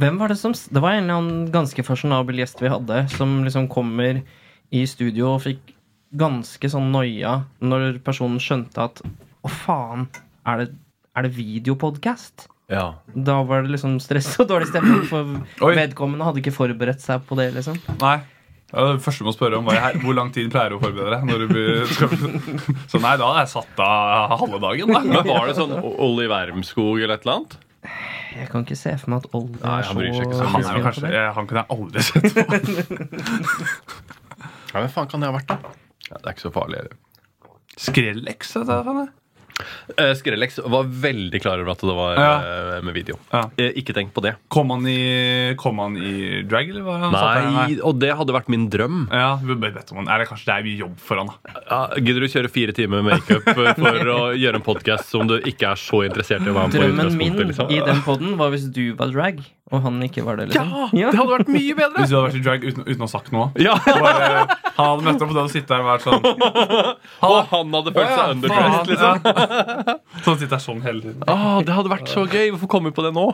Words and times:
Hvem 0.00 0.18
var 0.18 0.32
det 0.32 0.38
som 0.40 0.54
Det 0.54 0.80
var 0.82 0.96
en 0.96 1.04
eller 1.04 1.20
annen 1.20 1.52
ganske 1.54 1.84
fasjonabel 1.86 2.40
gjest 2.42 2.62
vi 2.62 2.72
hadde, 2.72 3.04
som 3.14 3.42
liksom 3.46 3.68
kommer 3.72 4.22
i 4.74 4.82
studio 4.90 5.34
og 5.34 5.44
fikk 5.44 5.74
ganske 6.14 6.70
sånn 6.70 6.92
noia 6.94 7.40
når 7.62 8.00
personen 8.06 8.40
skjønte 8.42 8.82
at 8.88 9.02
Å, 9.04 9.50
faen, 9.50 10.06
er 10.48 10.62
det, 10.62 10.68
er 11.14 11.26
det 11.26 11.34
videopodkast? 11.36 12.46
Ja. 12.72 12.94
Da 13.12 13.42
var 13.44 13.64
det 13.64 13.74
liksom 13.74 13.98
stress 14.00 14.30
og 14.40 14.48
dårlig 14.48 14.70
stemning, 14.70 15.02
for 15.10 15.34
Oi. 15.68 15.74
vedkommende 15.76 16.24
hadde 16.24 16.40
ikke 16.40 16.54
forberedt 16.56 17.02
seg 17.04 17.26
på 17.28 17.36
det. 17.36 17.50
liksom 17.58 17.76
Nei. 18.00 18.22
Ja, 18.74 18.94
det 18.94 19.04
første 19.04 19.26
må 19.26 19.34
spørre 19.34 19.60
om 19.60 19.68
var 19.68 19.76
her, 19.78 19.98
Hvor 20.02 20.16
lang 20.16 20.32
tid 20.34 20.48
pleier 20.50 20.72
du 20.72 20.78
å 20.78 20.82
forberede 20.82 21.18
deg? 21.18 21.28
Når 21.28 21.44
du 21.44 21.52
blir, 21.52 21.84
så 22.90 22.98
nei, 23.02 23.14
da 23.20 23.28
hadde 23.28 23.44
jeg 23.44 23.52
satt 23.52 23.84
av 23.84 24.34
halve 24.40 24.62
dagen. 24.64 24.90
Da. 24.96 25.02
Men 25.04 25.28
var 25.28 25.46
det 25.50 25.58
sånn 25.60 25.76
Olli 25.92 26.26
Wermskog 26.32 27.04
eller 27.04 27.18
et 27.18 27.28
eller 27.28 27.36
annet? 27.36 27.58
Jeg 28.34 28.48
kan 28.50 28.64
ikke 28.64 28.76
se 28.76 28.92
for 28.98 29.12
meg 29.12 29.24
at 29.24 29.34
Olde 29.38 29.58
er 29.62 29.82
så 29.86 29.94
så. 29.94 30.44
Han, 30.50 30.64
er 30.64 30.78
jo 30.78 30.84
kanskje, 30.84 31.10
eh, 31.10 31.28
han 31.36 31.46
kunne 31.50 31.62
jeg 31.62 31.68
aldri 31.76 32.02
sett 32.02 32.22
på. 32.34 32.44
Ja, 34.74 34.80
Hvem 34.80 34.90
faen 34.90 35.10
kan 35.10 35.22
det 35.22 35.28
ha 35.30 35.34
vært, 35.36 35.52
da? 35.52 35.74
Ja, 36.08 36.16
det 36.18 36.26
er 36.26 36.32
ikke 36.34 36.46
så 36.48 36.50
farlig. 36.54 36.80
Skrellex, 37.78 38.56
hva? 38.58 38.80
Eh, 39.04 39.12
Skrellex 40.18 40.58
var 40.64 40.88
veldig 40.88 41.40
klar 41.42 41.60
over 41.62 41.72
at 41.74 41.82
det 41.84 41.94
var 41.94 42.16
Ja. 42.18 42.32
eh, 42.76 42.82
med 42.82 42.94
video. 42.94 43.18
Ja. 43.32 43.44
Eh, 43.56 43.70
ikke 43.78 43.94
tenk 43.94 44.12
på 44.14 44.22
det. 44.24 44.34
Kom 44.48 44.70
han 44.70 44.86
i, 44.90 45.54
kom 45.60 45.78
han 45.78 45.96
i 45.96 46.42
drag, 46.42 46.70
eller 46.70 46.82
hva? 46.82 46.96
han? 47.04 47.12
Nei, 47.14 47.78
og 47.82 47.98
det 48.02 48.12
hadde 48.18 48.34
vært 48.34 48.48
min 48.52 48.68
drøm. 48.70 49.08
Ja, 49.12 49.36
han. 49.38 50.08
Eller 50.08 50.26
kanskje 50.26 50.46
det 50.50 50.54
er 50.58 50.66
mye 50.66 50.78
jobb 50.84 50.98
for 50.98 51.16
han, 51.22 51.30
da. 51.30 51.60
Ja, 51.70 51.80
Gidder 52.04 52.20
du 52.26 52.28
kjøre 52.28 52.50
fire 52.50 52.72
timer 52.76 53.02
med 53.02 53.14
makeup 53.14 53.46
eh, 53.48 53.74
for 53.78 54.12
å 54.14 54.20
gjøre 54.42 54.60
en 54.60 54.66
podkast 54.66 55.10
som 55.12 55.28
du 55.30 55.38
ikke 55.40 55.70
er 55.74 55.80
så 55.80 56.02
interessert 56.06 56.42
i 56.46 56.50
å 56.50 56.56
være 56.56 56.70
med 56.72 56.74
på? 56.74 56.86
Drømmen 56.88 57.18
min 57.20 57.38
liksom? 57.48 57.70
i 57.70 57.80
den 57.84 58.02
poden 58.06 58.36
var 58.40 58.50
hvis 58.54 58.66
du 58.74 58.82
var 58.98 59.12
drag, 59.14 59.40
og 59.72 59.80
han 59.86 60.02
ikke 60.04 60.22
var 60.26 60.36
det. 60.36 60.48
liksom 60.50 60.68
Ja! 60.92 61.10
Det 61.12 61.18
hadde 61.18 61.30
vært 61.38 61.48
mye 61.54 61.74
bedre! 61.78 62.02
Hvis 62.02 62.10
du 62.12 62.16
hadde 62.18 62.26
vært 62.28 62.40
i 62.40 62.44
drag 62.44 62.66
uten, 62.68 62.84
uten 62.88 63.00
å 63.00 63.06
ha 63.06 63.12
sagt 63.14 63.30
noe. 63.34 63.46
Ja, 63.62 63.74
Bare, 63.84 64.58
han 64.76 64.90
hadde 64.90 65.06
møtt 65.06 65.22
opp 65.24 65.30
og 65.30 65.34
du 65.34 65.40
hadde 65.40 65.54
sittet 65.54 65.70
der 65.72 65.80
og 65.80 65.88
vært 65.88 66.04
sånn 66.04 66.22
Og 67.30 67.38
han 67.54 67.72
hadde 67.78 67.94
følt 67.94 68.12
seg 68.12 68.34
underdressed, 68.34 68.90
liksom. 68.92 69.43
Liksom. 69.48 70.00
Sånn 70.24 70.38
sitter 70.40 70.62
sånn 70.62 70.82
hele 70.86 71.00
tiden. 71.04 71.22
Ah, 71.28 71.60
det 71.64 71.74
hadde 71.76 71.92
vært 71.92 72.08
så 72.12 72.24
gøy! 72.26 72.50
Hvorfor 72.54 72.70
kom 72.78 72.84
vi 72.88 72.94
på 72.96 73.04
det 73.04 73.12
nå? 73.16 73.28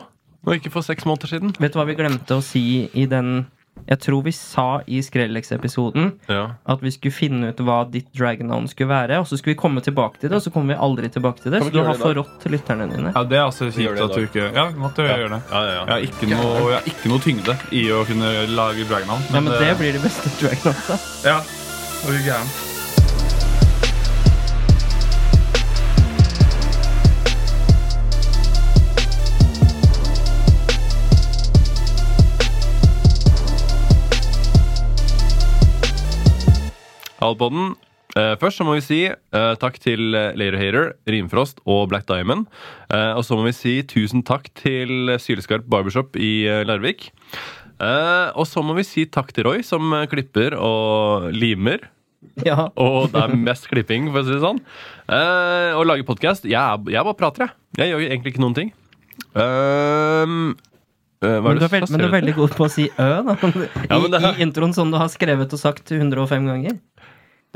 Når 0.45 0.57
ikke 0.57 0.71
for 0.73 0.81
seks 0.85 1.05
måneder 1.05 1.29
siden. 1.29 1.51
Vet 1.61 1.73
du 1.75 1.77
hva 1.79 1.85
vi 1.85 1.93
glemte 1.99 2.33
å 2.39 2.41
si 2.43 2.89
i 2.97 3.05
den 3.05 3.45
Jeg 3.87 3.97
tror 4.03 4.19
vi 4.25 4.31
sa 4.35 4.81
i 4.85 4.99
Skrellex-episoden 5.01 6.09
Ja. 6.29 6.41
at 6.69 6.81
vi 6.83 6.91
skulle 6.91 7.13
finne 7.15 7.49
ut 7.53 7.61
hva 7.65 7.77
ditt 7.89 8.09
dragnavn 8.13 8.67
skulle 8.69 8.89
være, 8.91 9.19
og 9.23 9.25
så 9.29 9.37
skulle 9.39 9.55
vi 9.55 9.61
komme 9.61 9.81
tilbake 9.81 10.19
til 10.19 10.29
det, 10.29 10.35
og 10.37 10.43
så 10.43 10.51
kommer 10.53 10.75
vi 10.75 10.79
aldri 10.85 11.09
tilbake 11.09 11.41
til 11.41 11.51
det. 11.55 11.61
Så 11.63 11.71
du 11.71 11.79
har 11.79 11.93
det 11.95 12.01
forrådt 12.03 12.45
lytterne 12.51 12.89
dine. 12.91 13.13
Ja, 13.15 13.23
Det 13.23 13.37
er 13.39 13.45
altså 13.45 13.69
gjør 13.71 13.95
kjipt 13.95 14.01
det 14.01 14.03
at 14.09 14.17
du 14.17 14.25
ikke 14.27 14.49
Ja, 14.53 14.65
måtte 14.75 15.07
gjøre 15.07 15.29
det. 15.33 15.41
Ja, 15.51 15.61
ja, 15.63 15.85
Jeg 15.85 15.93
har 15.93 16.09
ikke 16.09 16.29
noe, 16.33 16.57
jeg 16.67 16.75
har 16.79 16.89
ikke 16.93 17.13
noe 17.13 17.23
tyngde 17.25 17.57
i 17.71 17.85
å 17.95 18.01
kunne 18.05 18.33
lage 18.51 18.89
dragnavn. 18.91 19.23
Ja, 19.31 19.39
men 19.39 19.53
det 19.55 19.77
blir 19.79 19.93
det 19.97 20.03
beste 20.03 20.33
dragnavnet. 20.41 21.07
Ja, 21.25 21.39
du 22.05 22.19
gæren. 22.27 22.70
Halvpodden. 37.21 37.73
Uh, 38.11 38.33
først 38.41 38.59
så 38.59 38.65
må 38.67 38.73
vi 38.75 38.81
si 38.83 38.97
uh, 39.07 39.53
takk 39.61 39.77
til 39.79 40.11
eh, 40.19 40.33
Later 40.35 40.57
Hater, 40.59 40.87
Rimfrost 41.07 41.61
og 41.63 41.85
Black 41.93 42.03
Diamond. 42.09 42.47
Uh, 42.91 43.13
og 43.15 43.23
så 43.23 43.37
må 43.39 43.45
vi 43.45 43.53
si 43.55 43.75
tusen 43.87 44.25
takk 44.27 44.49
til 44.59 45.13
Syleskarp 45.21 45.69
Barbershop 45.71 46.17
i 46.19 46.43
Larvik. 46.67 47.11
Og 47.81 48.43
så 48.45 48.61
må 48.61 48.75
vi 48.77 48.83
si 48.85 49.07
takk 49.09 49.31
til 49.33 49.47
Roy, 49.47 49.61
som 49.65 49.89
klipper 50.11 50.53
og 50.53 51.31
limer. 51.33 51.87
Ja. 52.45 52.67
Og 52.77 53.07
det 53.09 53.23
er 53.23 53.31
mest 53.33 53.65
klipping, 53.71 54.11
for 54.13 54.21
å 54.21 54.27
si 54.27 54.35
det 54.35 54.43
sånn. 54.43 54.59
Og 55.79 55.87
lager 55.89 56.05
podkast. 56.05 56.45
Jeg, 56.45 56.83
jeg 56.93 57.07
bare 57.07 57.17
prater, 57.17 57.47
jeg. 57.47 57.57
Jeg 57.81 57.89
gjør 57.95 58.03
egentlig 58.05 58.35
ikke 58.35 58.43
noen 58.43 58.57
ting. 58.59 58.69
Eh, 59.33 60.35
Men 61.21 61.57
du, 61.57 61.65
veld, 61.69 61.89
men 61.91 62.01
du 62.01 62.05
er 62.07 62.13
veldig 62.15 62.33
god 62.37 62.53
på 62.57 62.65
å 62.65 62.69
si 62.71 62.87
ø, 62.89 63.09
da. 63.27 63.35
I, 63.37 63.65
Ja, 63.89 63.97
her- 63.99 64.39
I 64.39 64.45
introen 64.45 64.73
som 64.73 64.89
du 64.93 64.97
har 64.97 65.09
skrevet 65.13 65.53
og 65.53 65.61
sagt 65.61 65.91
105 65.93 66.47
ganger. 66.49 66.79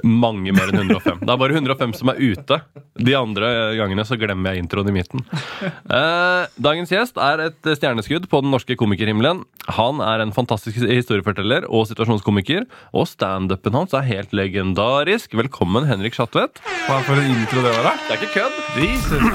Mange 0.03 0.51
mer 0.51 0.67
enn 0.73 0.81
105. 0.91 1.21
Det 1.23 1.31
er 1.31 1.37
bare 1.39 1.55
105 1.55 1.93
som 1.95 2.09
er 2.11 2.17
ute. 2.19 2.57
De 2.99 3.13
andre 3.15 3.47
gangene 3.79 4.03
så 4.07 4.17
glemmer 4.19 4.51
jeg 4.53 4.65
introen 4.65 4.89
i 4.91 4.93
midten. 4.97 5.23
Eh, 5.63 6.47
dagens 6.61 6.91
gjest 6.91 7.15
er 7.21 7.45
et 7.47 7.69
stjerneskudd 7.79 8.27
på 8.31 8.41
den 8.43 8.51
norske 8.51 8.75
komikerhimmelen. 8.79 9.43
Han 9.77 10.01
er 10.03 10.21
en 10.21 10.33
fantastisk 10.35 10.81
historieforteller 10.83 11.65
og 11.71 11.87
situasjonskomiker. 11.89 12.67
Og 12.93 13.07
standupen 13.07 13.73
hans 13.79 13.95
er 13.95 14.03
helt 14.09 14.35
legendarisk. 14.35 15.31
Velkommen, 15.39 15.87
Henrik 15.87 16.13
Schatvedt. 16.17 16.59
Hva 16.89 16.99
for 17.07 17.15
en 17.15 17.31
intro 17.31 17.63
det 17.63 17.71
var, 17.77 17.87
da? 17.87 17.95
Det 18.03 18.17
er 18.17 18.19
ikke 18.19 18.33
kødd! 18.35 18.61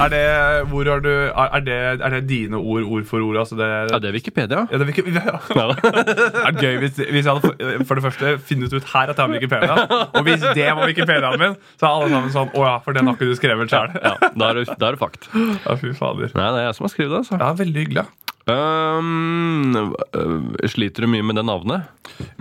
Er 0.01 0.13
det, 0.13 0.23
hvor 0.71 0.85
har 0.93 1.01
du, 1.03 1.09
er, 1.11 1.49
er, 1.57 1.65
det, 1.65 1.79
er 2.05 2.15
det 2.19 2.23
dine 2.29 2.61
ord, 2.61 2.85
ord 2.85 3.09
for 3.09 3.25
ord? 3.25 3.41
Altså 3.47 3.57
det, 3.59 3.71
Ja, 3.91 3.99
det 3.99 4.13
er 4.13 4.17
Wikipedia. 4.19 4.67
ja, 4.71 4.77
det 4.77 4.85
er 4.85 4.93
Wikipedia. 4.93 5.41
Ja, 5.61 5.67
Det 5.81 6.45
er 6.45 6.61
gøy 6.61 6.79
hvis, 6.85 7.01
hvis 7.01 7.25
jeg 7.25 7.33
hadde 7.33 7.41
for- 7.49 7.85
for 7.91 7.95
det 7.99 8.05
første 8.05 8.37
funnet 8.45 8.73
ut 8.77 8.85
her 8.93 9.11
at 9.11 9.17
jeg 9.17 9.25
har 9.25 9.33
Wikipedia. 9.33 9.75
Og 10.15 10.23
hvis 10.29 10.45
det 10.57 10.69
var 10.77 10.87
Wikipediaen 10.91 11.41
min, 11.41 11.59
så 11.81 11.87
er 11.87 11.91
alle 11.91 12.09
sammen 12.13 12.33
sånn 12.35 12.55
Å 12.57 12.65
ja, 12.67 12.77
for 12.85 12.97
den 12.97 13.11
har 13.11 13.19
ikke 13.19 13.31
du 13.31 13.37
skrevet 13.39 13.73
sjøl. 13.73 13.93
ja, 13.97 14.15
da 14.37 14.53
er 14.53 14.63
det, 14.63 14.95
fakt. 15.01 15.29
Ja, 15.35 15.77
fy 15.81 15.93
fader. 15.97 16.33
Nei, 16.37 16.49
det 16.55 16.63
er 16.63 16.69
jeg 16.69 16.79
som 16.79 16.87
har 16.89 16.95
skrevet 16.95 17.15
det. 17.15 17.21
altså. 17.25 17.41
Ja, 17.41 17.53
veldig 17.61 17.85
hyggelig. 17.85 18.07
Um, 18.51 19.77
øh, 19.77 20.71
sliter 20.73 21.05
du 21.05 21.13
mye 21.13 21.27
med 21.27 21.39
det 21.39 21.45
navnet? 21.47 21.91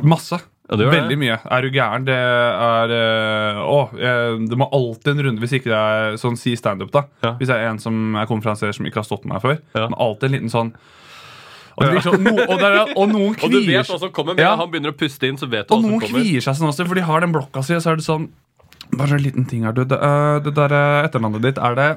Masse. 0.02 0.40
Ja, 0.70 0.78
det. 0.78 0.86
Veldig 0.94 1.18
mye. 1.18 1.38
Er 1.50 1.66
du 1.66 1.74
gæren? 1.74 2.06
Det 2.06 2.16
er 2.16 2.92
eh, 2.94 3.60
Å, 3.66 3.80
det 4.46 4.58
må 4.60 4.68
alltid 4.70 5.16
en 5.16 5.24
runde 5.26 5.42
hvis 5.42 5.56
ikke 5.58 5.72
det 5.72 5.80
er 5.80 6.20
sånn 6.22 6.38
si 6.38 6.54
standup, 6.60 6.92
da. 6.94 7.08
Ja. 7.26 7.34
Hvis 7.40 7.50
det 7.50 7.58
er 7.58 7.72
en 7.72 7.82
som 7.82 8.14
er 8.20 8.30
konferansier 8.30 8.76
som 8.78 8.86
ikke 8.86 9.02
har 9.02 9.08
stått 9.08 9.26
med 9.26 9.36
meg 9.36 9.46
før. 9.46 9.58
Ja. 9.74 9.88
Men 9.88 9.98
alltid 9.98 10.30
en 10.30 10.36
liten 10.38 10.54
sånn 10.54 10.72
Og, 11.80 12.02
sånn, 12.04 12.26
no, 12.26 12.36
og, 12.44 12.56
det 12.60 12.70
er, 12.70 12.92
og 12.94 13.10
noen 13.12 13.38
Og 13.44 13.54
du 13.54 13.60
vet 13.66 13.88
hva 13.88 14.00
som 14.02 14.12
kommer. 14.16 14.36
Med 14.38 14.44
Ja. 14.44 14.54
Han 14.60 14.70
begynner 14.72 14.94
å 14.94 14.98
puste 15.00 15.30
inn, 15.30 15.40
så 15.40 15.50
vet 15.50 15.70
du 15.70 15.74
Og 15.76 15.80
hva 15.80 15.88
som 15.88 15.96
noen 15.96 16.06
kvier 16.06 16.44
seg 16.46 16.60
sånn 16.60 16.72
også, 16.72 16.88
for 16.90 17.00
de 17.00 17.08
har 17.08 17.26
den 17.26 17.34
blokka 17.36 17.64
si, 17.66 17.76
og 17.78 17.84
så 17.86 17.94
er 17.94 18.02
det 18.02 18.08
sånn 18.08 18.30
Bare 18.90 19.20
en 19.20 19.22
liten 19.22 19.46
ting 19.46 19.66
her, 19.68 19.74
du. 19.78 19.84
Det, 19.86 19.98
øh, 20.02 20.40
det 20.42 20.56
der 20.58 20.74
øh, 20.74 21.04
etternavnet 21.06 21.44
ditt, 21.46 21.60
er 21.62 21.76
det 21.78 21.90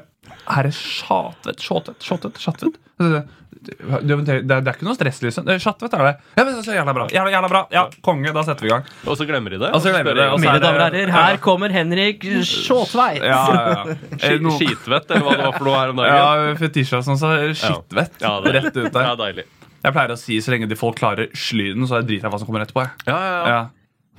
Er 0.45 0.67
det 0.67 0.75
Sjatvedt? 0.77 1.63
Sjåtvedt? 1.63 2.05
Sjåtvedt? 2.05 2.37
Sjatvedt? 2.43 2.77
Det, 3.01 3.23
det, 3.63 4.35
det, 4.43 4.55
er 4.55 4.75
ikke 4.75 4.85
noe 4.85 4.95
stress, 4.97 5.21
liksom. 5.23 5.45
Det 5.47 5.55
er 5.55 5.61
Sjatvedt 5.63 5.95
er 5.95 6.03
det. 6.05 6.13
Ja, 6.37 6.43
men 6.45 6.59
så 6.65 6.75
Jævla 6.75 6.93
bra. 6.95 7.07
Jævla, 7.13 7.31
jævla 7.33 7.49
bra. 7.51 7.61
Ja, 7.73 7.83
Konge. 8.05 8.33
Da 8.35 8.43
setter 8.45 8.65
vi 8.65 8.69
i 8.69 8.73
gang. 8.73 8.85
Og 9.07 9.17
så 9.19 9.27
glemmer 9.29 9.55
de 9.55 9.61
det. 9.63 9.71
Og 9.73 9.83
så 9.83 9.93
glemmer 9.93 10.11
de 10.11 10.21
det, 10.21 10.27
Mine 10.43 10.55
er 10.57 10.63
damer 10.63 10.83
og 10.83 10.85
herrer, 10.89 11.13
her 11.15 11.39
kommer 11.43 11.73
Henrik 11.73 12.27
Sjåtveit. 12.49 13.23
Ja, 13.23 13.41
ja, 13.49 13.65
ja. 13.71 13.97
Eh, 14.23 14.37
Skitvett, 14.59 15.09
eller 15.11 15.25
hva 15.25 15.35
det 15.37 15.47
var 15.47 15.57
for 15.57 15.67
noe 15.67 15.79
her 15.79 15.91
om 15.93 15.99
dagen. 15.99 16.21
Ja, 16.21 16.55
Fetisha 16.59 17.01
som 17.05 17.17
sa 17.19 17.33
så 17.33 17.41
det 17.41 17.57
skittvett. 17.59 18.21
Ja, 18.23 18.37
Ja, 18.37 18.55
Rett 18.59 18.71
ut 18.75 18.91
der. 18.91 19.05
Ja, 19.09 19.15
deilig. 19.19 19.47
Jeg 19.83 19.91
pleier 19.95 20.11
å 20.13 20.17
si 20.19 20.35
så 20.43 20.51
lenge 20.53 20.67
de 20.71 20.77
folk 20.79 20.95
klarer 20.99 21.25
slyden, 21.35 21.83
så 21.89 21.93
driter 22.01 22.25
jeg 22.29 22.33
hva 22.33 22.39
som 22.39 22.47
kommer 22.47 22.63
etterpå. 22.63 22.81
Jeg. 22.85 22.91
Ja, 23.09 23.17
ja, 23.19 23.31
ja. 23.33 23.43
Ja. 23.53 23.63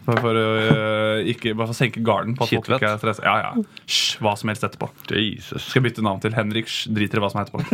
For, 0.04 0.14
for 0.20 0.34
øh, 0.36 1.18
ikke, 1.32 1.54
bare 1.56 1.70
for 1.70 1.72
å 1.72 1.78
senke 1.78 2.02
garden 2.04 2.34
på 2.36 2.44
at 2.44 2.50
folk 2.52 2.68
ikke 2.76 2.90
er 2.90 2.98
stresset. 3.00 3.24
Ja, 3.24 3.34
ja. 3.40 3.52
Sh, 3.88 4.18
hva 4.20 4.34
som 4.36 4.48
helst 4.52 4.64
etterpå. 4.68 4.86
Jesus. 5.08 5.64
Skal 5.70 5.80
bytte 5.86 6.04
navn 6.04 6.20
til 6.20 6.36
Henrik 6.36 6.68
Sh, 6.68 6.92
driter 6.92 7.16
i 7.16 7.20
hva 7.24 7.30
som 7.32 7.40
er 7.40 7.44
etterpå. 7.48 7.64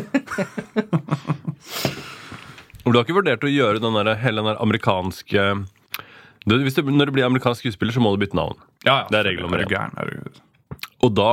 Du 2.91 2.97
har 2.97 3.05
ikke 3.05 3.19
vurdert 3.21 3.45
å 3.47 3.51
gjøre 3.51 3.79
den 3.83 3.95
der, 3.95 4.09
hele 4.19 4.41
den 4.41 4.49
der 4.51 4.59
amerikanske 4.65 5.43
du, 6.49 6.55
hvis 6.65 6.75
du, 6.75 6.81
Når 6.89 7.07
du 7.11 7.15
blir 7.15 7.27
amerikansk 7.29 7.61
skuespiller, 7.63 7.93
så 7.95 8.01
må 8.03 8.09
du 8.15 8.19
bytte 8.23 8.37
navn. 8.39 8.57
Ja, 8.87 8.95
ja. 9.03 9.07
Det 9.13 9.19
er 9.21 9.25
regel 9.29 9.43
nummer 9.45 9.59
Er 9.61 9.65
du 9.69 9.75
én. 9.75 9.77
gæren? 9.77 9.95
Er 10.01 10.05
du... 10.09 10.13
Og 11.05 11.11
da 11.15 11.33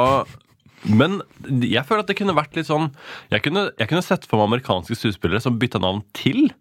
Men 0.86 1.22
jeg 1.66 1.84
føler 1.88 2.04
at 2.04 2.12
det 2.12 2.18
kunne 2.20 2.36
vært 2.38 2.54
litt 2.54 2.68
sånn 2.70 2.92
Jeg 3.32 3.42
kunne, 3.46 3.64
jeg 3.80 3.90
kunne 3.90 4.06
sett 4.06 4.28
for 4.30 4.38
meg 4.38 4.52
amerikanske 4.52 4.98
skuespillere 5.00 5.42
som 5.42 5.58
bytta 5.60 5.82
navn 5.82 6.04
til 6.18 6.52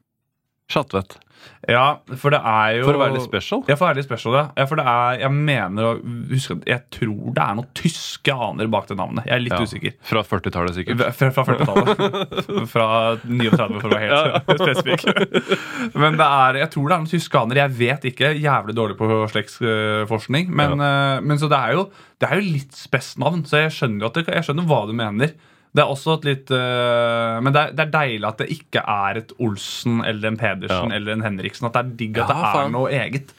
Schatvedt. 0.72 1.18
Ja, 1.66 1.98
for 2.20 2.30
det 2.30 2.38
er 2.46 2.76
jo 2.78 2.84
For 2.86 2.96
å 2.98 3.00
være 3.00 3.16
litt 3.16 3.24
special. 3.26 3.62
Ja, 3.66 3.74
for 3.74 3.86
å 3.86 3.88
være 3.88 3.98
litt 3.98 4.06
special, 4.06 4.34
ja. 4.38 4.44
ja 4.54 4.66
for 4.70 4.78
det 4.78 4.84
er, 4.86 5.16
jeg 5.24 5.32
mener 5.34 5.88
å 5.88 5.92
huske 6.30 6.56
Jeg 6.68 6.84
tror 6.94 7.32
det 7.34 7.42
er 7.42 7.56
noen 7.58 7.70
tyske 7.78 8.36
aner 8.46 8.70
bak 8.70 8.86
det 8.90 8.98
navnet. 9.00 9.26
Jeg 9.26 9.34
er 9.34 9.42
litt 9.42 9.56
Ja. 9.56 9.62
usikker. 9.66 9.96
Fra 10.06 10.22
40-tallet, 10.26 10.76
sikkert. 10.78 11.02
Fra, 11.18 11.30
fra 11.34 11.44
40-tallet. 11.48 12.70
Fra 12.70 12.86
39, 13.24 13.80
for 13.82 13.88
å 13.88 13.94
være 13.96 14.20
helt 14.46 14.62
spesifikk. 14.66 15.96
Men 15.98 16.20
det 16.20 16.28
er, 16.28 16.60
jeg 16.62 16.72
tror 16.76 16.86
det 16.86 16.98
er 16.98 17.04
noen 17.04 17.12
tyske 17.16 17.42
aner. 17.42 17.62
Jeg 17.64 17.76
vet 17.80 18.08
ikke. 18.12 18.32
Jævlig 18.46 18.76
dårlig 18.78 18.98
på 19.00 19.10
slektsforskning. 19.34 20.50
Men, 20.54 20.78
ja. 20.78 21.20
men 21.24 21.42
så 21.42 21.50
det 21.50 21.58
er 21.58 21.76
jo, 21.78 21.88
det 22.22 22.30
er 22.30 22.40
jo 22.40 22.54
litt 22.56 22.78
spes 22.78 23.14
navn, 23.22 23.42
så 23.48 23.64
jeg 23.66 23.74
skjønner 23.76 24.06
jo 24.06 24.10
at 24.12 24.20
det, 24.20 24.26
jeg 24.38 24.48
skjønner 24.50 24.70
hva 24.70 24.84
du 24.88 24.94
mener. 24.96 25.34
Det 25.76 25.82
er 25.84 25.90
også 25.92 26.14
et 26.16 26.24
litt 26.24 26.50
uh, 26.56 27.36
Men 27.44 27.52
det 27.52 27.60
er, 27.66 27.72
det 27.76 27.82
er 27.84 27.90
deilig 27.92 28.28
at 28.30 28.38
det 28.40 28.46
ikke 28.54 28.80
er 28.88 29.18
et 29.20 29.34
Olsen 29.44 29.98
eller 30.08 30.30
en 30.30 30.38
Pedersen 30.40 30.88
Ja. 30.92 30.96
eller 30.96 31.12
en 31.18 31.24
Henriksen. 31.26 31.66
At 31.68 31.76
det 31.76 31.82
er 31.84 31.90
digg 32.00 32.16
at 32.22 32.22
Ja, 32.22 32.28
det 32.32 32.36
er 32.40 32.56
faen. 32.56 32.72
noe 32.72 32.88
eget. 32.96 33.34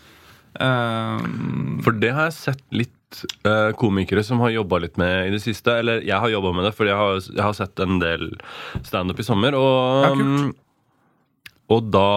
Uh, 0.61 1.81
For 1.85 1.97
det 1.97 2.11
har 2.13 2.29
jeg 2.29 2.37
sett 2.37 2.61
litt 2.73 2.93
eh, 3.47 3.71
komikere 3.79 4.23
som 4.25 4.41
har 4.43 4.51
jobba 4.51 4.79
litt 4.83 4.97
med 4.99 5.29
i 5.29 5.33
det 5.33 5.41
siste. 5.43 5.77
Eller 5.81 6.01
jeg 6.05 6.17
har 6.19 6.29
jobba 6.33 6.51
med 6.57 6.65
det, 6.67 6.73
fordi 6.77 6.91
jeg 6.91 6.99
har, 6.99 7.19
jeg 7.37 7.43
har 7.45 7.55
sett 7.57 7.79
en 7.85 7.99
del 8.03 8.29
standup 8.83 9.21
i 9.21 9.25
sommer. 9.27 9.55
Og 9.57 10.07
Ja, 10.07 10.13
mm, 10.17 10.49
og 11.73 11.87
da 11.93 12.07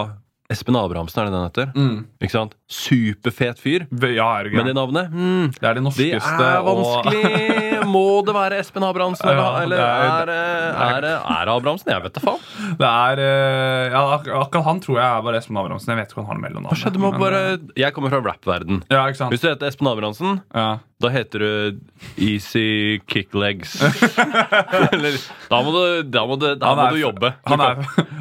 Espen 0.51 0.75
Abrahamsen, 0.77 1.21
er 1.23 1.29
det 1.29 1.33
den 1.35 1.45
heter? 1.47 1.69
Mm. 1.79 1.99
Ikke 2.27 2.35
sant? 2.35 2.55
Superfet 2.71 3.59
fyr. 3.63 3.85
Ja, 4.15 4.43
det 4.43 4.53
Men 4.55 4.67
det 4.67 4.75
navnet 4.77 5.11
mm, 5.15 5.47
Det 5.57 5.63
er 5.67 5.75
det 5.75 5.81
Det 5.81 5.85
norskeste 5.87 6.47
er 6.47 6.65
vanskelig. 6.67 7.87
Må 7.91 8.03
det 8.27 8.35
være 8.35 8.59
Espen 8.63 8.85
Abrahamsen? 8.87 9.31
Ja, 9.41 9.47
Eller, 9.63 9.79
eller 9.79 10.27
det 10.27 10.35
er- 10.35 10.91
er, 10.91 11.01
det- 11.07 11.15
er 11.37 11.45
det 11.47 11.55
Abrahamsen? 11.55 11.93
Jeg 11.95 12.03
vet 12.05 12.15
da 12.19 12.21
faen. 12.25 12.43
Det 12.81 12.91
er 12.91 13.23
eh, 13.25 13.95
Ja, 13.95 14.03
ak 14.19 14.29
akkurat 14.43 14.65
han 14.69 14.81
tror 14.85 14.99
jeg 15.01 15.07
er 15.07 15.23
bare 15.29 15.39
Espen 15.41 15.57
Abrahamsen. 15.63 15.95
Jeg 15.95 16.01
vet 16.03 16.13
ikke 16.15 16.21
om 16.23 16.27
han 16.31 16.37
har 16.37 16.43
mellomnavn. 16.49 16.75
Hva 16.75 16.81
skjedde 16.83 16.99
med 17.03 17.11
men, 17.15 17.21
bare 17.25 17.41
eh, 17.55 17.59
Jeg 17.85 17.95
kommer 17.97 18.11
fra 18.15 18.23
rap-verden. 18.27 18.83
Ja, 18.91 19.07
ikke 19.07 19.23
sant? 19.23 19.35
Hvis 19.35 19.43
du 19.45 19.49
heter 19.53 19.71
Espen 19.71 19.91
Abrahamsen, 19.91 20.41
Ja. 20.55 20.69
da 21.01 21.09
heter 21.15 21.39
du 21.47 21.81
Easy 22.21 23.01
Kick 23.09 23.35
Legs. 23.35 23.79
Eller, 24.93 25.17
da 25.51 25.63
må 25.65 25.73
du, 25.75 26.03
da 26.11 26.27
må 26.29 26.37
du, 26.41 26.49
da 26.61 26.75
Han 26.75 26.83
må 26.83 26.89
du 26.95 27.01
jobbe. 27.01 27.33
Han 27.49 27.61
er, 27.65 27.81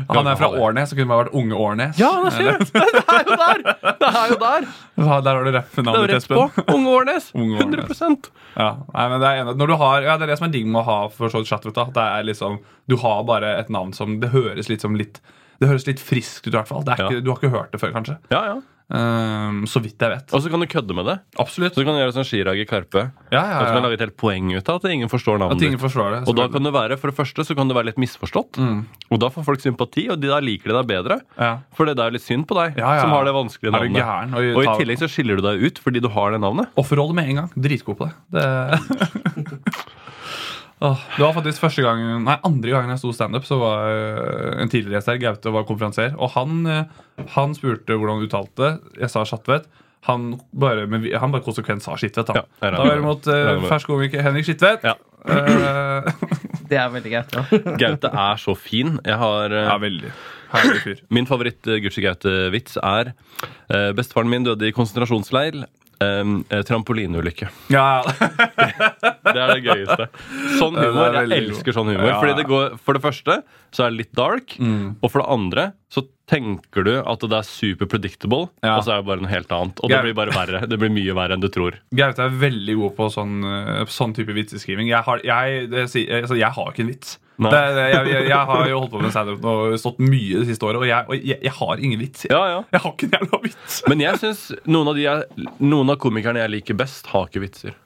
han 0.09 0.27
er 0.31 0.39
fra 0.39 0.51
det. 0.53 0.61
Årnes, 0.63 0.89
så 0.93 0.97
kunne 0.97 1.09
bare 1.11 1.25
vært 1.27 1.35
Unge 1.41 1.57
Årnes. 1.59 1.99
Ja, 1.99 2.11
det 2.25 2.31
er 2.31 2.37
skjult! 2.37 2.71
Det 2.75 3.03
er 3.13 3.23
jo 3.29 3.37
der! 3.39 3.63
Det 3.99 4.09
er 4.09 4.33
jo 4.33 4.37
der! 4.43 4.67
Der 4.99 5.29
har 5.29 5.43
du 5.45 5.51
rappnavnet 5.55 6.09
til. 6.09 6.17
Espen. 6.17 6.63
Unge 6.75 6.93
Årnes. 6.97 7.31
100% 7.33 8.29
Ja, 8.59 8.69
nei, 8.93 9.05
men 9.11 9.21
det 9.21 9.29
er, 9.29 9.41
enig. 9.43 9.55
Når 9.61 9.71
du 9.71 9.75
har, 9.79 10.05
ja, 10.05 10.17
det 10.19 10.27
er 10.27 10.33
det 10.33 10.39
som 10.41 10.49
er 10.49 10.53
digg 10.55 10.67
med 10.67 10.81
å 10.81 10.87
ha 10.87 10.97
for 11.13 11.31
så 11.31 11.41
vidt 11.41 11.51
chatbot. 11.51 11.79
Det 11.95 12.05
er 12.05 12.25
liksom, 12.27 12.59
du 12.89 12.97
har 13.03 13.21
bare 13.29 13.53
et 13.61 13.69
navn 13.73 13.93
som 13.95 14.17
Det 14.19 14.31
høres 14.33 14.71
litt 14.71 14.83
som 14.85 14.97
litt 14.99 15.21
Det 15.59 15.67
høres 15.69 15.87
litt 15.89 15.99
friskt 16.03 16.47
ut, 16.47 16.53
i 16.53 16.57
hvert 16.57 16.69
fall. 16.69 16.83
Ikke, 16.87 17.21
du 17.23 17.31
har 17.33 17.39
ikke 17.39 17.53
hørt 17.55 17.71
det 17.75 17.81
før, 17.81 17.95
kanskje. 17.95 18.19
Ja, 18.31 18.43
ja. 18.53 18.59
Um, 18.89 19.67
så 19.69 19.77
vidt 19.83 20.01
jeg 20.01 20.09
vet. 20.09 20.31
Og 20.33 20.41
så 20.41 20.49
kan 20.49 20.63
du 20.63 20.65
kødde 20.65 20.95
med 20.97 21.05
det. 21.05 21.19
Absolutt. 21.37 21.75
Så 21.77 21.83
kan 21.85 21.93
du 21.93 21.99
gjøre 22.01 22.13
sånn 22.15 22.25
skirag 22.25 22.57
i 22.57 22.65
Karpe. 22.65 23.03
Ja, 23.29 23.37
ja, 23.37 23.43
ja, 23.45 23.57
så 23.59 23.75
kan 23.75 23.83
du 23.83 23.85
lage 23.85 23.99
et 23.99 24.01
helt 24.01 24.15
poeng 24.17 24.47
ut 24.55 24.71
av 24.71 24.79
at 24.79 24.87
ingen 24.89 25.11
forstår 25.11 25.37
At 25.37 25.43
navnet 25.43 25.65
ingen 25.67 25.81
forstår 25.81 26.15
det. 26.15 26.21
Og 26.25 26.37
da 26.39 26.47
kan 26.49 26.65
det 26.65 26.71
være, 26.73 26.97
for 26.97 27.11
det 27.11 27.17
første 27.19 27.45
så 27.45 27.53
kan 27.57 27.69
det 27.69 27.77
være 27.77 27.91
litt 27.91 28.01
misforstått. 28.01 28.57
Mm. 28.57 28.79
Og 29.13 29.21
da 29.21 29.29
får 29.35 29.45
folk 29.45 29.61
sympati, 29.61 30.07
og 30.09 30.17
de 30.23 30.31
da 30.31 30.39
liker 30.41 30.73
de 30.73 30.77
deg 30.79 30.89
bedre. 30.89 31.19
ja. 31.37 31.51
For 31.77 31.85
det 31.85 32.01
er 32.01 32.15
litt 32.17 32.25
synd 32.25 32.47
på 32.49 32.57
deg 32.57 32.81
Ja, 32.81 32.95
ja. 32.97 33.03
som 33.05 33.13
har 33.13 33.29
det 33.29 33.35
vanskelige 33.37 33.69
Er 33.69 33.85
du 33.85 33.93
navnet. 33.93 34.01
gæren? 34.01 34.57
Og 34.57 34.63
i 34.65 34.73
tillegg 34.81 35.03
så 35.03 35.11
skiller 35.11 35.37
du 35.37 35.45
deg 35.45 35.61
ut 35.69 35.83
fordi 35.85 36.01
du 36.01 36.09
har 36.09 36.33
det 36.33 36.41
navnet. 36.41 36.73
Offerrolle 36.81 37.13
med 37.13 37.29
en 37.29 37.43
gang. 37.43 37.53
Dritgod 37.53 37.99
på 38.01 38.09
det. 38.09 38.41
det... 38.41 39.69
Åh, 40.81 41.01
det 41.17 41.23
var 41.25 41.33
faktisk 41.35 41.59
første 41.65 41.83
gang, 41.83 41.99
nei, 42.23 42.37
andre 42.47 42.71
gangen 42.71 42.93
jeg 42.93 43.01
sto 43.01 43.11
standup, 43.11 43.43
så 43.43 43.57
var 43.59 43.89
øh, 43.91 44.61
en 44.63 44.69
tidligere 44.71 44.95
gjest 45.01 45.09
her, 45.11 45.17
Gaute, 45.25 45.51
var 45.51 45.65
konferansier. 45.67 46.13
Og 46.15 46.31
han, 46.37 46.61
øh, 46.65 47.25
han 47.35 47.55
spurte 47.57 47.97
hvordan 47.99 48.21
du 48.21 48.29
uttalte 48.29 48.63
det. 48.63 48.71
Jeg 49.03 49.11
sa 49.11 49.25
Schatvedt. 49.27 49.67
Han 50.07 50.37
bare, 50.55 50.85
men 50.87 51.01
vi- 51.03 51.11
han 51.19 51.33
bare 51.33 51.43
konsekvent 51.43 51.83
sa 51.83 51.97
Skitvedt. 51.99 52.29
Ja, 52.31 52.45
Da. 52.63 52.69
var 52.77 52.95
det 52.95 53.03
mot 53.03 53.27
uh, 53.27 53.67
fersk 53.67 53.87
komiker 53.91 54.21
Henrik 54.23 54.45
Skitvedt. 54.47 54.85
Ja. 54.87 54.93
Eh, 55.27 56.07
Det 56.69 56.77
er 56.77 56.87
veldig 56.93 57.11
greit. 57.11 57.33
Ja. 57.35 57.43
Gaute 57.81 58.07
er 58.13 58.37
så 58.39 58.53
fin. 58.55 58.95
Jeg 59.03 59.17
har 59.19 59.51
uh, 59.51 59.65
ja, 59.65 59.75
veldig. 59.81 60.11
Min 61.11 61.27
favoritt 61.27 61.67
uh, 61.67 61.75
Gucci 61.83 62.01
Gaute-vits 62.05 62.77
er 62.79 63.11
uh, 63.11 63.91
Bestefaren 63.97 64.29
min 64.31 64.45
døde 64.47 64.69
i 64.69 64.71
konsentrasjonsleir. 64.71 65.65
Um, 66.01 66.45
eh, 66.49 66.61
trampolineulykke. 66.63 67.49
Ja. 67.75 68.03
Det 68.07 69.33
er 69.35 69.51
det 69.51 69.63
gøyeste. 69.65 70.05
Sånn 70.59 70.77
humor. 70.79 71.11
Jeg 71.17 71.41
elsker 71.43 71.75
sånn 71.75 71.89
humor. 71.91 72.07
Ja. 72.07 72.19
Fordi 72.21 72.35
det 72.37 72.45
går, 72.47 72.77
For 72.79 72.95
det 72.95 73.01
første 73.03 73.35
så 73.75 73.83
er 73.85 73.91
det 73.91 73.97
litt 74.05 74.13
dark, 74.15 74.55
Mm. 74.59 74.95
og 75.03 75.11
for 75.11 75.19
det 75.21 75.27
andre 75.35 75.65
så 75.91 76.05
tenker 76.29 76.85
du 76.87 76.93
at 77.03 77.19
det 77.19 77.35
er 77.35 77.43
super 77.43 77.85
predictable, 77.85 78.47
Ja. 78.63 78.77
og 78.77 78.83
så 78.85 78.93
er 78.95 79.01
det 79.01 79.07
bare 79.11 79.21
noe 79.21 79.29
helt 79.33 79.51
annet. 79.51 79.79
Og 79.83 79.89
det 79.91 80.01
blir 80.07 80.15
bare 80.15 80.31
verre. 80.31 80.61
Det 80.69 80.79
blir 80.79 80.89
mye 80.89 81.13
verre 81.13 81.33
enn 81.35 81.41
du 81.43 81.49
tror. 81.49 81.75
Gaute 81.93 82.19
er 82.23 82.29
veldig 82.47 82.75
god 82.79 82.95
på 82.95 83.09
sånn, 83.11 83.35
øh, 83.43 83.85
sånn 83.91 84.15
type 84.15 84.31
vitseskriving. 84.33 84.87
Jeg 84.87 85.03
har, 85.03 85.19
jeg, 85.23 85.69
det, 85.69 85.89
si- 85.89 86.07
altså, 86.07 86.37
jeg 86.39 86.49
har 86.51 86.71
ikke 86.71 86.79
en 86.87 86.93
vits. 86.95 87.17
Det, 87.39 87.59
det, 87.75 87.83
jeg, 87.93 88.07
jeg, 88.11 88.23
jeg 88.27 88.47
har 88.51 88.65
jo 88.67 88.79
holdt 88.81 88.91
på 88.91 89.01
med 89.03 89.13
standup 89.15 89.45
og 89.47 89.75
stått 89.79 90.01
mye 90.03 90.41
det 90.41 90.47
siste 90.49 90.67
året, 90.67 90.81
og 90.81 90.89
jeg, 90.89 91.05
og 91.07 91.29
jeg, 91.31 91.53
har 91.59 91.83
ingen 91.87 92.01
vits. 92.01 92.25
Ja, 92.27 92.41
ja. 92.51 92.63
Jeg 92.75 92.83
har 92.83 92.95
ikke 92.95 93.07
en 93.07 93.15
jævla 93.15 93.39
vits. 93.45 93.77
Men 93.91 94.03
jeg 94.03 94.19
synes 94.23 94.41
noen 94.67 94.91
av, 94.91 95.45
noen 95.63 95.93
av 95.95 96.01
komikerne 96.03 96.43
jeg 96.43 96.53
liker 96.57 96.79
best, 96.79 97.07
har 97.13 97.29
ikke 97.31 97.45
vitser. 97.47 97.77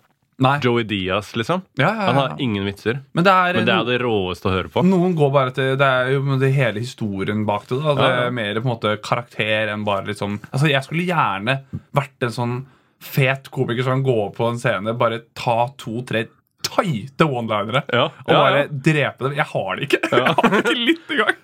Nei. 0.41 0.57
Joey 0.63 0.83
Diaz, 0.89 1.35
liksom. 1.37 1.61
Ja, 1.77 1.87
ja, 1.93 2.07
Han 2.09 2.15
har 2.15 2.35
ingen 2.41 2.65
vitser. 2.65 2.99
Men 3.13 3.23
det 3.23 3.31
er, 3.31 3.53
Men 3.53 3.67
det 3.69 3.73
er 3.75 3.89
det 3.91 3.97
råeste 4.01 4.49
å 4.49 4.53
høre 4.55 4.71
på. 4.73 4.81
Noen 4.87 5.13
går 5.15 5.31
bare 5.33 5.53
til 5.55 5.75
Det 5.79 5.87
er 5.87 6.13
jo 6.15 6.37
det 6.41 6.49
hele 6.55 6.81
historien 6.81 7.45
bak 7.47 7.67
det. 7.69 7.77
Da. 7.83 7.93
Det 7.99 8.11
er 8.25 8.33
mer 8.33 8.59
på 8.59 8.65
en 8.65 8.73
måte 8.73 8.95
karakter 9.05 9.71
enn 9.73 9.85
bare 9.87 10.09
liksom 10.09 10.39
Altså, 10.49 10.71
jeg 10.71 10.81
skulle 10.87 11.05
gjerne 11.05 11.59
vært 11.93 12.25
en 12.25 12.33
sånn 12.33 12.55
fet 13.03 13.49
komiker 13.53 13.85
som 13.85 13.99
kan 13.99 14.05
gå 14.05 14.29
på 14.35 14.47
en 14.47 14.59
scene, 14.61 14.93
bare 14.95 15.25
ta 15.35 15.67
to-tre 15.77 16.25
tighte 16.73 17.27
one-linere 17.29 17.83
Ja, 17.93 18.09
og 18.25 18.29
bare 18.33 18.65
ja. 18.65 18.67
drepe 18.89 19.29
dem. 19.29 19.37
Jeg 19.39 19.49
har 19.53 19.75
det 19.79 19.87
ikke. 19.89 20.03
Jeg 20.11 20.37
har 20.37 20.49
det 20.53 20.61
ikke 20.65 20.77
litt 20.83 21.15
engang. 21.17 21.41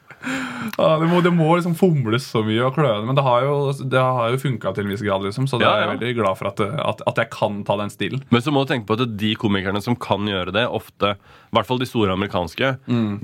Ja, 0.76 0.88
det, 1.00 1.08
må, 1.08 1.22
det 1.24 1.31
må 1.31 1.46
liksom 1.56 1.78
fomles 1.80 2.26
så 2.28 2.42
mye 2.44 2.66
og 2.68 2.74
kløne, 2.76 3.06
men 3.08 3.16
det 3.16 3.24
har 3.24 3.46
jo, 3.46 3.54
det 3.88 4.02
har 4.04 4.34
jo 4.34 4.40
funka 4.42 4.74
til 4.76 4.84
en 4.84 4.92
viss 4.92 5.04
grad. 5.06 5.24
liksom 5.24 5.48
Så 5.48 5.56
det 5.62 5.64
Ja, 5.64 5.78
er 5.78 5.86
jeg 5.86 5.92
veldig 5.94 6.10
glad 6.18 6.36
for 6.42 6.50
at, 6.52 6.60
at, 6.60 7.04
at 7.08 7.22
jeg 7.24 7.30
kan 7.31 7.62
ta 7.68 7.78
den 7.80 7.94
stilen. 7.94 8.24
Men 8.34 8.44
så 8.44 8.52
må 8.52 8.66
du 8.66 8.74
tenke 8.74 8.90
på 8.90 8.98
at 9.00 9.14
de 9.22 9.31
komikerne 9.40 9.80
som 9.86 9.96
kan 9.96 10.28
gjøre 10.28 10.52
det, 10.56 10.66
ofte, 10.68 11.14
i 11.50 11.56
hvert 11.57 11.66
fall 11.66 11.80
de 11.81 11.86
store 11.90 12.13
amerikanske, 12.13 12.68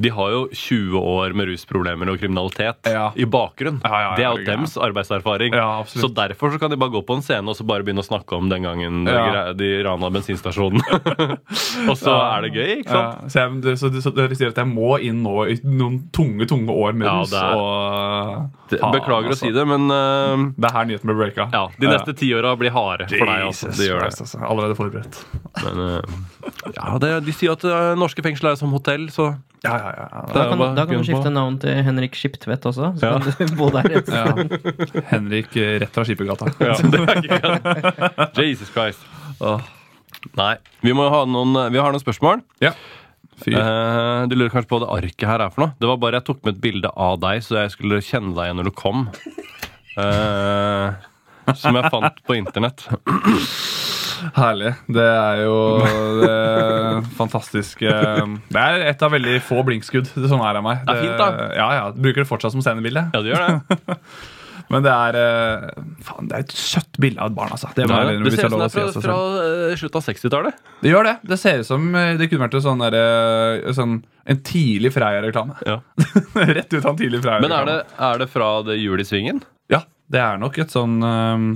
de 0.01 0.09
har 0.09 0.31
jo 0.33 0.41
20 0.51 0.97
år 0.97 1.33
med 1.37 1.47
rusproblemer 1.51 2.09
og 2.09 2.17
kriminalitet 2.21 2.81
Mm. 2.85 2.91
Ja. 2.95 3.11
i 3.15 3.25
bakgrunn. 3.25 3.79
Ja, 3.83 3.99
ja, 4.01 4.09
det 4.17 4.25
er 4.25 4.31
jo 4.39 4.45
dems 4.47 4.73
arbeidserfaring. 4.81 5.53
Så 5.85 6.07
derfor 6.13 6.51
så 6.51 6.59
kan 6.59 6.69
de 6.73 6.77
bare 6.77 6.89
gå 6.93 7.01
på 7.05 7.15
en 7.17 7.21
scene 7.21 7.47
og 7.49 7.55
så 7.57 7.65
bare 7.67 7.83
begynne 7.85 8.01
å 8.01 8.07
snakke 8.07 8.35
om 8.37 8.49
den 8.49 8.63
gangen 8.65 9.05
de 9.05 9.69
rana 9.85 10.09
bensinstasjonen. 10.09 10.81
og 11.89 11.95
så 11.99 12.15
er 12.15 12.45
det 12.47 12.51
gøy, 12.55 12.71
ikke 12.81 12.91
sant? 12.95 13.31
Så, 13.31 13.39
jeg, 13.45 13.77
så, 13.81 13.91
så 14.01 14.13
dere 14.15 14.35
sier 14.37 14.51
at 14.53 14.59
jeg 14.61 14.69
må 14.71 14.95
inn 15.03 15.21
nå 15.25 15.45
i 15.51 15.57
noen 15.65 16.01
tunge 16.15 16.47
tunge 16.49 16.71
år 16.73 16.93
med 16.97 17.09
rus. 17.09 17.33
er- 17.33 17.55
og, 17.55 18.49
Det, 18.69 18.79
beklager 18.81 19.29
altså. 19.29 19.45
å 19.45 19.49
si 19.49 19.51
det, 19.53 19.65
men 19.69 19.85
uh, 19.91 20.45
Det 20.57 20.65
er 20.69 20.73
her 20.79 20.85
nyheten 20.89 21.09
ble 21.11 21.15
breaka. 21.19 21.45
ja, 21.53 21.67
de 21.79 21.87
neste 21.91 22.15
ti 22.17 22.31
åra 22.33 22.55
blir 22.57 22.73
harde 22.73 23.05
for 23.11 23.25
deg. 23.29 23.43
Altså. 23.49 23.69
De 23.77 23.89
gjør 23.91 23.99
det. 24.01 24.07
altså. 24.15 24.39
Allerede 24.41 24.77
forberedt. 24.79 25.19
Men, 25.61 25.83
uh, 25.85 26.71
ja, 26.73 26.97
det, 27.01 27.11
de 27.27 27.35
sier 27.35 27.53
at 27.53 27.65
uh, 27.67 27.93
norske 27.99 28.14
fengsler 28.23 28.51
er 28.53 28.55
som 28.59 28.71
hotell, 28.71 29.07
så 29.11 29.35
Ja, 29.65 29.73
ja, 29.81 29.91
ja. 29.97 30.21
Da 30.29 30.43
kan, 30.51 30.59
da 30.75 30.83
kan 30.85 30.93
du 30.93 30.99
på. 31.01 31.05
skifte 31.07 31.31
navn 31.33 31.55
til 31.59 31.73
Henrik 31.83 32.13
Skiptvedt 32.15 32.65
også. 32.69 32.91
Så 32.99 33.03
Ja. 33.09 33.17
kan 33.19 33.47
du 33.49 33.55
bo 33.57 33.69
der 33.73 33.83
rett 33.89 34.07
ja. 34.07 35.01
Henrik 35.09 35.55
eh, 35.57 35.79
rett 35.81 35.91
fra 35.95 36.03
Skippergata. 36.05 36.51
ja, 36.61 36.75
det 36.93 36.99
er 37.01 37.23
ikke. 37.23 38.43
Jesus 38.45 38.69
Christ. 38.69 38.99
Åh, 39.41 39.59
Nei. 40.37 40.55
Vi, 40.81 40.93
må 40.93 41.09
ha 41.09 41.23
noen, 41.25 41.57
vi 41.73 41.77
har 41.81 41.91
noen 41.91 42.01
spørsmål. 42.01 42.41
Ja. 42.61 42.71
Fyr. 43.41 43.57
Eh, 43.57 44.27
du 44.29 44.35
lurer 44.37 44.49
kanskje 44.53 44.69
på 44.69 44.77
hva 44.79 44.85
det 44.85 44.93
arket 45.09 45.27
her 45.27 45.41
er 45.43 45.49
for 45.51 45.65
noe? 45.65 45.73
Det 45.81 45.89
var 45.89 45.97
bare 45.97 46.19
jeg 46.21 46.25
tok 46.29 46.39
med 46.45 46.55
et 46.55 46.61
bilde 46.61 46.89
av 46.95 47.17
deg, 47.19 47.41
så 47.43 47.57
jeg 47.63 47.73
skulle 47.75 47.99
kjenne 48.05 48.31
deg 48.37 48.45
igjen 48.47 48.57
når 48.61 48.69
du 48.69 48.75
kom. 48.79 49.07
Eh, 49.97 50.93
som 51.55 51.75
jeg 51.77 51.91
fant 51.91 52.21
på 52.25 52.37
internett. 52.37 52.85
Herlig. 54.35 54.71
Det 54.97 55.05
er 55.05 55.41
jo 55.45 55.57
det 56.21 56.37
fantastiske 57.17 57.89
Det 57.89 58.61
er 58.61 58.85
et 58.91 59.03
av 59.05 59.13
veldig 59.15 59.35
få 59.45 59.63
blinkskudd. 59.67 60.11
Det 60.15 60.31
sånn 60.31 60.43
er 60.45 60.61
av 60.61 60.65
meg. 60.65 60.85
Det 60.85 60.95
er 60.95 61.03
fint, 61.03 61.19
da. 61.19 61.51
Ja, 61.57 61.67
ja, 61.79 61.85
Bruker 61.95 62.23
det 62.23 62.29
fortsatt 62.29 62.55
som 62.55 62.63
scenebilde. 62.65 63.07
Ja, 63.13 63.21
det 63.21 63.33
gjør 63.33 63.45
det. 63.45 63.99
Men 64.73 64.85
det 64.85 64.91
er 64.91 65.17
eh, 65.19 65.83
Faen, 66.05 66.29
det 66.29 66.37
er 66.37 66.45
et 66.45 66.55
søtt 66.57 66.97
bilde 67.01 67.21
av 67.21 67.29
et 67.29 67.37
barn, 67.37 67.51
altså. 67.53 67.69
Det, 67.77 67.85
jeg 67.85 68.17
det 68.25 68.33
ser 68.33 68.47
ut 68.47 68.55
som 68.55 68.59
det 68.59 68.65
er 68.65 68.71
å 68.71 68.73
si 68.73 68.97
fra, 68.97 69.03
fra 69.05 69.17
eh, 69.43 69.75
slutten 69.77 69.99
av 70.01 70.07
60-tallet. 70.07 70.63
Det 70.81 70.91
gjør 70.91 71.09
det. 71.09 71.15
Det 71.31 71.39
ser 71.41 71.61
ut 71.61 71.69
som 71.69 71.87
eh, 71.93 72.13
det 72.19 72.29
kunne 72.31 72.47
vært 72.47 72.57
sånn, 72.65 72.81
der, 72.81 72.97
sånn 73.77 73.99
en 74.25 74.41
tidlig 74.47 74.93
Freia-reklame. 74.95 75.57
Ja. 75.69 75.79
Rett 76.57 76.73
ut 76.73 76.81
av 76.81 76.95
en 76.95 77.01
tidlig 77.01 77.21
Freia-reklame. 77.21 77.45
Men 77.45 77.57
er 77.59 77.69
det, 77.69 77.79
er 78.09 78.23
det 78.23 78.29
fra 78.33 78.51
det 78.65 78.79
hjulet 78.81 79.05
i 79.05 79.09
svingen? 79.11 79.43
Ja, 79.71 79.83
det 80.11 80.21
er 80.23 80.41
nok 80.41 80.57
et 80.61 80.73
sånn 80.73 80.97
ehm, 81.05 81.49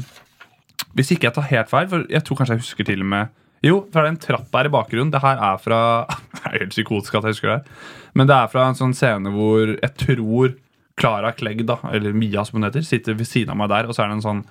Hvis 0.99 1.13
ikke 1.15 1.29
jeg 1.29 1.37
tar 1.37 1.47
helt 1.47 1.69
feil, 1.71 1.89
for 1.91 2.07
jeg 2.11 2.25
tror 2.27 2.39
kanskje 2.41 2.57
jeg 2.57 2.65
husker 2.65 2.87
til 2.89 3.05
og 3.05 3.11
med 3.13 3.35
Jo, 3.63 3.81
for 3.91 3.99
det 4.01 4.07
er 4.07 4.13
en 4.13 4.23
trapp 4.23 4.55
her 4.55 4.67
i 4.67 4.71
bakgrunnen. 4.71 5.11
Det 5.11 5.21
her 5.23 5.39
er 5.49 5.59
fra 5.63 5.81
Det 6.35 6.41
er 6.45 6.57
helt 6.63 6.75
psykotisk 6.75 7.15
at 7.15 7.27
jeg 7.27 7.37
husker 7.37 7.53
det. 7.53 7.77
Men 8.19 8.27
det 8.27 8.35
er 8.35 8.51
fra 8.51 8.65
en 8.67 8.77
sånn 8.79 8.95
scene 8.97 9.31
hvor 9.33 9.75
jeg 9.75 9.93
tror 9.99 10.57
Klara 10.99 11.31
Klegg, 11.35 11.63
da, 11.67 11.77
eller 11.95 12.15
Mia 12.15 12.43
som 12.43 12.59
hun 12.59 12.67
heter, 12.67 12.83
sitter 12.83 13.15
ved 13.15 13.27
siden 13.29 13.53
av 13.53 13.59
meg 13.61 13.69
der, 13.71 13.87
og 13.87 13.95
så 13.95 14.03
er 14.03 14.11
det 14.11 14.17
en 14.17 14.25
sånn, 14.25 14.41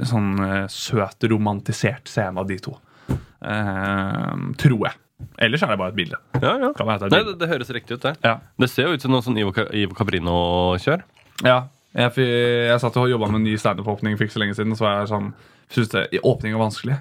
en 0.00 0.08
sånn 0.08 0.30
eh, 0.46 0.64
søt, 0.72 1.26
romantisert 1.28 2.08
scene 2.08 2.40
av 2.40 2.48
de 2.48 2.56
to. 2.64 2.72
Ehm, 3.44 4.52
tror 4.60 4.86
jeg. 4.86 4.96
Ellers 5.44 5.62
er 5.66 5.74
det 5.74 5.78
bare 5.82 5.92
et 5.92 5.98
bilde. 5.98 6.18
Ja, 6.38 6.54
ja. 6.62 6.70
Det 6.72 6.86
et 6.86 7.04
bilde? 7.04 7.12
Nei, 7.12 7.22
det, 7.28 7.36
det 7.42 7.50
høres 7.50 7.74
riktig 7.76 7.98
ut, 7.98 8.06
det. 8.06 8.14
Ja. 8.24 8.38
Det 8.58 8.70
ser 8.72 8.88
jo 8.88 8.96
ut 8.96 9.04
som 9.04 9.12
noe 9.12 9.24
sånn 9.26 9.36
Ivo, 9.42 9.52
Ivo 9.76 9.96
Caprino-kjør. 9.98 11.04
Ja, 11.44 11.58
jeg, 11.92 12.24
jeg 12.24 12.80
satt 12.80 12.96
og 12.96 13.10
jobba 13.10 13.28
med 13.28 13.42
en 13.42 13.48
ny 13.50 13.58
standup-åpning 13.60 14.16
for 14.16 14.26
ikke 14.26 14.36
så 14.38 14.42
lenge 14.42 14.56
siden. 14.56 14.72
Og 14.72 14.80
så 14.80 14.86
var 14.86 15.02
jeg 15.02 15.12
sånn, 15.12 15.28
synes 15.70 15.92
det, 15.94 16.08
åpning 16.22 16.56
var 16.56 16.66
vanskelig. 16.66 16.98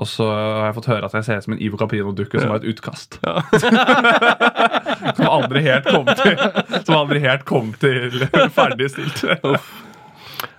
Og 0.00 0.08
så 0.08 0.24
har 0.24 0.70
jeg 0.70 0.76
fått 0.78 0.88
høre 0.88 1.08
at 1.08 1.14
jeg 1.18 1.26
ser 1.26 1.38
ut 1.38 1.46
som 1.46 1.54
en 1.54 1.62
Ivo 1.62 1.78
Caprino-dukke 1.80 2.40
som 2.40 2.48
var 2.50 2.62
et 2.62 2.68
utkast. 2.72 3.18
som 5.18 5.26
aldri 5.28 5.62
helt 5.66 5.88
kom 5.92 6.08
til 6.08 6.38
Som 6.86 6.96
aldri 6.96 7.20
helt 7.22 7.44
kom 7.48 7.74
til 7.82 8.24
ferdigstilt. 8.56 9.20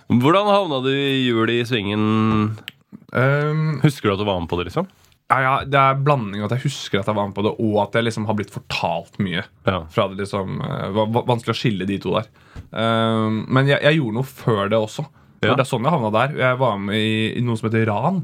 Hvordan 0.06 0.50
havna 0.52 0.78
du 0.84 0.92
i 0.92 1.24
jul 1.26 1.50
i 1.50 1.64
svingen? 1.66 2.04
um, 3.10 3.64
Husker 3.82 4.08
du 4.08 4.14
at 4.14 4.22
du 4.22 4.28
var 4.28 4.38
med 4.40 4.50
på 4.52 4.60
det, 4.60 4.70
liksom? 4.70 4.86
ja, 5.32 5.40
ja, 5.40 5.52
Det 5.66 5.80
er 5.80 6.00
blanding 6.04 6.44
at 6.44 6.52
jeg 6.54 6.66
husker 6.66 7.00
at 7.00 7.08
jeg 7.08 7.16
var 7.16 7.28
med 7.28 7.36
på 7.36 7.44
det, 7.46 7.54
og 7.58 7.78
at 7.86 7.96
jeg 7.98 8.06
liksom 8.06 8.26
har 8.28 8.36
blitt 8.38 8.52
fortalt 8.54 9.18
mye. 9.24 9.42
Ja. 9.66 9.80
Fra 9.90 10.06
det 10.10 10.20
liksom 10.20 10.60
eh, 10.60 10.88
var 10.94 11.12
vanskelig 11.26 11.54
å 11.54 11.58
skille 11.58 11.88
de 11.88 11.98
to 12.02 12.14
der. 12.18 12.28
Um, 12.70 13.44
men 13.48 13.70
jeg, 13.70 13.80
jeg 13.82 13.98
gjorde 13.98 14.18
noe 14.20 14.28
før 14.28 14.68
det 14.70 14.78
også. 14.78 15.06
Ja. 15.50 15.56
Det 15.58 15.66
er 15.66 15.70
sånn 15.70 15.86
jeg 15.86 15.94
havna 15.94 16.10
der. 16.14 16.34
Jeg 16.40 16.58
var 16.60 16.80
med 16.80 16.96
i, 16.98 17.14
i 17.38 17.44
noe 17.44 17.60
som 17.60 17.68
heter 17.68 17.86
Ran. 17.90 18.22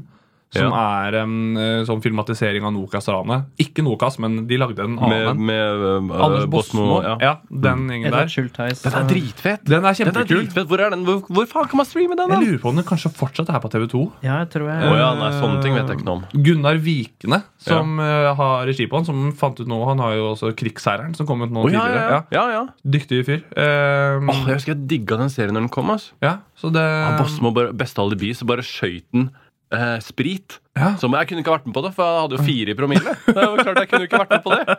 Som 0.51 0.73
er 0.75 1.15
en 1.21 1.35
eh, 1.55 1.81
sånn 1.87 2.01
filmatisering 2.03 2.65
av 2.67 2.73
Nokas-ranet. 2.75 3.47
Ikke 3.63 3.83
Nokas, 3.85 4.17
men 4.19 4.41
de 4.49 4.57
lagde 4.59 4.83
en 4.83 4.97
Med, 4.99 5.27
annen. 5.29 5.45
med 5.47 6.11
uh, 6.11 6.25
Anders 6.25 6.47
Bosmo. 6.51 6.99
Ja. 7.05 7.13
Ja. 7.21 7.31
den 7.47 7.85
gjengen 7.87 8.09
Edvard 8.09 8.33
der. 8.57 8.75
Den 8.81 8.97
er 8.99 9.07
dritfett! 9.07 9.63
Den 9.63 9.77
er 9.77 9.81
Den 9.81 9.89
er 9.89 9.99
kjempekul. 10.01 10.41
dritfett. 10.41 10.67
Hvor 10.67 10.83
er 10.83 10.91
den? 10.91 11.05
Hvor, 11.07 11.21
hvor 11.27 11.47
faen 11.47 11.69
kan 11.71 11.79
man 11.79 11.87
streame 11.87 12.17
den? 12.19 12.33
Jeg 12.35 12.43
lurer 12.49 12.59
på 12.65 12.71
om 12.73 12.81
den 12.81 12.87
kanskje 12.87 13.13
fortsatt 13.15 13.51
er 13.53 13.61
på 13.63 13.71
TV2. 13.71 14.03
Ja, 14.25 14.41
jeg 14.43 14.51
tror 14.57 14.67
jeg... 14.67 14.89
Oh, 14.89 14.97
ja, 14.99 15.09
nei, 15.21 15.29
sånne 15.37 15.61
ting 15.63 15.77
vet 15.77 15.87
jeg 15.87 16.01
ikke 16.01 16.09
noe 16.09 16.19
om. 16.19 16.43
Gunnar 16.47 16.81
Vikene, 16.83 17.41
som 17.61 18.01
ja. 18.03 18.33
har 18.35 18.65
regi 18.67 18.89
på 18.91 18.99
den, 18.99 19.07
som 19.07 19.23
fant 19.37 19.59
ut 19.61 19.69
nå 19.69 19.79
Han 19.87 20.01
har 20.03 20.17
jo 20.17 20.25
også 20.33 20.51
Krigsherren, 20.57 21.15
som 21.15 21.29
kom 21.29 21.45
ut 21.45 21.53
nå 21.53 21.63
oh, 21.63 21.71
ja, 21.71 21.85
tidligere. 21.85 22.09
ja, 22.11 22.19
ja. 22.19 22.43
ja, 22.51 22.59
ja. 22.59 22.91
Dyktig 22.97 23.21
fyr. 23.27 23.45
Um, 23.55 24.27
oh, 24.33 24.43
jeg 24.49 24.59
husker 24.59 24.75
jeg 24.75 24.83
digga 24.91 25.19
den 25.21 25.31
serien 25.31 25.55
når 25.55 25.69
den 25.69 25.73
kom. 25.73 25.95
Altså. 25.95 26.11
ja, 26.23 26.41
så 26.59 26.73
det 26.73 26.83
Ja, 26.83 27.15
Bosmo 27.19 27.53
Beste 27.55 28.03
alibi, 28.03 28.33
så 28.35 28.47
bare 28.49 28.65
skøyt 28.65 29.07
han 29.15 29.29
eh, 29.73 29.97
sprit. 30.03 30.57
Ja. 30.77 30.93
Som 31.01 31.11
jeg 31.17 31.27
kunne 31.27 31.41
ikke 31.43 31.51
vært 31.51 31.65
med 31.67 31.75
på 31.75 31.81
det, 31.83 31.89
for 31.97 32.07
jeg 32.07 32.21
hadde 32.23 32.37
jo 32.37 32.43
fire 32.47 32.71
i 32.71 32.75
promille. 32.79 33.13
Det 33.27 33.35
var 33.43 33.59
klart 33.59 33.79
jeg 33.81 33.89
kunne 33.91 34.05
ikke 34.07 34.19
vært 34.21 34.31
med 34.31 34.43
på 34.45 34.53
det 34.55 34.75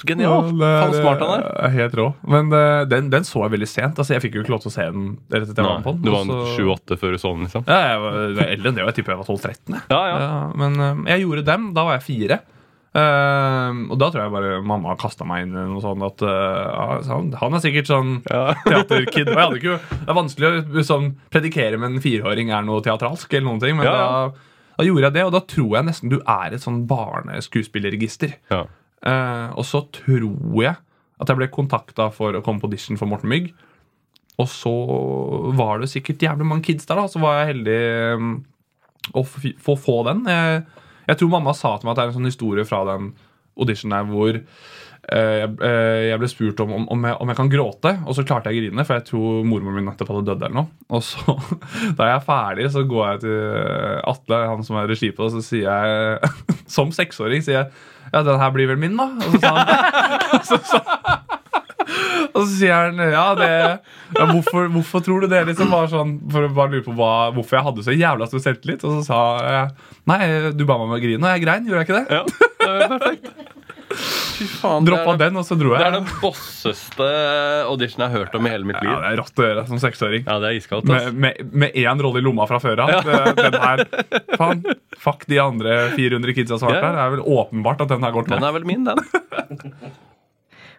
Så 0.00 0.06
genialt. 0.08 0.54
det 0.56 0.70
Faen 0.80 0.94
smart 0.96 1.24
han 1.26 1.32
er. 1.34 1.44
er 1.66 1.74
Helt 1.74 1.96
rå. 2.00 2.06
Men 2.36 2.48
uh, 2.54 2.84
den, 2.88 3.10
den 3.12 3.26
så 3.28 3.42
jeg 3.44 3.52
veldig 3.58 3.68
sent. 3.68 4.00
Altså, 4.00 4.14
Jeg 4.16 4.24
fikk 4.24 4.38
jo 4.38 4.44
ikke 4.46 4.54
lov 4.54 4.62
til 4.64 4.72
å 4.72 4.74
se 4.78 4.86
den 4.94 5.10
rett 5.28 5.44
etter 5.50 5.60
jeg 5.60 5.68
var 5.68 5.82
med 5.82 5.88
på 5.88 5.94
den. 5.98 6.06
Du 6.08 6.14
var 6.14 6.54
sju-åtte 6.56 6.96
før 7.02 7.12
du 7.16 7.20
så 7.20 7.34
den, 7.36 7.44
liksom? 7.48 7.66
Ja, 7.68 7.80
jeg 7.92 8.00
var 8.06 8.16
eldre 8.46 8.72
enn 8.72 8.78
det, 8.80 8.86
og 8.86 8.90
jeg 8.92 8.98
tipper 9.00 9.16
jeg 9.16 9.20
var 9.20 9.28
12-13. 9.34 9.76
Ja, 9.92 10.00
ja. 10.00 10.16
Ja, 10.24 10.40
men 10.64 10.80
uh, 10.80 11.04
jeg 11.12 11.26
gjorde 11.26 11.44
dem. 11.52 11.68
Da 11.76 11.84
var 11.90 11.98
jeg 12.00 12.06
fire. 12.08 12.40
Eh, 12.90 13.80
og 13.86 13.96
da 14.02 14.08
tror 14.10 14.24
jeg 14.24 14.34
bare 14.34 14.60
mamma 14.66 14.96
kasta 14.98 15.26
meg 15.28 15.44
inn 15.46 15.54
i 15.54 15.66
noe 15.70 15.82
sånt 15.84 16.02
at 16.02 16.24
uh, 16.26 16.98
han, 17.06 17.28
han 17.38 17.54
er 17.54 17.62
sikkert 17.62 17.90
sånn 17.90 18.16
teaterkid. 18.66 19.30
Jeg 19.30 19.38
hadde 19.38 19.60
ikke, 19.60 19.78
det 19.92 20.10
er 20.10 20.18
vanskelig 20.18 20.50
å 20.50 20.86
sånn, 20.86 21.12
predikere 21.30 21.78
med 21.78 21.94
en 21.94 22.04
fireåring 22.04 22.50
er 22.54 22.66
noe 22.66 22.82
teatralsk, 22.84 23.30
eller 23.32 23.46
noen 23.46 23.62
ting, 23.62 23.78
men 23.78 23.86
Ja, 23.86 23.94
ja. 23.94 24.10
Da, 24.34 24.48
da 24.80 24.86
gjorde 24.88 25.06
jeg 25.10 25.18
det, 25.18 25.24
og 25.28 25.34
da 25.36 25.42
tror 25.44 25.74
jeg 25.76 25.86
nesten 25.90 26.12
du 26.12 26.20
er 26.24 26.56
et 26.56 26.66
sånn 26.66 26.84
barneskuespillerregister. 26.90 28.38
ja. 28.52 28.66
Eh, 29.00 29.48
og 29.56 29.64
så 29.64 29.80
tror 29.96 30.60
jeg 30.60 30.76
at 31.20 31.30
jeg 31.30 31.38
ble 31.38 31.48
kontakta 31.52 32.10
for 32.12 32.36
å 32.36 32.42
komme 32.44 32.60
på 32.60 32.68
audition 32.68 32.98
for 33.00 33.08
Morten 33.08 33.30
Mygg. 33.32 33.50
Og 34.40 34.48
så 34.48 34.72
var 35.56 35.80
det 35.80 35.90
sikkert 35.92 36.22
jævlig 36.24 36.48
mange 36.48 36.64
kids 36.68 36.88
der, 36.88 37.00
da. 37.00 37.08
Så 37.12 37.20
var 37.20 37.40
jeg 37.40 37.50
heldig 37.54 37.80
um, 38.16 38.30
å 39.16 39.24
få 39.26 39.76
få 39.76 39.96
den. 40.08 40.22
Jeg, 40.28 40.62
jeg 41.10 41.20
tror 41.20 41.32
mamma 41.34 41.56
sa 41.56 41.74
til 41.76 41.88
meg 41.88 41.94
at 41.94 41.98
det 41.98 42.04
er 42.04 42.12
en 42.12 42.20
sånn 42.20 42.30
historie 42.30 42.66
fra 42.68 42.84
den 42.88 43.10
auditionen 43.60 43.96
der 43.96 44.08
hvor 44.08 44.36
eh, 44.38 45.42
jeg, 45.42 45.50
eh, 45.66 46.16
ble 46.20 46.30
spurt 46.30 46.62
om, 46.64 46.74
om, 46.80 47.06
jeg, 47.08 47.16
om 47.20 47.32
jeg 47.32 47.38
kan 47.40 47.52
gråte, 47.52 47.94
og 48.06 48.16
så 48.16 48.24
klarte 48.26 48.50
jeg 48.50 48.60
å 48.60 48.64
grine, 48.64 48.86
for 48.86 48.98
jeg 48.98 49.06
tror 49.10 49.46
mormoren 49.48 49.80
min 49.80 49.88
nettopp 49.90 50.12
hadde 50.14 50.26
dødd. 50.30 50.44
eller 50.46 50.58
noe. 50.62 50.70
Og 50.94 51.04
så, 51.04 51.36
da 51.98 52.10
jeg 52.10 52.16
er 52.16 52.26
ferdig, 52.26 52.68
så 52.74 52.84
går 52.88 53.06
jeg 53.06 53.22
til 53.26 53.40
Atle, 54.14 54.42
han 54.54 54.66
som 54.66 54.80
er 54.80 54.90
regi 54.92 55.12
på 55.12 55.24
det, 55.24 55.30
og 55.30 55.38
så 55.38 55.46
sier 55.46 55.66
jeg 55.68 56.60
som 56.78 56.94
seksåring 56.94 57.44
sier 57.46 57.62
jeg, 57.62 57.72
ja, 58.10 58.24
den 58.26 58.40
her 58.42 58.54
blir 58.54 58.70
vel 58.70 58.80
min, 58.80 58.96
da. 58.98 59.10
Og 59.26 59.36
så 59.36 59.42
sa 59.42 59.54
han, 59.58 60.40
så, 60.48 60.60
så, 60.66 60.80
og 62.34 62.40
så 62.40 62.50
sier 62.52 62.74
han 62.74 63.00
ja, 63.00 63.26
det 63.38 63.50
ja, 63.50 64.26
hvorfor, 64.32 64.68
hvorfor 64.74 65.04
tror 65.06 65.24
du 65.24 65.30
det? 65.30 65.44
liksom 65.50 65.70
var 65.72 65.90
sånn, 65.92 66.16
For 66.30 66.48
å 66.48 66.52
bare 66.54 66.74
lure 66.74 66.86
på 66.86 66.96
hva, 66.98 67.12
hvorfor 67.36 67.58
jeg 67.58 67.66
hadde 67.68 67.86
så 67.86 67.96
jævla 67.96 68.28
stor 68.30 68.44
selvtillit. 68.46 68.84
Og 68.86 68.98
så 68.98 69.06
sa 69.12 69.22
jeg 69.46 69.70
nei, 70.10 70.20
du 70.56 70.66
ba 70.66 70.78
meg 70.80 70.90
om 70.90 70.98
å 70.98 71.00
grine, 71.02 71.22
og 71.22 71.32
jeg 71.34 71.46
grein. 71.46 71.66
Gjorde 71.68 71.84
jeg 71.84 71.90
ikke 71.90 72.02
det? 72.02 72.20
ja. 72.20 72.24
det 72.60 72.76
er 72.76 72.94
perfekt. 72.96 73.32
Fy 74.40 74.46
faen. 74.46 74.86
Droppa 74.86 75.16
den, 75.18 75.38
og 75.40 75.46
så 75.46 75.56
dro 75.58 75.72
jeg. 75.74 75.82
Det 75.82 75.88
er 75.88 75.96
den 75.98 76.06
bosseste 76.22 77.08
auditionen 77.66 78.06
jeg 78.06 78.12
har 78.12 78.24
hørt 78.24 78.36
om 78.38 78.46
i 78.46 78.52
hele 78.52 78.68
mitt 78.68 78.78
liv. 78.80 78.90
Ja, 78.90 79.00
det 79.02 79.10
er 79.10 79.18
rått 79.20 79.42
å 79.42 79.46
gjøre 79.46 79.64
som 79.68 79.80
seksåring. 79.82 80.22
Ja, 80.26 80.36
det 80.42 80.52
er 80.52 80.60
iskaldt. 80.60 80.92
ass. 80.94 81.08
Med, 81.12 81.66
én 81.74 82.04
rolle 82.04 82.22
i 82.22 82.24
lomma 82.24 82.46
fra 82.50 82.60
før 82.62 82.84
av. 82.86 82.92
Ja. 82.94 83.32
Den 83.36 83.58
her, 83.60 83.84
faen, 84.38 84.62
fuck 85.00 85.26
de 85.30 85.40
andre 85.42 85.80
400 85.96 86.36
kidsa 86.38 86.60
som 86.60 86.70
har 86.70 86.78
vært 86.78 86.86
der. 86.86 87.00
Det 87.00 87.08
er 87.08 87.16
vel 87.16 87.26
åpenbart 87.40 87.84
at 87.84 87.92
den 87.96 88.06
her 88.06 88.14
går 88.14 88.28
til 88.28 88.36
Den 88.36 88.48
er 88.48 88.56
vel 88.56 88.70
min, 88.70 88.86
den. 88.86 89.98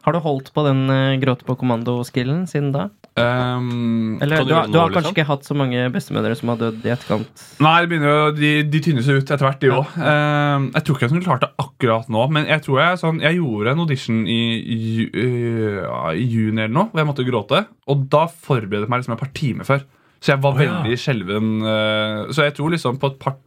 Har 0.02 0.16
du 0.16 0.20
holdt 0.24 0.50
på 0.56 0.64
den 0.66 0.86
uh, 0.90 1.14
gråte 1.22 1.46
på 1.46 1.54
kommando-skillen 1.60 2.48
siden 2.50 2.72
da? 2.74 2.88
Um, 3.20 4.16
Eller 4.24 4.40
du 4.42 4.50
du, 4.50 4.54
har- 4.56 4.70
du 4.72 4.78
har 4.80 4.88
kanskje 4.90 5.12
liksom? 5.12 5.16
ikke 5.18 5.28
hatt 5.28 5.44
så 5.50 5.56
mange 5.60 5.82
bestemødre 5.92 6.36
som 6.40 6.50
har 6.54 6.60
dødd 6.62 6.86
i 6.88 6.94
etterkant? 6.94 7.44
Nei, 7.62 7.74
jo, 7.92 8.14
de, 8.38 8.52
de 8.72 8.82
tynner 8.82 9.04
seg 9.06 9.20
ut 9.20 9.26
etter 9.36 9.44
hvert, 9.46 9.60
de 9.62 9.72
òg. 9.76 9.98
jeg 10.00 10.86
tror 10.88 10.96
ikke 10.96 11.06
jeg 11.06 11.12
skulle 11.12 11.26
klart 11.28 11.44
det 11.44 11.52
akkurat 11.62 12.08
nå, 12.14 12.24
men 12.32 12.48
jeg 12.50 12.64
tror 12.66 12.80
jeg, 12.82 13.02
sånn, 13.04 13.20
jeg 13.22 13.38
gjorde 13.38 13.74
en 13.76 13.84
audition 13.84 14.22
i, 14.32 14.40
i, 14.64 15.08
uh, 15.12 16.12
i 16.16 16.24
juni 16.24 16.64
eller 16.64 16.76
noe, 16.78 16.88
hvor 16.94 17.04
jeg 17.04 17.10
måtte 17.12 17.28
gråte. 17.28 17.64
Og 17.92 18.06
da 18.16 18.26
forberedte 18.32 18.88
jeg 18.88 18.94
meg 18.96 19.04
liksom 19.04 19.18
et 19.18 19.24
par 19.26 19.34
timer 19.38 19.68
før. 19.68 19.84
Så 20.22 20.32
jeg 20.36 20.42
var 20.44 20.56
Å, 20.56 20.62
ja. 20.62 20.72
veldig 20.80 20.98
skjelven. 21.04 21.52
Uh, 21.66 22.32
så 22.32 22.48
jeg 22.48 22.56
tror 22.58 22.72
liksom 22.74 22.98
på 23.02 23.10
et 23.12 23.20
par 23.22 23.38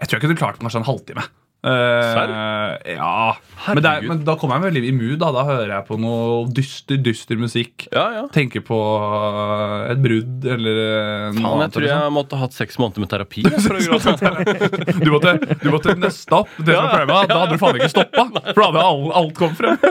Jeg 0.00 0.08
tror 0.08 0.16
jeg 0.16 0.24
kunne 0.24 0.38
klart 0.40 0.56
det 0.56 0.62
på 0.62 0.68
kanskje 0.70 0.80
en 0.80 0.88
halvtime. 0.88 1.24
Eh, 1.60 2.94
ja. 2.96 3.36
Men, 3.68 3.80
det 3.84 3.90
er, 3.90 4.04
men 4.08 4.22
da 4.24 4.34
kommer 4.40 4.56
jeg 4.56 4.70
veldig 4.70 4.82
i 4.88 4.92
mood. 4.96 5.18
Da. 5.20 5.28
da 5.36 5.42
hører 5.44 5.72
jeg 5.74 5.84
på 5.90 5.98
noe 6.00 6.46
dyster, 6.56 7.00
dyster 7.04 7.36
musikk. 7.40 7.84
Ja, 7.92 8.06
ja. 8.16 8.22
Tenker 8.32 8.64
på 8.64 8.78
øh, 8.78 9.90
et 9.92 10.00
brudd 10.00 10.46
eller 10.48 10.80
noe 10.80 11.34
Faen, 11.34 11.42
jeg 11.42 11.50
annet. 11.50 11.74
tror 11.74 11.84
jeg 11.86 11.92
sånn. 11.92 12.06
jeg 12.06 12.16
måtte 12.16 12.40
hatt 12.40 12.56
seks 12.56 12.80
måneder 12.80 13.04
med 13.04 13.12
terapi. 13.12 13.44
Du 15.00 15.10
måtte, 15.12 15.32
du 15.60 15.68
måtte 15.72 15.94
nøste 15.98 16.34
opp 16.36 16.50
det 16.60 16.74
som 16.74 16.86
er 16.86 16.92
problemet. 16.94 17.30
Da 17.30 17.38
hadde 17.42 17.56
du 17.56 17.60
faen 17.60 17.78
ikke 17.78 17.92
stoppa, 17.92 18.24
for 18.54 18.60
da 18.60 18.68
hadde 18.70 18.84
alt, 18.86 19.12
alt 19.20 19.36
kommet 19.38 19.60
frem. 19.60 19.76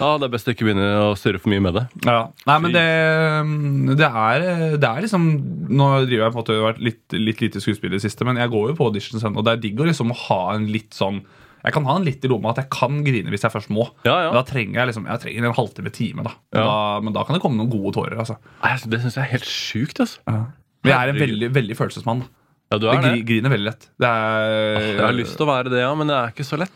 Ja, 0.00 0.14
Det 0.16 0.30
er 0.30 0.32
best 0.32 0.48
å 0.48 0.52
ikke 0.54 0.64
begynne 0.64 0.86
å 1.02 1.08
surre 1.18 1.36
for 1.42 1.52
mye 1.52 1.60
med 1.60 1.74
det. 1.76 1.82
Ja. 2.08 2.20
Nei, 2.48 2.54
men 2.64 2.72
det, 2.72 2.84
det, 4.00 4.06
er, 4.08 4.44
det 4.80 4.88
er 4.88 5.04
liksom 5.04 5.26
Nå 5.76 5.88
driver 6.06 6.22
jeg 6.24 6.32
på 6.32 6.38
en 6.38 6.38
måte 6.38 6.56
vært 6.64 6.80
litt, 6.82 7.02
litt 7.20 7.42
lite 7.44 7.60
skuespiller 7.60 7.98
i 7.98 7.98
det 7.98 8.06
siste, 8.06 8.24
men 8.24 8.40
jeg 8.40 8.48
går 8.52 8.70
jo 8.70 8.76
på 8.78 8.86
auditions 8.88 9.26
ennå, 9.28 9.44
det 9.44 9.52
er 9.52 9.60
digg 9.66 9.82
å 9.82 9.88
liksom 9.90 10.14
ha 10.28 10.40
en 10.54 10.66
litt 10.72 10.92
sånn 10.96 11.22
jeg 11.60 11.74
kan 11.74 11.84
ha 11.84 11.94
en 11.98 12.06
litt 12.06 12.22
i 12.24 12.28
lomma 12.32 12.54
at 12.54 12.56
jeg 12.62 12.70
kan 12.72 13.02
grine 13.04 13.28
hvis 13.28 13.42
jeg 13.44 13.52
først 13.52 13.68
må. 13.68 13.82
Ja, 14.06 14.14
Men 14.16 14.22
ja. 14.24 14.30
Da 14.32 14.40
trenger 14.48 14.78
jeg 14.80 14.88
liksom, 14.88 15.04
jeg 15.10 15.20
trenger 15.20 15.44
en 15.50 15.56
halvtime, 15.58 15.90
time. 15.92 16.22
da. 16.24 16.30
Ja. 16.56 16.62
da 16.64 17.00
Men 17.04 17.12
da 17.12 17.24
kan 17.28 17.36
det 17.36 17.42
komme 17.44 17.58
noen 17.60 17.68
gode 17.68 17.92
tårer. 17.98 18.16
altså. 18.16 18.38
Altså, 18.64 18.88
Det 18.88 19.00
syns 19.02 19.18
jeg 19.18 19.26
er 19.26 19.32
helt 19.34 19.44
sjukt. 19.44 20.00
altså. 20.00 20.20
Men 20.24 20.88
jeg 20.88 20.96
er 20.96 21.12
en 21.12 21.20
veldig 21.20 21.50
veldig 21.52 21.76
følelsesmann. 21.76 22.22
Ja, 22.72 22.78
du 22.78 22.86
Jeg 22.86 23.02
det. 23.04 23.12
griner 23.28 23.50
veldig 23.52 23.66
lett. 23.74 23.84
Det 24.00 24.08
er, 24.08 24.80
Jeg 24.94 25.04
har 25.04 25.12
lyst 25.12 25.36
til 25.36 25.44
å 25.44 25.50
være 25.52 25.68
det, 25.74 25.80
ja, 25.84 25.92
men 25.94 26.06
det 26.06 26.16
er 26.16 26.32
ikke 26.32 26.48
så 26.48 26.56
lett. 26.56 26.72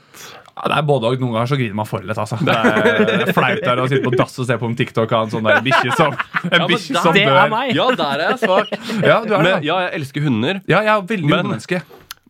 Ja, 0.55 0.69
det 0.69 0.77
er 0.77 0.83
både 0.83 1.09
og. 1.09 1.19
Noen 1.23 1.33
ganger 1.33 1.49
så 1.49 1.57
griner 1.57 1.75
man 1.81 1.87
for 1.89 2.03
lett. 2.05 2.19
altså. 2.21 2.37
Det 2.45 2.53
er 2.55 3.33
flaut 3.33 3.65
der 3.65 3.81
å 3.81 3.89
sitte 3.89 4.05
på 4.05 4.13
dass 4.21 4.37
og 4.39 4.47
se 4.53 4.59
på 4.61 4.67
om 4.69 4.77
TikTok 4.77 5.11
har 5.17 5.25
en 5.25 5.33
sånn 5.33 5.49
bikkje 5.65 5.97
som, 5.97 6.13
en 6.45 6.51
men 6.61 6.69
bikkje 6.69 6.93
der, 6.93 7.01
som 7.01 7.15
Det 7.17 7.25
dør. 7.25 7.41
er! 7.41 7.73
Ja, 7.75 7.89
der 7.97 8.21
er 8.21 8.31
jeg 8.35 8.39
svak. 8.45 8.69
Ja, 9.01 9.21
du. 9.25 9.33
Men, 9.39 9.63
ja, 9.65 9.81
jeg 9.89 9.95
elsker 10.03 10.21
hunder. 10.29 10.61
Ja, 10.69 10.83
jeg 10.85 10.93
er 10.93 11.01
veldig 11.09 11.31
Men- 11.31 11.39
hundemenneske. 11.47 11.81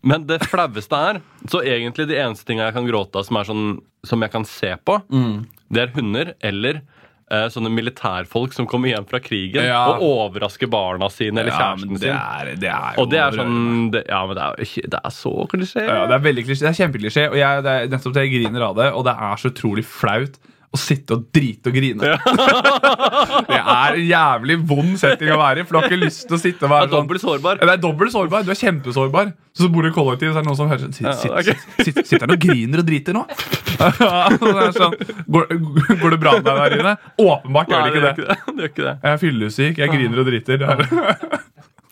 Men 0.05 0.27
det 0.29 0.41
flaueste 0.45 0.93
er 1.11 1.21
Så 1.49 1.63
egentlig 1.65 2.07
de 2.11 2.19
eneste 2.21 2.45
tinga 2.49 2.67
jeg 2.69 2.75
kan 2.77 2.87
gråte 2.89 3.17
av 3.21 3.25
som 3.29 3.41
sånn 3.49 3.79
Som 4.05 4.21
jeg 4.27 4.31
kan 4.35 4.45
se 4.45 4.75
på, 4.85 4.99
Mm. 5.11 5.47
det 5.73 5.83
er 5.83 5.95
hunder 5.97 6.35
eller 6.45 6.83
eh, 7.33 7.47
sånne 7.49 7.71
militærfolk 7.73 8.53
som 8.53 8.67
kommer 8.69 8.93
hjem 8.93 9.07
fra 9.09 9.19
krigen 9.25 9.65
Ja. 9.65 9.87
og 9.97 10.03
overrasker 10.05 10.69
barna 10.69 11.09
sine 11.11 11.41
eller 11.41 11.51
Ja, 11.55 11.75
kjæresten 11.75 11.99
sin. 11.99 12.11
er, 12.13 12.55
det 12.61 12.69
er 12.69 13.01
Og 13.01 13.09
det 13.11 13.19
er 13.19 13.31
sånn 13.33 13.91
det, 13.93 14.05
Ja, 14.09 14.27
men 14.27 14.37
det 14.37 14.45
er 14.45 14.89
Det 14.91 15.01
er 15.05 15.11
så 15.11 15.33
klisjé. 15.49 15.87
ja, 15.89 16.07
Det 16.07 16.15
er 16.19 16.27
veldig 16.29 16.45
klisjé. 16.45 16.61
Det 16.69 16.73
er 16.75 16.81
kjempeklisjé, 16.85 17.25
og 17.31 17.37
jeg, 17.41 17.63
det 17.65 17.73
er 17.73 17.89
nettopp 17.97 18.13
det 18.15 18.27
jeg 18.29 18.35
griner 18.45 18.63
av 18.69 18.77
det. 18.77 18.93
Og 18.93 19.05
det 19.05 19.15
er 19.17 19.37
så 19.41 19.51
utrolig 19.51 19.85
flaut 19.85 20.37
å 20.75 20.79
sitte 20.81 21.15
og 21.17 21.29
drite 21.35 21.71
og 21.71 21.77
grine. 21.77 22.03
det 23.51 23.59
er 23.61 23.97
en 23.97 24.05
jævlig 24.09 24.57
vond 24.69 24.97
setting 25.01 25.31
å 25.35 25.39
være 25.41 25.63
i, 25.63 25.67
for 25.69 25.77
du 25.77 25.81
har 25.81 25.87
ikke 25.89 26.01
lyst 26.03 26.25
til 26.29 26.37
å 26.37 26.41
sitte 26.43 26.67
og 26.67 26.73
være 26.75 26.89
er 26.89 26.91
sånn 26.91 26.97
dobbelt 27.05 27.23
sårbar. 27.25 27.61
Ja, 27.63 27.69
det 27.71 27.77
er 27.79 27.83
dobbelt 27.85 28.15
sårbar. 28.15 28.45
Du 28.47 28.51
er 28.55 28.59
kjempesårbar. 28.59 29.31
Så 29.55 29.69
bor 29.71 29.87
du 29.87 29.91
i 29.93 29.95
kollektiv, 29.95 30.33
så 30.35 30.41
er 30.41 30.43
det 30.43 30.51
noen 30.51 30.59
som 30.59 30.71
hører 30.73 30.83
sånn 30.83 30.97
Sitt- 30.97 31.07
Ja, 31.07 31.15
ok. 31.39 31.51
sitt- 31.79 31.95
sitt- 31.95 32.07
Sitter 32.11 32.27
han 32.27 32.35
og 32.35 32.43
griner 32.43 32.83
og 32.83 32.89
driter 32.89 33.15
nå? 33.15 33.23
Det 33.75 34.51
er 34.65 34.75
sånn, 34.75 34.95
går, 35.31 35.47
går 36.03 36.15
det 36.15 36.21
bra 36.23 36.33
med 36.39 36.45
deg 36.47 36.59
der 36.65 36.77
inne? 36.81 36.97
Åpenbart 37.23 37.71
gjør 37.71 37.87
det 37.87 37.95
ikke 37.95 38.05
det. 38.05 38.15
det. 38.35 38.55
gjør 38.59 38.71
ikke 38.73 38.87
det. 38.89 38.95
Jeg 39.07 39.13
er 39.15 39.23
fyllesyk, 39.23 39.81
jeg 39.85 39.95
griner 39.95 40.23
og 40.25 40.31
driter. 40.31 40.67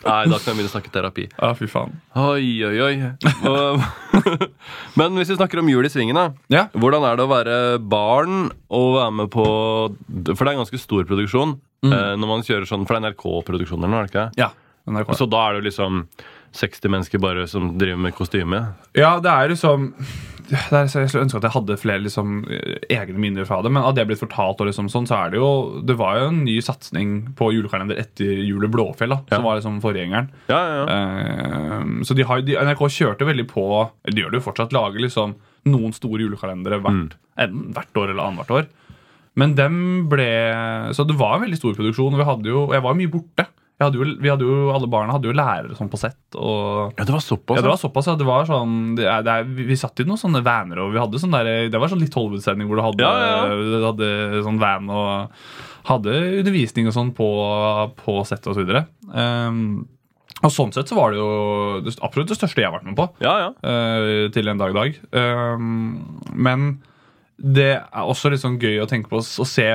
Nei, 0.03 0.25
da 0.27 0.37
kan 0.39 0.51
jeg 0.51 0.57
begynne 0.57 0.69
å 0.71 0.73
snakke 0.73 0.91
terapi. 0.93 1.25
ja, 1.31 1.51
fy 1.55 1.67
faen. 1.71 1.93
Oi, 2.19 2.47
oi, 2.67 2.77
oi. 2.83 2.95
Men 4.99 5.15
hvis 5.19 5.31
vi 5.31 5.37
snakker 5.39 5.61
om 5.61 5.69
jul 5.71 5.85
i 5.87 5.91
svingene. 5.91 6.25
Ja. 6.53 6.65
Hvordan 6.75 7.05
er 7.07 7.17
det 7.19 7.25
å 7.27 7.31
være 7.31 7.57
barn 7.79 8.49
og 8.73 8.89
være 8.97 9.15
med 9.21 9.31
på 9.33 9.45
For 9.45 10.43
det 10.43 10.49
er 10.49 10.55
en 10.57 10.61
ganske 10.65 10.81
stor 10.81 11.07
produksjon. 11.09 11.55
mm. 11.85 11.95
Når 12.19 12.29
man 12.29 12.43
kjører 12.45 12.67
sånn 12.69 12.85
For 12.87 12.95
det 12.95 13.01
er 13.01 13.13
NRK-produksjoner 13.13 13.89
nå, 13.91 13.97
er 14.01 14.07
det 14.07 14.13
ikke? 14.13 14.27
ja. 14.43 14.51
NRK. 14.83 15.13
Så 15.15 15.23
da 15.31 15.39
er 15.47 15.53
det 15.55 15.61
jo 15.61 15.67
liksom 15.69 15.99
60 16.59 16.91
mennesker 16.91 17.21
bare 17.23 17.45
som 17.47 17.69
driver 17.79 18.01
med 18.03 18.13
kostyme. 18.17 18.57
Ja, 18.99 19.13
det 19.23 19.31
er 19.31 19.53
liksom 19.53 19.93
det 19.95 20.32
er, 20.51 20.87
så 20.91 20.99
jeg 21.03 21.09
skulle 21.09 21.23
ønske 21.25 21.37
at 21.39 21.45
jeg 21.47 21.53
hadde 21.55 21.77
flere 21.79 22.03
liksom, 22.03 22.31
egne 22.91 23.19
minner 23.21 23.45
fra 23.47 23.61
det. 23.63 23.71
Men 23.71 23.83
av 23.87 23.93
det 23.95 24.03
jeg 24.03 24.09
blitt 24.11 24.21
fortalt, 24.23 24.59
og 24.59 24.67
liksom 24.67 24.89
sånn, 24.91 25.07
så 25.07 25.15
er 25.21 25.31
det 25.31 25.39
jo 25.39 25.81
Det 25.87 25.95
var 25.99 26.19
jo 26.19 26.27
en 26.31 26.43
ny 26.43 26.57
satsing 26.61 27.13
på 27.39 27.51
julekalender 27.55 27.97
etter 28.01 28.43
Jule 28.43 28.67
Blåfjell, 28.67 29.09
da, 29.09 29.21
Ja. 29.29 29.37
som 29.37 29.43
var 29.47 29.57
liksom 29.59 29.79
forgjengeren. 29.81 30.29
Ja, 30.49 30.59
ja. 30.67 30.83
Eh, 30.91 31.83
så 32.03 32.15
de 32.15 32.23
har, 32.23 32.41
de, 32.41 32.55
NRK 32.59 32.83
kjørte 32.89 33.25
veldig 33.25 33.47
på 33.47 33.89
De 34.09 34.21
gjør 34.21 34.31
det 34.31 34.41
jo 34.41 34.51
fortsatt. 34.51 34.73
Lager 34.75 34.99
liksom 34.99 35.35
noen 35.65 35.93
store 35.95 36.19
julekalendere 36.25 36.81
hvert, 36.83 36.93
Mm. 36.93 37.11
enten 37.39 37.73
hvert 37.73 37.93
år 37.95 38.09
eller 38.11 38.23
annethvert 38.23 38.51
år. 38.63 38.67
Men 39.35 39.55
dem 39.55 40.09
ble 40.09 40.91
Så 40.93 41.07
det 41.07 41.15
var 41.17 41.35
en 41.35 41.41
veldig 41.47 41.57
stor 41.57 41.73
produksjon. 41.73 42.13
Og 42.13 42.19
vi 42.19 42.25
hadde 42.25 42.45
jo, 42.45 42.71
jeg 42.71 42.81
var 42.83 42.93
mye 42.93 43.09
borte. 43.09 43.47
Hadde 43.83 43.99
jo, 43.99 44.07
vi 44.23 44.31
hadde 44.31 44.47
jo, 44.47 44.57
alle 44.73 44.89
barna 44.91 45.17
hadde 45.17 45.29
jo 45.29 45.35
lærere 45.37 45.77
sånn 45.77 45.91
på 45.91 45.99
sett. 46.01 46.19
Og 46.39 46.95
ja, 46.97 47.05
det 47.05 47.15
var 47.15 47.23
såpass. 47.23 47.59
ja, 47.59 47.65
det 47.65 47.71
var 47.73 47.81
såpass, 47.81 48.09
ja. 48.09 48.15
Det 48.19 48.27
var 48.27 48.47
sånn, 48.49 48.77
det 48.99 49.07
er, 49.09 49.25
det 49.25 49.35
er, 49.35 49.51
vi 49.59 49.67
vi 49.73 49.79
satt 49.79 49.99
i 50.03 50.07
noen 50.07 50.21
sånne 50.21 50.43
vaner, 50.45 50.81
og 50.83 50.93
vi 50.93 51.01
hadde 51.01 51.21
sånn 51.21 51.35
der, 51.35 51.51
det 51.73 51.81
var 51.81 51.91
sånn 51.91 52.03
litt 52.03 52.15
Hollywood-sending 52.17 52.69
hvor 52.69 52.79
du 52.79 52.85
hadde, 52.85 53.05
Ja, 53.05 53.47
ja, 53.53 53.81
hadde 53.87 54.43
sånn 54.45 54.61
van 54.61 54.91
og 54.93 55.33
hadde 55.87 56.13
undervisning 56.39 56.87
og 56.89 56.95
sånn 56.95 57.11
på, 57.15 57.27
på 57.99 58.19
sett 58.27 58.47
og 58.47 58.55
så 58.55 58.63
videre. 58.63 58.85
Um, 59.11 59.83
og 60.43 60.51
sånn 60.51 60.73
sett 60.75 60.89
så 60.91 60.97
var 60.97 61.13
det 61.13 61.19
jo 61.21 61.27
det, 61.85 61.93
absolutt 62.03 62.31
det 62.31 62.37
største 62.39 62.63
jeg 62.63 62.67
har 62.67 62.75
vært 62.75 62.87
med 62.89 62.97
på 62.99 63.05
Ja, 63.23 63.33
ja. 63.39 63.51
Uh, 63.63 64.31
til 64.35 64.49
en 64.51 64.59
dag 64.59 64.73
i 64.73 64.79
dag. 64.79 64.97
Um, 65.15 66.21
men 66.33 66.73
det 67.37 67.73
er 67.79 68.03
også 68.07 68.31
litt 68.31 68.43
sånn 68.43 68.59
gøy 68.61 68.81
å 68.83 68.87
tenke 68.89 69.11
på 69.11 69.19
å 69.19 69.47
se 69.47 69.67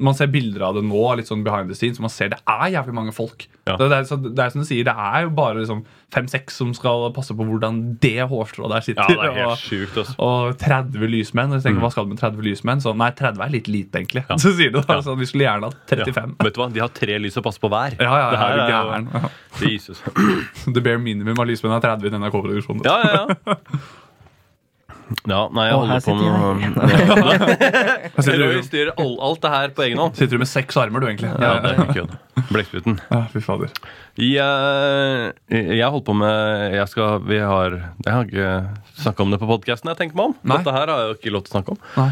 man 0.00 0.14
ser 0.16 0.30
bilder 0.32 0.62
av 0.70 0.74
det 0.78 0.82
nå, 0.88 1.00
litt 1.20 1.28
sånn 1.28 1.44
behind 1.44 1.68
the 1.68 1.76
scenes. 1.76 2.00
Man 2.00 2.10
ser 2.12 2.30
Det 2.32 2.38
er 2.48 2.70
jævlig 2.72 2.94
mange 2.96 3.12
folk. 3.12 3.46
Ja. 3.68 3.76
Det, 3.76 3.86
er, 3.92 4.04
så, 4.08 4.16
det 4.18 4.40
er 4.40 4.50
som 4.54 4.62
du 4.62 4.66
sier, 4.66 4.82
det 4.88 4.94
er 4.96 5.26
jo 5.26 5.30
bare 5.36 5.60
liksom 5.60 5.84
fem-seks 6.10 6.56
som 6.58 6.72
skal 6.74 7.04
passe 7.14 7.36
på 7.38 7.44
hvordan 7.46 7.98
det 8.02 8.24
hårstrået 8.26 8.72
der 8.72 8.80
Ja, 8.80 8.86
sitter. 8.88 9.12
det 9.12 9.28
er 9.28 9.36
helt 9.36 9.52
og, 9.52 9.60
sjukt, 9.62 9.98
også. 10.02 10.14
og 10.18 10.56
30 10.58 11.06
lysmenn. 11.12 11.52
Og 11.52 11.60
jeg 11.60 11.66
tenker, 11.68 11.78
Mm. 11.80 11.84
Hva 11.86 11.90
skal 11.94 12.04
du 12.08 12.10
med 12.14 12.18
30 12.18 12.42
lysmenn? 12.48 12.80
Så, 12.82 12.96
nei, 12.96 13.10
30 13.14 13.44
er 13.46 13.52
litt 13.54 13.68
lite, 13.68 14.00
egentlig. 14.00 14.24
Så 14.42 14.54
sier 14.56 14.72
du 14.74 14.80
da, 14.80 14.96
Ja. 14.96 15.00
sånn, 15.06 15.18
Vi 15.20 15.26
skulle 15.30 15.46
gjerne 15.46 15.70
hatt 15.70 15.78
35. 15.86 16.34
Ja. 16.40 16.44
Vet 16.48 16.54
du 16.56 16.60
hva? 16.64 16.68
De 16.72 16.80
har 16.80 16.88
tre 16.88 17.18
lys 17.22 17.36
å 17.38 17.42
passe 17.46 17.60
på 17.62 17.70
hver. 17.70 17.94
Ja, 18.00 18.10
ja, 18.24 18.30
Det 18.34 18.38
her 18.42 18.64
er 18.64 18.74
gæren. 18.74 19.08
Ja. 19.14 19.30
Jesus. 19.68 20.02
The 20.74 20.80
bare 20.80 20.98
minimum 20.98 21.38
av 21.38 21.46
lysmenn 21.46 21.76
er 21.76 21.80
30 21.84 22.08
i 22.10 22.16
NRK-produksjonen. 22.18 22.84
Ja, 22.84 22.98
ja, 23.04 23.26
ja. 23.28 23.58
Ja, 25.26 25.40
nei, 25.50 25.64
jeg 25.66 25.74
Å, 25.74 25.80
holder 25.80 26.04
på 26.04 26.14
med 26.16 26.76
Jeg 26.80 28.12
sitter 28.24 28.38
Roy 28.44 28.54
du, 28.54 28.62
styrer 28.66 28.90
all, 29.02 29.14
alt 29.26 29.40
det 29.42 29.50
her 29.54 29.72
på 29.74 29.84
egen 29.88 29.98
hånd. 30.02 30.14
sitter 30.18 30.38
du 30.38 30.42
med 30.44 30.50
seks 30.50 30.78
armer, 30.80 31.02
du, 31.02 31.08
egentlig. 31.10 31.32
Ja, 31.34 31.52
det 31.64 31.72
er 31.72 31.82
ikke 31.82 31.96
kødd. 31.98 32.14
Blekkspruten. 32.50 32.96
Ja, 33.10 33.20
fy 33.32 33.42
fader. 33.44 33.74
Jeg, 34.20 35.34
jeg 35.80 35.90
holdt 35.94 36.06
på 36.08 36.14
med 36.18 36.74
Jeg 36.74 36.88
skal 36.90 37.20
Vi 37.28 37.38
har 37.42 37.76
Jeg 38.04 38.10
har 38.14 38.26
ikke 38.26 38.50
snakka 39.02 39.22
om 39.26 39.30
det 39.34 39.38
på 39.42 39.48
podkasten, 39.50 39.90
jeg 39.92 40.00
tenker 40.00 40.18
meg 40.20 40.30
om. 40.32 40.34
Nei. 40.44 40.58
Dette 40.60 40.74
her 40.78 40.92
har 40.94 41.04
jeg 41.04 41.12
jo 41.14 41.18
ikke 41.20 41.34
lov 41.36 41.46
til 41.46 41.52
å 41.52 41.56
snakke 41.58 41.74
om. 41.76 41.80
Nei. 42.00 42.10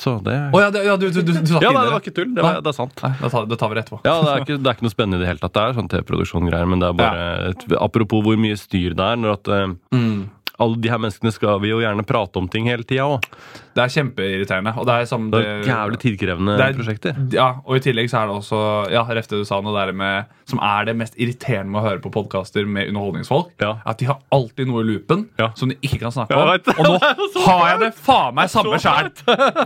Så 0.00 0.16
det 0.24 0.34
Å 0.50 0.60
ja, 0.64 0.70
det, 0.74 0.80
ja, 0.86 0.94
du, 0.98 1.04
du, 1.12 1.20
du, 1.22 1.30
du 1.30 1.46
satt 1.46 1.62
Ja, 1.62 1.70
inne 1.70 1.76
nei, 1.78 1.84
det 1.86 1.92
var 1.94 2.00
ikke 2.02 2.14
tull. 2.16 2.30
Det, 2.34 2.42
var, 2.42 2.56
Nei. 2.56 2.62
det 2.64 2.70
er 2.72 2.76
sant. 2.76 3.02
Nei, 3.04 3.10
det 3.20 3.28
tar, 3.34 3.44
det 3.50 3.58
tar 3.60 3.70
vi 3.70 3.78
etterpå. 3.82 3.98
Ja, 4.06 4.14
det 4.24 4.30
er, 4.32 4.44
ikke, 4.46 4.56
det 4.58 4.70
er 4.72 4.76
ikke 4.78 4.86
noe 4.88 4.94
spennende 4.94 5.20
i 5.20 5.22
det 5.22 5.28
hele 5.30 5.42
tatt. 5.44 5.54
Det 5.54 5.62
er 5.62 5.76
sånn 5.76 5.90
TV-produksjon-greier, 5.92 6.70
men 6.72 6.82
det 6.82 6.88
er 6.88 6.96
bare 6.98 7.26
et, 7.52 7.64
Apropos 7.78 8.24
hvor 8.26 8.40
mye 8.40 8.56
styr 8.58 8.96
det 8.98 9.06
er. 9.12 9.20
Når 9.22 9.36
at 9.36 9.50
eh, 9.54 9.66
Mm. 9.94 10.20
Alle 10.60 10.80
de 10.80 10.90
her 10.92 11.00
menneskene 11.00 11.32
skal 11.34 11.60
vi 11.62 11.72
jo 11.72 11.80
gjerne 11.82 12.04
prate 12.06 12.40
om 12.40 12.48
ting 12.50 12.68
hele 12.70 12.84
tida 12.86 13.06
òg. 13.08 13.26
Det 13.74 13.82
er 13.84 13.92
kjempeirriterende. 13.94 14.72
Og 14.78 14.86
det 14.88 14.94
er 14.98 15.04
samme 15.06 15.30
Det 15.30 15.40
er 15.46 15.62
jævlig 15.68 15.98
tidkrevende 16.02 16.56
det 16.58 16.64
er- 16.66 16.74
prosjekter. 16.78 17.14
Ja, 17.32 17.48
og 17.64 17.76
i 17.76 17.80
tillegg 17.84 18.10
så 18.10 18.18
er 18.22 18.26
det 18.26 18.34
også 18.40 18.90
Ja, 18.90 19.04
Refte 19.04 19.38
du 19.38 19.44
sa 19.44 19.60
noe 19.60 19.92
med, 19.92 20.24
som 20.46 20.58
er 20.58 20.84
det 20.86 20.96
mest 20.96 21.14
irriterende 21.16 21.70
med 21.70 21.82
å 21.82 21.84
høre 21.88 22.00
på 22.02 22.10
podkaster 22.10 22.66
med 22.66 22.88
underholdningsfolk. 22.90 23.52
Ja. 23.60 23.76
At 23.86 23.98
de 23.98 24.06
har 24.06 24.18
alltid 24.32 24.66
noe 24.66 24.82
i 24.82 24.88
loopen 24.90 25.28
Ja. 25.38 25.50
som 25.54 25.68
de 25.68 25.76
ikke 25.82 26.00
kan 26.00 26.10
snakke 26.10 26.34
om. 26.34 26.48
Og 26.50 26.84
nå 26.84 26.98
har 27.46 27.68
jeg 27.70 27.80
det 27.80 27.94
faen 27.94 28.34
meg 28.34 28.48
samme 28.50 28.78
sjæl! 28.82 29.10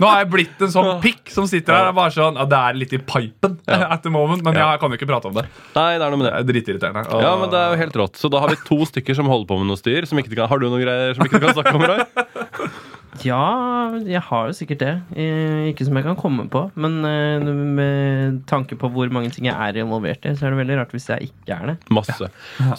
Nå 0.00 0.06
har 0.06 0.18
jeg 0.24 0.30
blitt 0.30 0.60
en 0.60 0.68
sånn 0.74 1.00
pikk 1.00 1.30
som 1.32 1.46
sitter 1.46 1.72
her 1.74 1.92
bare 1.92 2.10
sånn 2.10 2.36
ja, 2.36 2.44
Det 2.44 2.58
er 2.60 2.74
litt 2.74 2.92
i 2.92 2.98
pipen 2.98 3.58
at 3.68 4.02
the 4.02 4.10
moment, 4.10 4.42
men 4.44 4.54
jeg 4.54 4.80
kan 4.80 4.90
jo 4.90 4.96
ikke 5.00 5.08
prate 5.08 5.26
om 5.32 5.34
det. 5.34 5.46
Nei, 5.74 5.96
det 5.98 6.04
er 6.04 6.10
noe 6.10 6.20
med 6.20 6.28
Det 6.28 6.34
det. 6.34 6.40
er 6.40 6.52
dritirriterende. 6.52 7.06
Og- 7.14 7.22
Ja, 7.24 7.36
men 7.40 7.50
det 7.50 7.58
er 7.58 7.70
jo 7.72 7.80
helt 7.84 7.96
rått. 8.04 8.16
Så 8.20 8.30
da 8.30 8.40
har 8.40 8.48
vi 8.52 8.56
to 8.68 8.76
stykker 8.84 9.14
som 9.16 9.26
holder 9.26 9.46
på 9.48 9.58
med 9.58 9.66
noe 9.72 9.76
styr. 9.80 10.04
Som 10.06 10.18
ikke 10.18 10.34
kan, 10.36 10.48
har 10.48 10.58
du 10.58 10.68
noen 10.68 10.82
greier 10.84 11.14
som 11.16 11.24
ikke 11.24 11.40
du 11.40 11.46
kan 11.46 11.54
snakke 11.56 11.74
om, 11.74 11.82
Roy? 11.88 12.04
Ja, 13.22 13.94
jeg 14.02 14.20
har 14.26 14.48
jo 14.48 14.54
sikkert 14.56 14.80
det. 14.82 14.92
Eh, 15.14 15.68
Ikke 15.70 15.84
som 15.86 15.94
jeg 15.96 16.04
kan 16.06 16.16
komme 16.18 16.48
på. 16.50 16.64
Men 16.74 16.96
eh, 17.06 17.44
med 17.46 18.40
tanke 18.50 18.74
på 18.80 18.90
hvor 18.90 19.10
mange 19.14 19.30
ting 19.34 19.46
jeg 19.46 19.54
er 19.54 19.78
involvert 19.84 20.26
i, 20.26 20.32
så 20.34 20.48
er 20.48 20.54
det 20.54 20.60
veldig 20.64 20.78
rart 20.80 20.94
hvis 20.96 21.06
jeg 21.12 21.28
ikke 21.30 21.54
er 21.54 21.70
det. 21.72 21.76
Masse. 21.94 22.30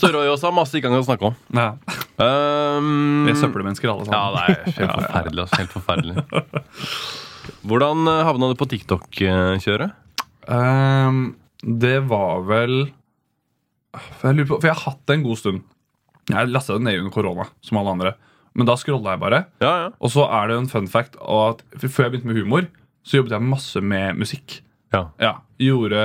Så 0.01 0.12
Roy 0.12 0.27
også 0.34 0.50
har 0.50 0.58
masse 0.58 0.75
ikke 0.77 0.92
kan 0.92 1.06
snakke 1.08 1.31
om. 1.31 1.38
ja. 1.55 1.70
Um, 2.16 3.25
Vi 3.27 3.33
er 3.33 3.40
søppelmennesker 3.42 3.90
alle 3.92 4.05
Ja, 4.07 4.22
det 4.31 4.44
er 4.44 4.75
helt 4.77 4.94
forferdelig. 4.96 5.42
Altså, 5.44 5.57
helt 5.59 5.74
forferdelig. 5.74 6.25
Hvordan 7.68 8.07
eh, 8.12 8.22
havna 8.27 8.51
du 8.51 8.59
på 8.59 8.68
TikTok-kjøret? 8.72 9.96
Um, 10.48 11.24
det 11.66 11.98
var 12.05 12.44
vel 12.46 12.75
For 14.20 14.29
jeg 14.29 14.38
lurer 14.38 14.50
på 14.51 14.59
For 14.59 14.70
jeg 14.70 14.77
har 14.77 14.92
hatt 14.92 15.01
det 15.09 15.16
en 15.18 15.25
god 15.25 15.40
stund. 15.42 15.64
Jeg 16.29 16.50
lasta 16.51 16.75
det 16.77 16.86
ned 16.88 17.00
under 17.01 17.14
korona, 17.14 17.48
som 17.66 17.77
alle 17.81 17.96
andre. 17.96 18.14
Men 18.55 18.65
da 18.70 18.75
scrolla 18.79 19.11
jeg 19.15 19.20
bare. 19.20 19.46
Ja, 19.61 19.74
ja. 19.83 19.89
Og 20.00 20.09
så 20.13 20.24
er 20.31 20.48
det 20.48 20.57
en 20.61 20.70
fun 20.72 20.87
fact 20.87 21.18
at 21.20 21.63
før 21.83 22.05
jeg 22.07 22.13
begynte 22.15 22.29
med 22.31 22.39
humor, 22.39 22.68
så 23.05 23.20
jobbet 23.20 23.35
jeg 23.35 23.41
masse 23.44 23.81
med 23.83 24.15
musikk. 24.18 24.61
ja. 24.96 25.05
Ja, 25.20 25.33
gjorde 25.59 26.00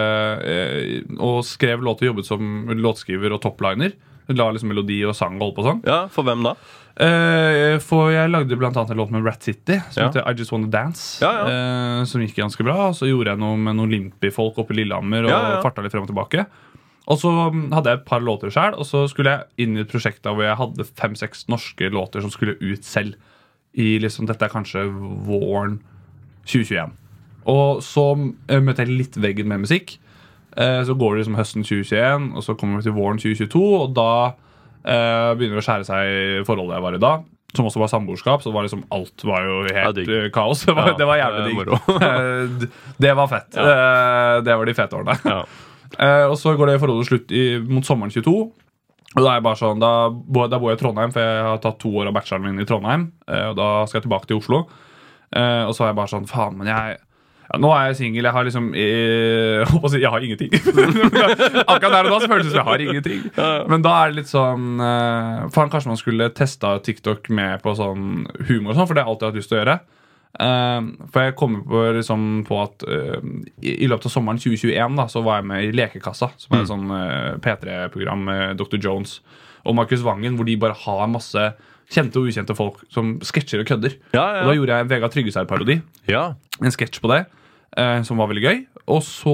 eh, 0.44 1.02
Og 1.18 1.44
skrev 1.46 1.82
låter, 1.82 2.06
jobbet 2.10 2.26
som 2.26 2.66
låtskriver 2.74 3.32
og 3.36 3.40
topliner. 3.44 3.92
La 4.30 4.46
liksom 4.54 4.68
melodi 4.70 5.00
og 5.06 5.14
sang 5.18 5.34
og 5.40 5.48
holdt 5.48 5.56
på 5.56 5.64
sånn. 5.66 5.80
ja 5.86 6.04
For 6.14 6.22
hvem 6.26 6.42
da? 6.46 6.52
Eh, 7.00 7.78
for 7.82 8.10
jeg 8.12 8.30
lagde 8.30 8.58
blant 8.58 8.76
annet 8.76 8.92
en 8.92 8.98
låt 9.00 9.10
med 9.14 9.24
Rat 9.26 9.42
City 9.42 9.78
som 9.90 10.02
Ja. 10.04 10.08
heter 10.10 10.22
I 10.28 10.34
Just 10.38 10.52
Wanna 10.52 10.68
Dance. 10.70 11.18
Ja, 11.24 11.30
ja. 11.32 11.46
Eh, 12.00 12.04
som 12.04 12.20
gikk 12.20 12.36
ganske 12.36 12.62
bra. 12.66 12.88
Og 12.90 12.94
så 12.94 13.08
gjorde 13.08 13.30
jeg 13.32 13.38
noe 13.38 13.56
med 13.56 13.74
noen 13.78 13.90
Limpi-folk 13.90 14.58
oppe 14.58 14.74
i 14.74 14.82
Lillehammer. 14.82 15.24
Og 15.30 15.62
farta 15.64 15.82
litt 15.82 15.92
frem 15.92 16.02
og 16.06 16.10
tilbake 16.12 16.46
Og 17.10 17.18
så 17.18 17.30
mm, 17.50 17.64
hadde 17.74 17.90
jeg 17.90 18.00
et 18.00 18.06
par 18.06 18.22
låter 18.22 18.52
sjøl, 18.54 18.76
og 18.78 18.86
så 18.86 19.04
skulle 19.10 19.32
jeg 19.34 19.64
inn 19.66 19.76
i 19.78 19.82
et 19.82 19.90
prosjekt 19.90 20.26
hvor 20.28 20.44
jeg 20.44 20.58
hadde 20.60 20.86
fem-seks 20.86 21.48
norske 21.50 21.90
låter 21.90 22.22
som 22.22 22.30
skulle 22.30 22.54
ut 22.62 22.86
selv. 22.86 23.16
I 23.74 23.96
liksom, 24.02 24.26
Dette 24.30 24.46
er 24.46 24.52
kanskje 24.52 24.84
våren 25.26 25.80
2021. 26.46 26.94
Og 27.50 27.80
så 27.86 28.04
eh, 28.50 28.62
møtte 28.62 28.84
jeg 28.86 28.94
litt 28.94 29.18
veggen 29.22 29.50
med 29.50 29.64
musikk. 29.64 29.96
Eh, 30.58 30.80
så 30.86 30.94
går 30.98 31.14
det 31.16 31.22
liksom 31.24 31.38
høsten 31.38 31.66
2021, 31.66 32.30
og 32.36 32.46
så 32.46 32.54
kommer 32.58 32.80
vi 32.80 32.88
til 32.88 32.96
våren 32.96 33.18
2022, 33.22 33.62
og 33.80 33.94
da 33.98 34.08
eh, 34.30 35.30
begynner 35.38 35.58
det 35.58 35.62
å 35.62 35.66
skjære 35.66 35.86
seg 35.88 36.10
i 36.14 36.42
forholdet 36.46 36.78
jeg 36.78 36.86
var 36.86 36.98
i 36.98 37.02
da. 37.06 37.12
Som 37.56 37.66
også 37.66 37.80
var 37.82 37.90
samboerskap, 37.90 38.44
så 38.44 38.52
var 38.54 38.62
liksom 38.66 38.84
alt 38.94 39.24
var 39.26 39.42
jo 39.46 39.56
helt 39.66 39.96
digg. 39.98 40.10
eh, 40.14 40.28
kaos. 40.34 40.62
Det 40.68 40.74
var, 40.76 40.92
Ja, 40.92 40.98
det 40.98 41.08
var 41.10 41.22
jævlig 41.22 41.48
digg. 41.48 41.74
Eh, 42.10 42.68
det 43.02 43.16
var 43.18 43.30
fett. 43.30 43.50
Ja. 43.58 44.38
det 44.46 44.54
var 44.60 44.70
de 44.70 44.76
fete 44.78 45.00
årene. 45.00 45.42
Eh, 45.98 46.26
og 46.28 46.36
så 46.38 46.54
går 46.58 46.72
det 46.72 46.80
forholdet 46.82 47.10
slutt 47.10 47.34
i, 47.34 47.44
mot 47.66 47.86
sommeren 47.86 48.12
22. 48.14 48.36
Og 49.10 49.24
da 49.24 49.26
er 49.26 49.40
jeg 49.40 49.46
bare 49.48 49.58
sånn, 49.58 49.82
da, 49.82 49.92
da 50.12 50.58
bor 50.60 50.70
jeg 50.70 50.78
i 50.78 50.82
Trondheim, 50.84 51.12
for 51.14 51.24
jeg 51.24 51.46
har 51.48 51.62
tatt 51.62 51.80
to 51.82 51.90
år 51.98 52.10
av 52.10 52.14
bacheloren 52.14 52.46
min 52.46 52.62
i 52.62 52.66
Trondheim. 52.68 53.10
Eh, 53.26 53.48
og 53.50 53.56
da 53.58 53.70
skal 53.88 53.98
jeg 53.98 54.06
tilbake 54.06 54.30
til 54.30 54.38
Oslo. 54.38 54.64
Eh, 55.34 55.62
og 55.66 55.74
så 55.74 55.84
er 55.84 55.90
jeg 55.90 55.98
bare 55.98 56.12
sånn 56.12 56.28
Faen, 56.30 56.58
men 56.58 56.70
jeg 56.70 56.98
ja, 57.50 57.58
Nå 57.58 57.70
er 57.74 57.88
jeg 57.88 57.98
singel. 57.98 58.26
Jeg 58.28 58.34
har 58.36 58.46
liksom 58.46 58.68
eh, 58.78 59.66
Jeg 59.74 59.90
si 59.90 60.02
jeg 60.04 60.14
har 60.14 60.26
ingenting. 60.26 60.54
Akkurat 61.72 61.96
der 61.96 62.06
og 62.06 62.12
da 62.14 62.18
så 62.22 62.30
føles 62.30 62.46
det 62.46 62.52
som 62.52 62.60
jeg 62.60 62.68
har 62.68 62.84
ingenting. 62.86 63.24
Men 63.72 63.86
da 63.86 63.96
er 63.98 64.12
det 64.12 64.20
litt 64.20 64.30
sånn 64.30 64.82
eh, 64.86 65.48
Faen, 65.54 65.72
kanskje 65.72 65.90
man 65.90 65.98
skulle 65.98 66.30
testa 66.36 66.76
TikTok 66.86 67.32
med 67.34 67.58
på 67.64 67.74
sånn 67.78 68.28
humor 68.46 68.76
og 68.76 68.78
sånn, 68.78 68.86
for 68.86 68.94
det 68.94 69.02
har 69.02 69.08
jeg 69.08 69.16
alltid 69.16 69.30
hatt 69.30 69.40
lyst 69.40 69.50
til 69.50 69.58
å 69.58 69.64
gjøre. 69.64 69.80
Eh, 70.38 70.80
for 71.10 71.26
jeg 71.26 71.34
kommer 71.38 71.64
på, 71.66 71.80
liksom, 71.96 72.26
på 72.46 72.60
at 72.62 72.84
eh, 72.86 73.18
i, 73.66 73.88
løpet 73.90 74.06
av 74.06 74.14
sommeren 74.14 74.38
2021 74.38 75.00
da, 75.00 75.08
så 75.10 75.24
var 75.26 75.40
jeg 75.40 75.48
med 75.50 75.66
i 75.66 75.72
Lekekassa, 75.74 76.30
som 76.38 76.54
er 76.54 76.62
et 76.62 76.70
sånn 76.70 76.94
eh, 76.94 77.32
P3-program 77.42 78.22
med 78.28 78.60
Dr. 78.60 78.78
Jones 78.78 79.18
og 79.66 79.76
Markus 79.76 80.04
Vangen, 80.06 80.38
hvor 80.38 80.46
de 80.48 80.56
bare 80.60 80.78
har 80.86 81.10
masse 81.10 81.50
kjente 81.90 82.20
og 82.20 82.30
ukjente 82.30 82.54
folk 82.54 82.78
som 82.92 83.16
sketsjer 83.26 83.64
og 83.64 83.68
kødder. 83.72 83.96
Ja, 84.14 84.44
Og 84.44 84.52
da 84.52 84.56
gjorde 84.56 84.76
jeg 84.76 84.86
en 84.86 84.92
Vegard 84.92 85.16
Tryggeseid-parodi. 85.16 85.80
ja. 86.08 86.30
En 86.60 86.72
sketsj 86.74 87.00
på 87.00 87.08
det, 87.08 87.22
som 88.04 88.18
var 88.18 88.26
veldig 88.30 88.42
gøy. 88.42 88.58
Og 88.90 89.02
så 89.06 89.32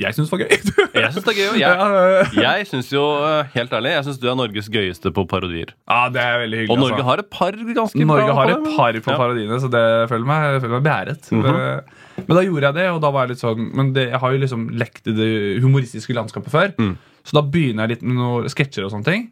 Jeg 0.00 0.14
syns 0.16 0.30
det 0.30 0.38
var 0.38 0.42
gøy. 0.44 0.52
Jeg 1.02 1.12
syns 1.12 1.26
det 1.26 1.32
er 1.32 1.38
gøy. 1.38 1.58
Jeg, 1.60 2.28
jeg 2.46 2.66
syns 2.70 2.92
jo, 2.92 3.02
eh, 3.26 3.50
helt 3.54 3.72
ærlig, 3.76 3.92
jeg 3.96 4.06
syns 4.06 4.20
du 4.22 4.26
er 4.30 4.36
Norges 4.38 4.68
gøyeste 4.72 5.12
på 5.14 5.24
parodier. 5.28 5.72
Ja, 5.88 6.06
det 6.12 6.22
er 6.22 6.38
veldig 6.44 6.60
hyggelig. 6.62 6.72
Og 6.74 6.80
Norge 6.80 6.96
altså. 6.98 7.08
har 7.08 7.22
et 7.22 7.30
par 7.32 7.58
ganske 7.80 8.06
Norge 8.08 8.26
bra 8.28 8.36
har 8.38 8.52
et 8.54 8.68
par 8.76 8.98
på 9.04 9.12
Ja. 9.12 9.18
parodiene, 9.20 9.58
så 9.60 9.70
det 9.72 9.84
føler 10.12 10.28
meg, 10.28 10.46
jeg 10.54 10.64
føler 10.64 10.74
meg 10.78 10.86
beæret. 10.88 11.30
Mm 11.32 11.42
-hmm. 11.42 12.26
Men 12.26 12.36
da 12.36 12.42
gjorde 12.42 12.66
jeg 12.66 12.74
det, 12.74 12.88
og 12.90 13.00
da 13.02 13.10
var 13.10 13.20
jeg 13.22 13.30
litt 13.30 13.40
sånn 13.40 13.70
Men 13.74 13.92
det, 13.92 14.08
jeg 14.10 14.20
har 14.20 14.32
jo 14.32 14.38
liksom 14.38 14.68
lekt 14.70 15.06
i 15.06 15.12
det 15.12 15.62
humoristiske 15.62 16.12
landskapet 16.14 16.50
før, 16.50 16.72
Mm. 16.78 16.96
så 17.24 17.32
da 17.32 17.42
begynner 17.42 17.82
jeg 17.82 17.88
litt 17.88 18.02
med 18.02 18.16
noen 18.16 18.48
sketsjer 18.48 18.84
og 18.84 18.90
sånne 18.90 19.04
ting. 19.04 19.30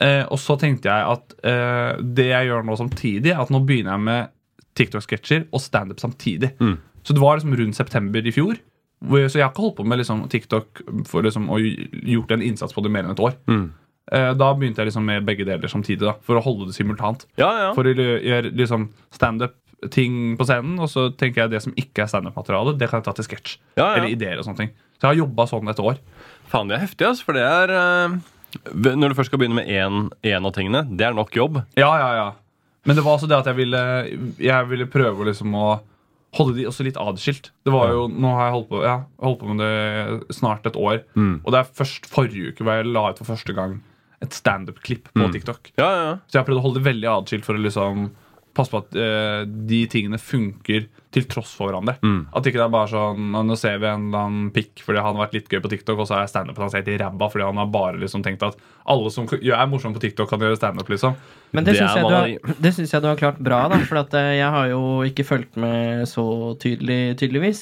Eh, 0.00 0.24
og 0.30 0.38
så 0.38 0.58
tenkte 0.58 0.88
jeg 0.88 1.06
at 1.06 1.34
eh, 1.44 1.96
det 2.02 2.26
jeg 2.26 2.46
gjør 2.48 2.64
nå 2.64 2.76
samtidig, 2.76 3.38
at 3.38 3.50
nå 3.50 3.60
begynner 3.66 3.92
jeg 3.92 4.00
med 4.00 4.28
TikTok-sketsjer 4.74 5.46
og 5.52 5.60
standup 5.60 6.00
samtidig. 6.00 6.52
Mm. 6.60 6.78
Så 7.02 7.14
det 7.16 7.22
var 7.22 7.38
liksom 7.38 7.56
rundt 7.58 7.78
september 7.78 8.26
i 8.26 8.34
fjor. 8.34 8.60
Så 9.02 9.38
jeg 9.38 9.42
har 9.42 9.50
ikke 9.50 9.64
holdt 9.64 9.78
på 9.80 9.86
med 9.88 9.98
liksom 9.98 10.26
TikTok 10.30 10.82
for 11.10 11.26
liksom 11.26 11.48
å 11.50 11.58
gjort 11.58 12.34
en 12.36 12.44
innsats 12.46 12.74
på 12.74 12.84
det 12.84 12.92
mer 12.94 13.06
enn 13.06 13.16
et 13.16 13.22
år. 13.22 13.34
Mm. 13.50 13.64
Eh, 14.12 14.30
da 14.38 14.50
begynte 14.54 14.82
jeg 14.82 14.90
liksom 14.90 15.06
med 15.06 15.26
begge 15.26 15.46
deler 15.46 15.70
samtidig, 15.70 16.04
da, 16.04 16.14
for 16.26 16.38
å 16.38 16.44
holde 16.44 16.68
det 16.68 16.76
simultant. 16.76 17.24
Ja, 17.40 17.50
ja. 17.58 17.70
For 17.76 17.86
å 17.86 17.94
gjøre 17.94 18.52
liksom 18.58 18.88
standup-ting 19.14 20.36
på 20.38 20.46
scenen, 20.46 20.76
og 20.82 20.90
så 20.92 21.08
tenker 21.18 21.44
jeg 21.44 21.54
det 21.54 21.62
som 21.64 21.74
ikke 21.78 22.04
er 22.04 22.12
standup-materiale, 22.12 22.76
det 22.78 22.90
kan 22.90 23.00
jeg 23.00 23.08
ta 23.08 23.16
til 23.18 23.28
sketsj. 23.30 23.56
Ja. 23.78 23.92
Eller 23.94 24.10
ideer 24.12 24.38
og 24.38 24.46
sånne 24.46 24.64
ting. 24.64 24.74
Så 24.98 25.06
jeg 25.06 25.10
har 25.10 25.20
jobba 25.22 25.48
sånn 25.50 25.72
et 25.72 25.82
år. 25.82 25.98
Faen, 26.52 26.70
det 26.70 26.78
er 26.78 26.84
heftig, 26.84 27.08
altså, 27.08 27.26
For 27.26 27.38
det 27.38 27.42
er 27.46 27.70
eh, 27.72 28.16
Når 28.76 29.12
du 29.12 29.16
først 29.16 29.32
skal 29.32 29.40
begynne 29.40 29.56
med 29.56 29.70
én 29.70 30.10
én 30.28 30.46
av 30.46 30.54
tingene, 30.54 30.84
det 30.90 31.08
er 31.08 31.16
nok 31.16 31.34
jobb. 31.34 31.62
Ja, 31.80 31.90
ja, 31.98 32.10
ja. 32.18 32.28
Men 32.84 32.98
det 32.98 33.04
var 33.06 33.16
også 33.16 33.28
det 33.30 33.38
at 33.38 33.46
jeg 33.46 33.56
ville, 33.60 33.80
jeg 34.42 34.68
ville 34.68 34.90
prøve 34.90 35.28
liksom 35.30 35.54
å 35.54 35.66
holde 36.38 36.54
de 36.56 36.64
også 36.68 36.84
litt 36.86 36.96
adskilt. 36.96 37.50
Det 37.66 37.72
var 37.74 37.90
jo, 37.92 38.06
Nå 38.08 38.30
har 38.36 38.46
jeg 38.48 38.54
holdt 38.56 38.68
på, 38.70 38.82
ja, 38.86 38.94
holdt 39.20 39.40
på 39.42 39.48
med 39.52 39.58
det 39.60 40.34
snart 40.36 40.64
et 40.66 40.76
år. 40.80 41.02
Mm. 41.14 41.40
Og 41.44 41.52
det 41.52 41.58
er 41.60 41.72
først 41.82 42.06
forrige 42.08 42.52
uke 42.54 42.64
hvor 42.64 42.78
jeg 42.80 42.86
la 42.92 43.02
ut 43.10 43.18
for 43.20 43.32
første 43.34 43.52
gang 43.56 43.80
et 44.22 44.30
standup-klipp 44.36 45.10
på 45.12 45.26
Mm. 45.26 45.32
TikTok. 45.34 45.72
Ja, 45.76 45.88
ja, 45.90 46.02
ja. 46.08 46.14
Så 46.30 46.38
jeg 46.38 46.40
har 46.44 46.46
prøvd 46.48 46.60
å 46.62 46.66
holde 46.68 46.80
det 46.80 46.88
veldig 46.92 47.08
adskilt 47.10 47.44
for 47.44 47.58
å 47.58 47.62
liksom 47.64 48.10
passe 48.56 48.72
på 48.72 48.82
at 48.82 48.96
uh, 48.98 49.42
de 49.46 49.84
tingene 49.92 50.18
funker 50.20 50.88
til 51.12 51.26
tross 51.28 51.50
for 51.56 51.68
hverandre. 51.68 51.98
Mm. 52.00 52.20
At 52.32 52.46
ikke 52.48 52.56
det 52.56 52.64
er 52.64 52.72
bare 52.72 52.88
sånn 52.88 53.32
«Nå- 53.34 53.56
ser 53.60 53.76
vi 53.82 53.88
en 53.90 54.06
eller 54.08 54.22
annen 54.26 54.46
pikk 54.54 54.80
fordi 54.80 55.02
han 55.04 55.12
har 55.12 55.26
vært 55.26 55.34
litt 55.36 55.50
gøy 55.52 55.60
på 55.60 55.70
TikTok, 55.72 55.98
og 56.00 56.08
så 56.08 56.16
er 56.22 56.30
standupen 56.30 56.64
hans 56.64 56.76
helt 56.78 56.88
i 56.88 56.96
ræva 57.00 57.28
fordi 57.28 57.44
han 57.44 57.60
har 57.60 57.68
bare 57.72 58.00
liksom 58.00 58.24
tenkt 58.24 58.44
at 58.46 58.56
alle 58.88 59.12
som 59.12 59.28
er 59.28 59.68
morsomme 59.68 59.94
på 59.98 60.02
TikTok, 60.06 60.30
kan 60.30 60.40
gjøre 60.40 60.56
standup. 60.56 60.88
Liksom. 60.88 61.14
Men 61.52 61.66
det, 61.66 61.74
Det 61.76 61.82
syns 61.82 62.88
jeg, 62.88 62.96
jeg 62.96 63.02
du 63.04 63.08
har 63.10 63.20
klart 63.20 63.38
bra, 63.44 63.60
da. 63.68 63.78
For 63.86 64.00
at 64.00 64.16
eh, 64.16 64.30
jeg 64.40 64.50
har 64.56 64.70
jo 64.72 64.80
ikke 65.04 65.26
fulgt 65.28 65.58
med 65.60 66.08
så 66.08 66.24
tydelig, 66.62 67.18
tydeligvis. 67.20 67.60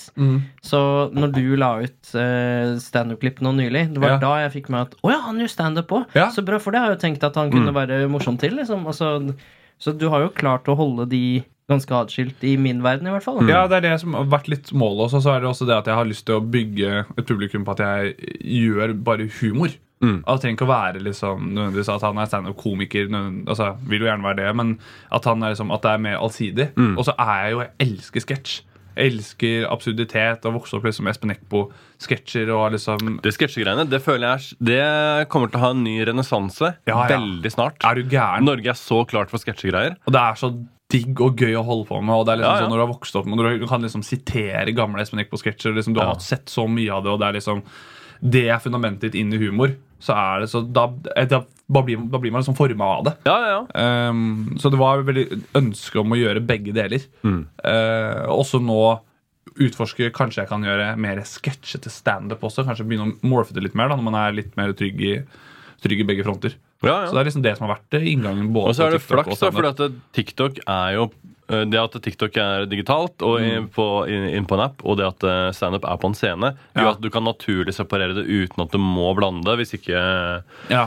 Så 0.63 0.81
når 1.11 1.35
du 1.35 1.43
la 1.59 1.73
ut 1.83 2.13
uh, 2.15 2.79
standup-klipp 2.81 3.43
nå 3.43 3.53
nylig, 3.59 3.89
det 3.95 4.03
var 4.03 4.15
Ja. 4.15 4.21
da 4.23 4.35
jeg 4.45 4.55
fikk 4.61 4.71
med 4.71 4.87
at 4.87 4.95
å 5.03 5.11
ja, 5.11 5.19
han 5.27 5.43
gjør 5.43 5.51
standup 5.59 5.91
òg! 5.99 6.07
Ja. 6.15 6.31
Så 6.31 6.47
bra, 6.47 6.63
for 6.63 6.71
det 6.71 6.81
har 6.85 6.93
jeg 6.93 7.01
jo 7.01 7.05
tenkt 7.09 7.27
at 7.27 7.35
han 7.37 7.51
kunne 7.51 7.75
være 7.75 8.05
morsom 8.09 8.39
til, 8.41 8.55
liksom. 8.63 8.87
Altså, 8.87 9.35
så 9.81 9.95
du 9.97 10.11
har 10.13 10.27
jo 10.27 10.35
klart 10.37 10.69
å 10.69 10.77
holde 10.79 11.09
de 11.11 11.25
ganske 11.71 11.95
atskilt, 11.95 12.43
i 12.43 12.57
min 12.59 12.83
verden 12.83 13.07
i 13.07 13.13
hvert 13.15 13.25
fall. 13.25 13.39
Ja, 13.49 13.63
det 13.71 13.79
er 13.79 13.87
det 13.87 13.99
som 14.03 14.17
har 14.19 14.27
vært 14.31 14.51
litt 14.51 14.73
målet 14.75 15.07
også. 15.07 15.21
Så 15.23 15.35
er 15.35 15.43
det 15.43 15.51
også 15.51 15.69
det 15.69 15.77
at 15.77 15.91
jeg 15.91 15.99
har 16.01 16.09
lyst 16.09 16.27
til 16.27 16.41
å 16.41 16.43
bygge 16.43 17.05
et 17.05 17.29
publikum 17.29 17.67
på 17.67 17.77
at 17.77 17.85
jeg 17.85 18.33
gjør 18.43 18.97
bare 19.07 19.29
humor. 19.39 19.77
Mm. 20.01 20.23
At 20.25 20.39
det 20.39 20.43
trenger 20.43 20.57
ikke 20.57 20.67
å 20.67 20.71
være 20.71 21.03
liksom, 21.05 21.51
nødvendigvis 21.53 21.93
at 21.93 22.07
han 22.09 22.19
er 22.19 22.31
standup-komiker. 22.31 23.11
Altså, 23.13 23.75
vil 23.87 24.03
jo 24.03 24.09
gjerne 24.09 24.27
være 24.27 24.41
det, 24.41 24.51
men 24.57 24.75
at, 25.13 25.29
han 25.29 25.45
er 25.45 25.55
liksom, 25.55 25.73
at 25.77 25.85
det 25.85 25.93
er 25.93 26.05
mer 26.09 26.19
allsidig. 26.25 26.69
Mm. 26.75 26.95
Og 26.97 27.07
så 27.07 27.15
er 27.21 27.45
jeg 27.45 27.55
jo 27.55 27.63
Jeg 27.63 27.73
elsker 27.87 28.27
sketsj. 28.27 28.59
Elsker 29.01 29.67
absurditet 29.73 30.45
og 30.49 30.59
vokste 30.61 30.77
opp 30.79 30.85
liksom 30.89 31.09
Espen 31.11 31.33
Eckbo-sketsjer 31.35 32.51
og 32.55 32.73
liksom 32.75 33.21
Det 33.25 33.33
sketsjegreiene 33.37 33.89
det 33.91 34.03
føler 34.05 34.27
jeg 34.29 34.57
er- 34.61 34.65
Det 34.71 35.29
kommer 35.33 35.51
til 35.51 35.61
å 35.61 35.65
ha 35.65 35.71
en 35.75 35.85
ny 35.85 35.97
renessanse 36.05 36.75
Ja, 36.87 37.07
ja. 37.09 37.17
veldig 37.17 37.53
snart. 37.53 37.77
Er 37.85 37.95
du 37.95 38.05
gæren? 38.05 38.45
Norge 38.45 38.69
er 38.69 38.79
så 38.79 39.05
klart 39.09 39.31
for 39.31 39.39
sketsjegreier. 39.39 39.97
Og 40.07 40.13
det 40.13 40.21
er 40.21 40.35
så 40.41 40.53
digg 40.91 41.21
og 41.21 41.37
gøy 41.39 41.55
å 41.55 41.65
holde 41.65 41.87
på 41.87 42.01
med. 42.03 42.15
Og 42.15 42.27
det 42.27 42.33
er 42.35 42.43
liksom 42.43 42.57
Ja, 42.57 42.61
sånn 42.65 42.71
Når 42.71 42.81
du 42.81 42.87
har 42.87 42.95
vokst 42.95 43.17
opp 43.17 43.27
med 43.27 43.61
du 43.61 43.67
kan 43.67 43.83
liksom 43.83 44.03
sitere 44.05 44.75
gamle 44.75 45.01
Espen 45.01 45.21
Eckbo-sketsjer, 45.25 45.75
liksom, 45.75 45.95
du 45.95 46.01
har 46.01 46.19
sett 46.19 46.47
så 46.47 46.67
mye 46.69 46.91
av 46.91 47.05
det, 47.05 47.11
og 47.13 47.21
det 47.21 47.29
er 47.29 47.39
liksom 47.41 47.63
Det 48.21 48.47
er 48.49 48.61
fundamentet 48.63 49.11
ditt 49.11 49.21
inn 49.23 49.33
i 49.35 49.41
humor. 49.41 49.75
Så 50.01 50.17
er 50.17 50.43
det 50.43 50.51
så 50.53 50.63
Da, 50.65 50.87
eh, 51.17 51.29
da, 51.29 51.43
da, 51.45 51.83
blir, 51.85 52.01
da 52.11 52.19
blir 52.21 52.33
man 52.33 52.43
liksom 52.43 52.57
forma 52.59 52.89
av 52.97 53.05
det. 53.09 53.15
Ja, 53.29 53.37
ja, 53.37 53.53
ja. 53.59 54.09
Um, 54.11 54.57
så 54.61 54.73
det 54.73 54.81
var 54.81 55.05
veldig 55.07 55.27
ønske 55.61 56.01
om 56.01 56.17
å 56.17 56.19
gjøre 56.19 56.45
begge 56.45 56.75
deler. 56.77 57.05
Mm. 57.23 57.45
Uh, 57.65 58.27
også 58.33 58.63
nå 58.65 58.81
utforske 59.61 60.13
Kanskje 60.15 60.45
jeg 60.45 60.51
kan 60.51 60.65
gjøre 60.65 60.93
mer 61.01 61.21
sketsjete 61.27 61.91
standup 61.93 62.45
også. 62.47 62.65
Kanskje 62.67 62.87
begynne 62.89 63.11
å 63.11 63.29
morfe 63.29 63.57
det 63.57 63.65
litt 63.65 63.77
mer 63.79 63.91
da 63.91 63.99
når 63.99 64.07
man 64.07 64.19
er 64.23 64.37
litt 64.37 64.55
mer 64.59 64.73
trygg 64.77 65.01
i, 65.05 65.15
trygg 65.85 66.05
i 66.05 66.07
begge 66.13 66.25
fronter. 66.27 66.55
ja, 66.85 67.03
Så 67.09 67.17
det 67.17 67.23
er 67.23 67.29
liksom 67.29 67.45
det 67.45 67.57
som 67.59 67.67
har 67.67 67.77
vært 67.77 67.99
eh, 67.99 68.07
inngangen. 68.13 68.53
både 68.55 68.73
Og 68.73 68.79
så 68.79 68.87
er 68.87 68.97
det 68.97 69.03
flaks, 69.05 69.43
da, 69.43 69.51
for 69.53 69.99
TikTok 70.17 70.63
er 70.67 70.97
jo 70.97 71.11
det 71.51 71.81
at 71.81 71.97
TikTok 72.03 72.37
er 72.39 72.67
digitalt 72.71 73.23
og 73.27 73.41
Mm. 73.41 73.69
på, 73.75 73.87
inn, 74.09 74.47
på 74.47 74.55
en 74.55 74.61
app, 74.69 74.85
og 74.87 74.97
det 75.01 75.07
at 75.09 75.25
eh, 75.27 75.51
standup 75.57 75.85
er 75.85 75.97
på 75.99 76.07
en 76.11 76.15
scene, 76.15 76.53
gjør 76.77 76.87
Ja. 76.87 76.91
at 76.95 77.01
du 77.03 77.11
kan 77.11 77.25
naturlig 77.27 77.75
separere 77.75 78.15
det 78.15 78.27
uten 78.29 78.63
at 78.63 78.71
du 78.71 78.79
må 78.79 79.09
blande 79.19 79.43
det. 79.45 79.57
Hvis 79.59 79.75
ikke 79.81 80.43
Ja, 80.71 80.85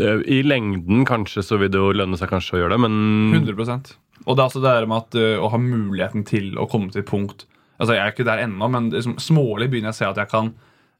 eh, 0.00 0.22
I 0.28 0.42
lengden 0.42 1.04
kanskje 1.04 1.42
så 1.44 1.58
vil 1.58 1.68
det 1.70 1.78
jo 1.80 1.92
lønne 1.92 2.16
seg 2.16 2.28
kanskje 2.30 2.56
å 2.56 2.60
gjøre 2.62 2.76
det, 2.76 2.80
men 2.80 3.32
100% 3.34 3.96
Og 4.26 4.36
det 4.36 4.42
er 4.42 4.48
altså 4.48 4.62
det 4.62 4.72
der 4.74 4.86
med 4.86 4.96
at 4.98 5.14
å 5.40 5.50
ha 5.50 5.58
muligheten 5.58 6.24
til 6.26 6.54
å 6.56 6.68
komme 6.68 6.90
til 6.92 7.00
et 7.02 7.06
punkt 7.08 7.44
Altså 7.80 7.94
Jeg 7.94 8.02
er 8.02 8.10
ikke 8.10 8.24
der 8.26 8.42
ennå, 8.42 8.68
men 8.70 8.90
liksom, 8.90 9.14
smålig 9.22 9.68
begynner 9.70 9.92
jeg 9.92 9.94
å 9.94 10.00
se 10.00 10.08
at 10.10 10.16
jeg 10.16 10.28
kan 10.32 10.54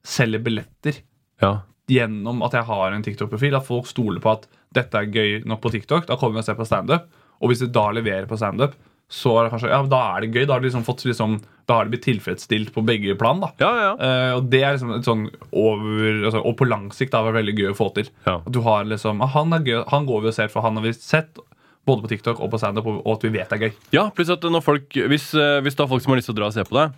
selge 0.06 0.38
billetter 0.44 1.00
ja. 1.42 1.62
gjennom 1.90 2.40
at 2.46 2.52
jeg 2.54 2.62
har 2.68 2.92
en 2.92 3.02
TikTok-profil. 3.02 3.56
At 3.56 3.66
folk 3.66 3.86
stoler 3.90 4.20
på 4.22 4.30
at 4.30 4.46
dette 4.72 4.94
er 4.94 5.06
gøy 5.10 5.44
nok 5.44 5.60
på 5.60 5.72
TikTok. 5.74 6.06
Da 6.06 6.14
kommer 6.16 6.34
vi 6.38 6.44
og 6.44 6.44
ser 6.46 6.54
på 6.54 6.66
standup. 6.68 7.08
Og 7.42 7.50
hvis 7.50 7.58
du 7.64 7.66
da 7.66 7.88
leverer 7.90 8.28
på 8.30 8.38
standup, 8.38 8.76
så 9.08 9.32
er 9.38 9.46
det 9.46 9.52
kanskje, 9.54 9.70
ja, 9.72 9.80
da 9.88 10.00
er 10.12 10.24
det 10.24 10.34
gøy. 10.34 10.42
Da 10.44 10.54
har, 10.54 10.60
det, 10.60 10.68
liksom 10.68 10.84
fått, 10.84 11.06
liksom, 11.08 11.38
da 11.68 11.78
har 11.78 11.86
det 11.86 11.94
blitt 11.94 12.04
tilfredsstilt 12.04 12.74
på 12.74 12.84
begge 12.84 13.14
plan. 13.20 13.40
da 13.40 13.48
Ja, 13.62 13.70
ja. 13.80 13.92
Eh, 14.04 14.32
og 14.36 14.50
det 14.52 14.60
er 14.60 14.76
liksom 14.76 14.92
et 14.98 15.08
sånn 15.08 15.26
over 15.48 16.26
altså, 16.28 16.42
Og 16.44 16.58
på 16.60 16.68
lang 16.68 16.90
sikt 16.92 17.14
da, 17.14 17.22
det 17.22 17.30
vært 17.30 17.40
veldig 17.40 17.56
gøy 17.56 17.70
å 17.72 17.78
få 17.78 17.88
til. 17.96 18.10
Ja. 18.28 18.38
At 18.42 18.52
du 18.52 18.60
har 18.66 18.84
liksom, 18.88 19.22
ah, 19.24 19.32
han, 19.32 19.56
er 19.56 19.64
gøy, 19.64 19.80
han 19.88 20.08
går 20.08 20.26
vi 20.26 20.32
og 20.32 20.36
ser, 20.36 20.52
for 20.52 20.66
han 20.66 20.76
har 20.76 20.84
vi 20.84 20.92
sett 20.96 21.40
både 21.88 22.04
på 22.04 22.12
TikTok 22.12 22.40
og 22.44 22.52
på 22.52 22.60
standup, 22.60 22.84
og 22.84 23.00
og 23.00 23.14
at 23.16 23.24
vi 23.24 23.32
vet 23.38 23.48
det 23.48 23.56
er 23.56 23.64
gøy. 23.64 23.76
Ja, 23.96 24.08
pluss 24.12 24.32
at 24.34 24.44
når 24.44 24.64
folk, 24.64 24.92
hvis, 24.92 25.30
eh, 25.32 25.60
hvis 25.64 25.78
det 25.78 25.86
er 25.86 25.92
folk 25.94 26.04
som 26.04 26.12
har 26.12 26.20
lyst 26.20 26.28
til 26.28 26.36
å 26.36 26.40
dra 26.42 26.50
og 26.52 26.56
se 26.58 26.66
på 26.68 26.76
deg, 26.76 26.96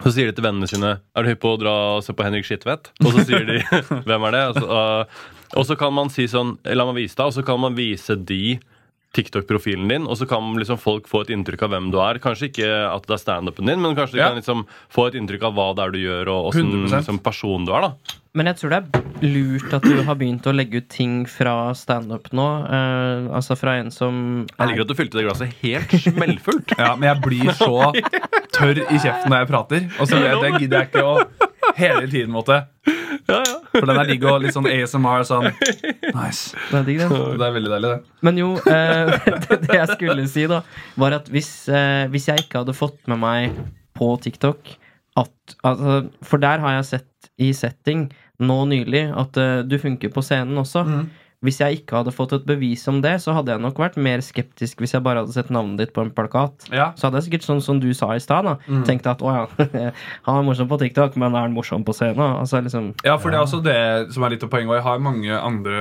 så 0.00 0.12
sier 0.12 0.28
de 0.30 0.36
til 0.36 0.44
vennene 0.44 0.68
sine 0.68 0.90
Er 1.16 1.24
du 1.24 1.28
hypp 1.28 1.42
på 1.42 1.50
å 1.52 1.58
dra 1.60 1.72
og 1.96 2.04
se 2.04 2.14
på 2.16 2.24
Henrik 2.24 2.46
Skitvedt? 2.48 2.90
Og 3.04 3.12
så 3.12 3.26
sier 3.28 3.44
de 3.48 3.58
Hvem 4.08 4.24
er 4.28 4.32
det? 4.32 4.42
Og 4.48 4.56
så, 4.56 4.64
uh, 4.72 5.52
og 5.56 5.66
så 5.68 5.76
kan 5.76 5.92
man 5.92 6.08
si 6.12 6.24
sånn 6.28 6.54
La 6.64 6.86
meg 6.88 6.96
vise 7.02 7.16
deg, 7.16 7.28
og 7.28 7.36
så 7.36 7.44
kan 7.44 7.60
man 7.60 7.76
vise 7.76 8.16
de 8.16 8.56
TikTok-profilen 9.16 9.88
din, 9.88 10.06
og 10.06 10.16
så 10.18 10.26
kan 10.28 10.54
liksom 10.60 10.78
folk 10.82 11.06
få 11.08 11.22
et 11.24 11.30
inntrykk 11.32 11.62
av 11.62 11.70
hvem 11.72 11.90
du 11.94 11.98
er. 12.02 12.18
Kanskje 12.20 12.50
ikke 12.50 12.68
at 12.90 13.06
det 13.08 13.14
er 13.16 13.22
standupen 13.22 13.66
din, 13.70 13.80
men 13.80 13.94
kanskje 13.96 14.18
de 14.18 14.20
Ja. 14.20 14.28
kan 14.28 14.36
liksom 14.40 14.66
få 14.92 15.06
et 15.08 15.14
inntrykk 15.14 15.42
av 15.48 15.54
hva 15.56 15.68
det 15.76 15.84
er 15.86 15.90
du 15.94 15.98
gjør, 16.02 16.28
og 16.34 16.48
åssen 16.52 16.88
liksom, 16.90 17.18
person 17.24 17.64
du 17.64 17.72
er. 17.72 17.80
da 17.80 17.92
Men 18.36 18.46
jeg 18.50 18.56
tror 18.56 18.70
det 18.70 18.78
er 18.82 19.02
lurt 19.22 19.72
at 19.72 19.82
du 19.82 20.02
har 20.04 20.14
begynt 20.20 20.44
å 20.46 20.52
legge 20.52 20.82
ut 20.82 20.88
ting 20.92 21.24
fra 21.26 21.72
standup 21.74 22.28
nå. 22.32 22.48
Uh, 22.68 23.32
altså 23.34 23.56
fra 23.56 23.78
en 23.80 23.90
som 23.90 24.46
Jeg 24.58 24.68
liker 24.68 24.82
at 24.84 24.88
du 24.88 24.94
fylte 24.94 25.16
det 25.16 25.24
glasset 25.24 25.54
helt 25.62 25.90
smellfullt. 26.04 26.76
Ja, 26.78 26.94
Men 26.96 27.14
jeg 27.14 27.22
blir 27.24 27.52
så 27.56 27.92
tørr 28.52 28.82
i 28.84 28.98
kjeften 29.00 29.30
når 29.32 29.38
jeg 29.44 29.48
prater, 29.54 29.88
og 30.00 30.08
så 30.10 30.20
vet 30.20 30.42
jeg, 30.44 30.60
gidder 30.60 30.82
jeg 30.84 30.90
ikke 30.90 31.04
å 31.04 31.72
hele 31.76 32.06
tiden 32.08 32.30
måtte 32.36 32.66
Ja, 33.26 33.40
ja. 33.42 33.56
For 33.76 33.88
den 33.90 34.00
er 34.00 34.10
digg 34.10 34.24
og 34.26 34.40
litt 34.44 34.56
sånn 34.56 34.68
ASMR. 34.70 35.26
Sånn. 35.28 35.48
Nice. 36.16 36.56
Det 36.70 36.80
er 36.80 36.88
digg, 36.88 37.02
det. 37.02 37.20
Det 37.40 37.46
er 37.46 37.54
veldig 37.58 37.72
deilig, 37.74 37.92
det. 37.92 38.16
Men 38.28 38.40
jo, 38.40 38.50
eh, 38.72 39.12
det, 39.46 39.60
det 39.66 39.78
jeg 39.80 39.90
skulle 39.94 40.26
si, 40.32 40.46
da, 40.50 40.62
var 41.00 41.16
at 41.20 41.30
hvis, 41.32 41.50
eh, 41.68 42.04
hvis 42.12 42.30
jeg 42.32 42.46
ikke 42.46 42.64
hadde 42.64 42.76
fått 42.76 43.00
med 43.12 43.22
meg 43.22 43.60
på 43.96 44.10
TikTok 44.22 44.74
at 45.16 45.56
altså, 45.64 46.00
For 46.26 46.42
der 46.42 46.60
har 46.60 46.76
jeg 46.78 46.88
sett 46.90 47.30
i 47.40 47.52
setting 47.56 48.08
nå 48.44 48.56
nylig 48.68 49.06
at 49.16 49.38
uh, 49.40 49.62
du 49.64 49.78
funker 49.80 50.12
på 50.12 50.24
scenen 50.24 50.58
også. 50.60 50.82
Mm. 50.84 51.06
Hvis 51.44 51.58
jeg 51.60 51.80
ikke 51.82 51.98
hadde 52.00 52.12
fått 52.16 52.32
et 52.32 52.46
bevis 52.48 52.86
om 52.88 53.02
det, 53.04 53.16
så 53.20 53.34
hadde 53.36 53.52
jeg 53.52 53.60
nok 53.60 53.76
vært 53.78 53.96
mer 54.00 54.22
skeptisk 54.24 54.80
hvis 54.80 54.94
jeg 54.96 55.02
bare 55.04 55.20
hadde 55.22 55.34
sett 55.34 55.50
navnet 55.52 55.78
ditt 55.82 55.92
på 55.92 56.00
en 56.02 56.10
plakat. 56.10 56.68
Ja. 56.72 56.92
Så 56.96 57.06
hadde 57.06 57.20
jeg 57.20 57.26
sikkert 57.28 57.44
sånn 57.44 57.60
som 57.62 57.80
du 57.82 57.90
sa 57.94 58.08
i 58.16 58.22
stad, 58.24 58.44
da. 58.48 58.54
Mm. 58.66 58.84
Tenkt 58.88 59.06
at 59.06 59.20
å 59.20 59.28
ja, 59.34 59.42
han 60.26 60.38
er 60.40 60.46
morsom 60.48 60.68
på 60.70 60.78
TikTok, 60.80 61.16
men 61.20 61.34
er 61.36 61.44
han 61.46 61.52
morsom 61.54 61.84
på 61.86 61.92
scenen? 61.96 62.40
Altså 62.40 62.62
liksom 62.64 62.94
Ja, 63.04 63.18
for 63.20 63.30
det 63.30 63.38
er 63.38 63.44
også 63.44 63.60
det 63.62 63.76
som 64.16 64.24
er 64.24 64.32
litt 64.34 64.46
av 64.46 64.50
poenget. 64.52 64.72
Og 64.72 64.78
jeg 64.80 64.86
har 64.88 65.04
mange 65.04 65.36
andre 65.36 65.76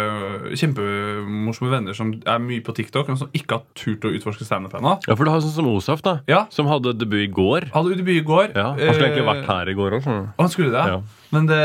kjempemorsomme 0.59 1.71
venner 1.71 1.95
som 1.97 2.11
er 2.25 2.41
mye 2.43 2.63
på 2.65 2.75
TikTok, 2.75 3.07
men 3.11 3.19
som 3.19 3.31
ikke 3.35 3.59
har 3.59 3.65
turt 3.77 4.05
å 4.07 4.11
utforske 4.15 4.45
standup 4.47 4.75
ennå. 4.79 4.97
ja, 5.07 5.15
for 5.15 5.25
du 5.27 5.31
har 5.33 5.43
sånn 5.43 5.55
som 5.55 5.69
Osaf, 5.71 6.03
da. 6.05 6.17
Ja. 6.29 6.45
Som 6.53 6.67
hadde 6.71 6.93
debut 6.99 7.23
i 7.25 7.31
går. 7.31 7.69
Hadde 7.75 7.95
debut 7.99 8.19
i 8.19 8.25
går. 8.25 8.51
Ja, 8.55 8.71
Han 8.75 8.79
skulle 8.93 9.09
egentlig 9.09 9.23
Eh, 9.25 9.31
vært 9.31 9.47
her 9.49 9.69
i 9.69 9.73
går 9.73 9.93
òg. 9.97 10.07
Han 10.37 10.49
skulle 10.51 10.71
det? 10.73 10.83
Ja. 10.91 10.99
Men 11.33 11.47
det 11.49 11.61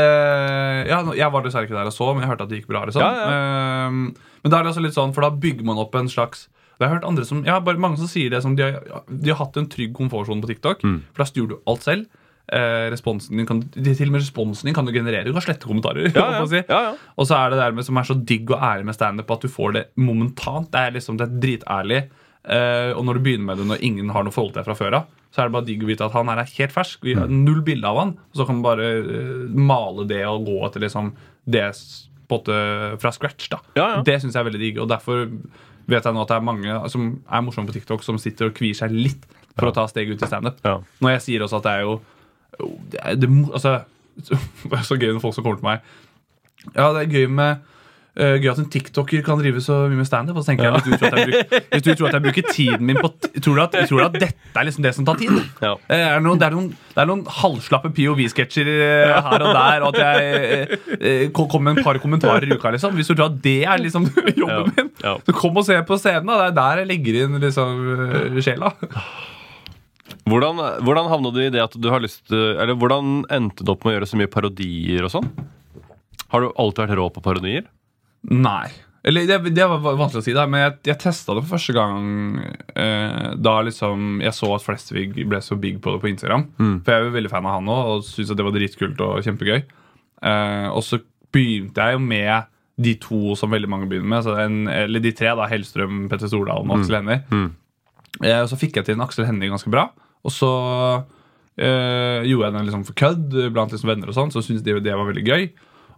Ja, 0.89 1.01
jeg 1.15 1.31
var 1.33 1.43
dessverre 1.45 1.67
ikke 1.67 1.77
der 1.77 1.89
og 1.91 1.93
så, 1.95 2.07
men 2.13 2.23
jeg 2.25 2.31
hørte 2.31 2.47
at 2.47 2.49
det 2.53 2.61
gikk 2.61 2.71
bra. 2.71 2.85
Liksom. 2.87 3.03
Ja, 3.03 3.27
Ehm, 3.31 4.01
men 4.41 4.49
da 4.51 4.57
er 4.59 4.63
det 4.65 4.71
altså 4.73 4.83
litt 4.85 4.97
sånn, 4.97 5.13
for 5.13 5.21
da 5.25 5.29
bygger 5.29 5.67
man 5.67 5.77
opp 5.81 5.95
en 5.95 6.09
slags 6.09 6.47
Jeg 6.79 6.87
har 6.89 6.95
hørt 6.95 7.05
andre 7.05 7.23
som, 7.27 7.43
ja, 7.45 7.59
bare 7.61 7.77
mange 7.77 7.99
som 8.01 8.07
sier 8.09 8.31
det 8.33 8.39
som 8.41 8.55
de 8.57 8.63
har, 8.65 9.03
de 9.05 9.29
har 9.29 9.37
hatt 9.37 9.57
en 9.61 9.67
trygg 9.69 9.91
komfortsone 9.93 10.41
på 10.41 10.49
TikTok. 10.49 10.81
Mm. 10.81 10.95
For 11.13 11.21
da 11.21 11.27
styrer 11.29 11.51
du 11.51 11.59
alt 11.69 11.83
selv. 11.85 12.07
Eh, 12.51 12.87
responsen 12.89 13.37
din 13.37 13.45
kan, 13.45 13.61
til 13.69 14.09
og 14.09 14.15
med 14.15 14.23
responsen 14.23 14.65
din 14.65 14.73
kan 14.73 14.87
du 14.89 14.91
generere. 14.91 15.23
Du 15.29 15.31
kan 15.35 15.45
slette 15.45 15.69
kommentarer. 15.69 16.09
Ja, 16.17 16.39
ja. 16.39 16.47
si. 16.49 16.57
ja, 16.65 16.79
ja. 16.89 16.95
Og 17.21 17.29
så 17.29 17.37
er 17.37 17.53
det 17.53 17.59
der 17.61 17.71
med, 17.77 17.85
som 17.85 18.01
er 18.01 18.09
så 18.09 18.17
digg 18.17 18.49
og 18.49 18.57
ærlig 18.65 18.89
med 18.89 18.97
standup, 18.97 19.29
at 19.31 19.45
du 19.45 19.47
får 19.53 19.77
det 19.77 19.83
momentant. 20.01 20.71
Det 20.73 20.81
er 20.81 20.97
liksom, 20.97 21.21
det 21.21 21.27
er 21.29 21.37
dritærlig. 21.45 22.01
Eh, 22.49 22.91
og 22.97 23.05
når 23.05 23.19
du 23.19 23.25
begynner 23.29 23.45
med 23.51 23.61
det 23.61 23.67
når 23.69 23.85
ingen 23.85 24.09
har 24.09 24.25
noe 24.25 24.33
forhold 24.33 24.55
til 24.55 24.63
deg 24.63 24.71
fra 24.71 24.79
før 24.81 24.97
av, 25.03 25.05
så 25.31 25.41
er 25.41 25.47
det 25.47 25.55
bare 25.55 25.67
digg 25.67 25.83
å 25.85 25.89
vite 25.89 26.05
at 26.05 26.15
han 26.15 26.27
her 26.27 26.41
er 26.43 26.53
helt 26.57 26.73
fersk. 26.75 27.03
Vi 27.07 27.15
har 27.15 27.29
null 27.31 27.61
bilde 27.63 27.87
av 27.87 27.99
han. 28.01 28.13
Og 28.31 28.39
så 28.39 28.45
kan 28.47 28.57
man 28.57 28.65
bare 28.65 28.87
eh, 28.99 29.43
male 29.55 30.03
det 30.09 30.21
og 30.27 30.47
gå 30.49 30.57
etter 30.67 30.83
liksom 30.83 31.13
det 31.47 31.69
på 32.31 32.39
fra 33.01 33.11
scratch. 33.11 33.49
da. 33.51 33.59
Ja, 33.75 33.85
ja. 33.95 34.01
Det 34.07 34.17
syns 34.21 34.35
jeg 34.35 34.41
er 34.41 34.47
veldig 34.47 34.61
digg. 34.61 34.79
Og 34.83 34.89
derfor 34.91 35.25
vet 35.91 36.05
jeg 36.05 36.15
nå 36.15 36.23
at 36.23 36.31
det 36.31 36.37
er 36.37 36.45
mange 36.47 36.75
som 36.93 37.07
er 37.27 37.43
morsomme 37.43 37.71
på 37.71 37.75
TikTok, 37.75 38.03
som 38.03 38.19
sitter 38.21 38.51
og 38.51 38.55
kvier 38.55 38.77
seg 38.77 38.93
litt 38.95 39.25
for 39.57 39.71
å 39.71 39.75
ta 39.75 39.87
steget 39.91 40.15
ut 40.15 40.23
i 40.23 40.29
standup. 40.29 40.61
Ja. 40.63 40.77
Når 41.03 41.17
jeg 41.17 41.23
sier 41.27 41.45
også 41.45 41.59
at 41.59 41.67
det 41.67 41.73
er 41.79 41.87
jo 41.87 41.97
det 42.91 42.99
er, 42.99 43.15
det, 43.15 43.29
altså, 43.51 43.77
Det 44.69 44.75
er 44.75 44.83
så 44.85 44.97
gøy 44.99 45.13
når 45.13 45.21
folk 45.23 45.35
som 45.37 45.45
kommer 45.45 45.61
til 45.61 45.67
meg 45.69 46.73
Ja, 46.75 46.89
det 46.93 47.05
er 47.05 47.13
gøy 47.15 47.29
med 47.31 47.63
eh, 48.19 48.35
gøy 48.41 48.49
at 48.51 48.59
en 48.61 48.69
tiktoker 48.71 49.23
kan 49.25 49.39
drive 49.39 49.61
så 49.63 49.81
mye 49.89 50.01
med 50.01 50.07
standup. 50.09 50.37
Hvis 50.39 50.49
jeg 50.51 50.59
bruker, 50.59 51.65
hvis 51.71 51.85
du 51.85 51.91
tror 51.93 52.09
at 52.09 52.17
jeg 52.17 52.25
bruker 52.25 52.47
tiden 52.51 52.85
min 52.87 52.99
på 52.99 53.11
Tror 53.41 53.57
du 53.57 53.61
at, 53.63 53.75
tror 53.89 54.01
du 54.01 54.05
at 54.05 54.17
dette 54.21 54.59
er 54.59 54.67
liksom 54.67 54.83
det 54.85 54.91
som 54.95 55.05
tar 55.07 55.17
tid? 55.17 55.31
Ja. 55.63 55.71
Uh, 55.73 55.95
Er 55.95 56.17
det, 56.19 56.23
noen, 56.25 56.39
det, 56.41 56.47
er 56.49 56.55
noen, 56.55 56.67
det 56.91 57.01
er 57.01 57.07
noen 57.09 57.23
halvslappe 57.39 57.89
POV-sketsjer 57.95 58.69
uh, 58.69 59.29
her 59.29 59.45
og 59.47 59.55
der, 59.55 59.85
og 59.85 59.95
at 59.95 60.01
jeg 60.01 60.43
eh, 60.51 60.75
eh, 60.99 61.23
kom 61.33 61.47
kom 61.51 61.65
med 61.65 61.79
en 61.79 61.85
par 61.85 61.97
kommentarer 62.03 62.45
i 62.45 62.53
uka. 62.53 62.73
liksom 62.75 62.95
Hvis 62.97 63.09
du 63.09 63.15
tror 63.15 63.29
at 63.31 63.39
det 63.43 63.57
er 63.65 63.81
liksom 63.81 64.05
jobben 64.41 64.45
Ja, 64.45 64.61
min, 64.77 64.91
ja. 65.03 65.15
så 65.25 65.35
kom 65.37 65.57
og 65.57 65.67
se 65.67 65.77
på 65.87 65.97
scenen. 66.01 66.29
da 66.29 66.37
Det 66.43 66.49
er 66.51 66.57
der 66.59 66.83
jeg 66.83 66.91
legger 66.91 67.19
inn 67.23 67.39
liksom 67.41 67.81
eh, 67.95 68.39
sjela. 68.43 68.73
Hvordan, 70.29 70.59
hvordan 70.85 71.09
havna 71.09 71.31
du 71.33 71.39
i 71.41 71.49
det 71.53 71.63
at 71.63 71.73
du 71.81 71.87
har 71.89 72.03
lyst 72.03 72.29
Eller 72.31 72.75
hvordan 72.77 73.23
endte 73.33 73.65
du 73.65 73.71
opp 73.73 73.85
med 73.87 73.93
å 73.93 73.97
gjøre 73.97 74.09
så 74.11 74.19
mye 74.19 74.29
parodier 74.31 75.07
og 75.07 75.13
sånn? 75.15 75.29
Har 76.31 76.43
du 76.43 76.51
alltid 76.59 76.85
vært 76.85 76.99
rå 76.99 77.07
på 77.15 77.23
parodier? 77.25 77.65
Nei. 78.29 78.69
Eller 79.03 79.25
det, 79.25 79.39
det 79.57 79.65
var 79.65 79.81
vanskelig 79.81 80.21
å 80.21 80.25
si, 80.27 80.33
da, 80.37 80.43
men 80.45 80.61
jeg, 80.61 80.73
jeg 80.91 80.99
testa 81.01 81.33
det 81.33 81.41
for 81.41 81.55
første 81.55 81.73
gang 81.73 82.35
eh, 82.77 83.31
da 83.41 83.53
liksom 83.65 84.19
jeg 84.21 84.35
så 84.37 84.51
at 84.53 84.61
Flesvig 84.61 85.15
ble 85.25 85.39
så 85.41 85.57
big 85.57 85.79
på 85.81 85.95
det 85.95 86.01
på 86.03 86.11
Instagram. 86.11 86.43
For 86.85 86.93
jeg 86.93 86.99
er 87.01 87.07
jo 87.07 87.15
veldig 87.15 87.31
fan 87.33 87.47
av 87.49 87.55
han 87.57 87.71
òg 87.73 87.89
og 87.95 88.03
syntes 88.05 88.35
det 88.37 88.45
var 88.45 88.53
dritkult 88.53 89.01
og 89.01 89.23
kjempegøy. 89.25 89.63
Eh, 90.21 90.67
og 90.69 90.83
så 90.85 91.01
begynte 91.33 91.81
jeg 91.81 91.97
jo 91.97 92.03
med 92.03 92.45
de 92.81 92.93
to 93.01 93.33
som 93.37 93.49
veldig 93.53 93.69
mange 93.73 93.89
begynner 93.89 94.11
med. 94.13 94.23
Så 94.27 94.35
en, 94.41 94.61
eller 94.69 95.01
de 95.01 95.11
tre, 95.17 95.33
da, 95.37 95.49
Hellstrøm, 95.49 96.05
Petter 96.11 96.29
Stordalen 96.29 96.69
og 96.69 96.79
Aksel 96.83 96.99
Hennie. 96.99 97.23
Eh, 98.21 98.37
og 98.43 98.51
så 98.53 98.59
fikk 98.61 98.77
jeg 98.77 98.85
til 98.85 98.99
en 98.99 99.03
Aksel 99.07 99.25
Hennie 99.25 99.49
ganske 99.49 99.73
bra. 99.73 99.87
Og 100.21 100.33
så 100.33 100.51
eh, 101.57 102.21
gjorde 102.29 102.47
jeg 102.51 102.55
den 102.55 102.69
liksom 102.69 102.85
for 102.85 102.97
kødd 103.01 103.33
blant 103.55 103.73
liksom 103.73 103.89
venner, 103.95 104.13
og 104.13 104.17
sånn, 104.17 104.29
så 104.33 104.45
syntes 104.45 104.61
de 104.65 104.77
det 104.77 104.93
var 104.93 105.09
veldig 105.09 105.25
gøy. 105.25 105.49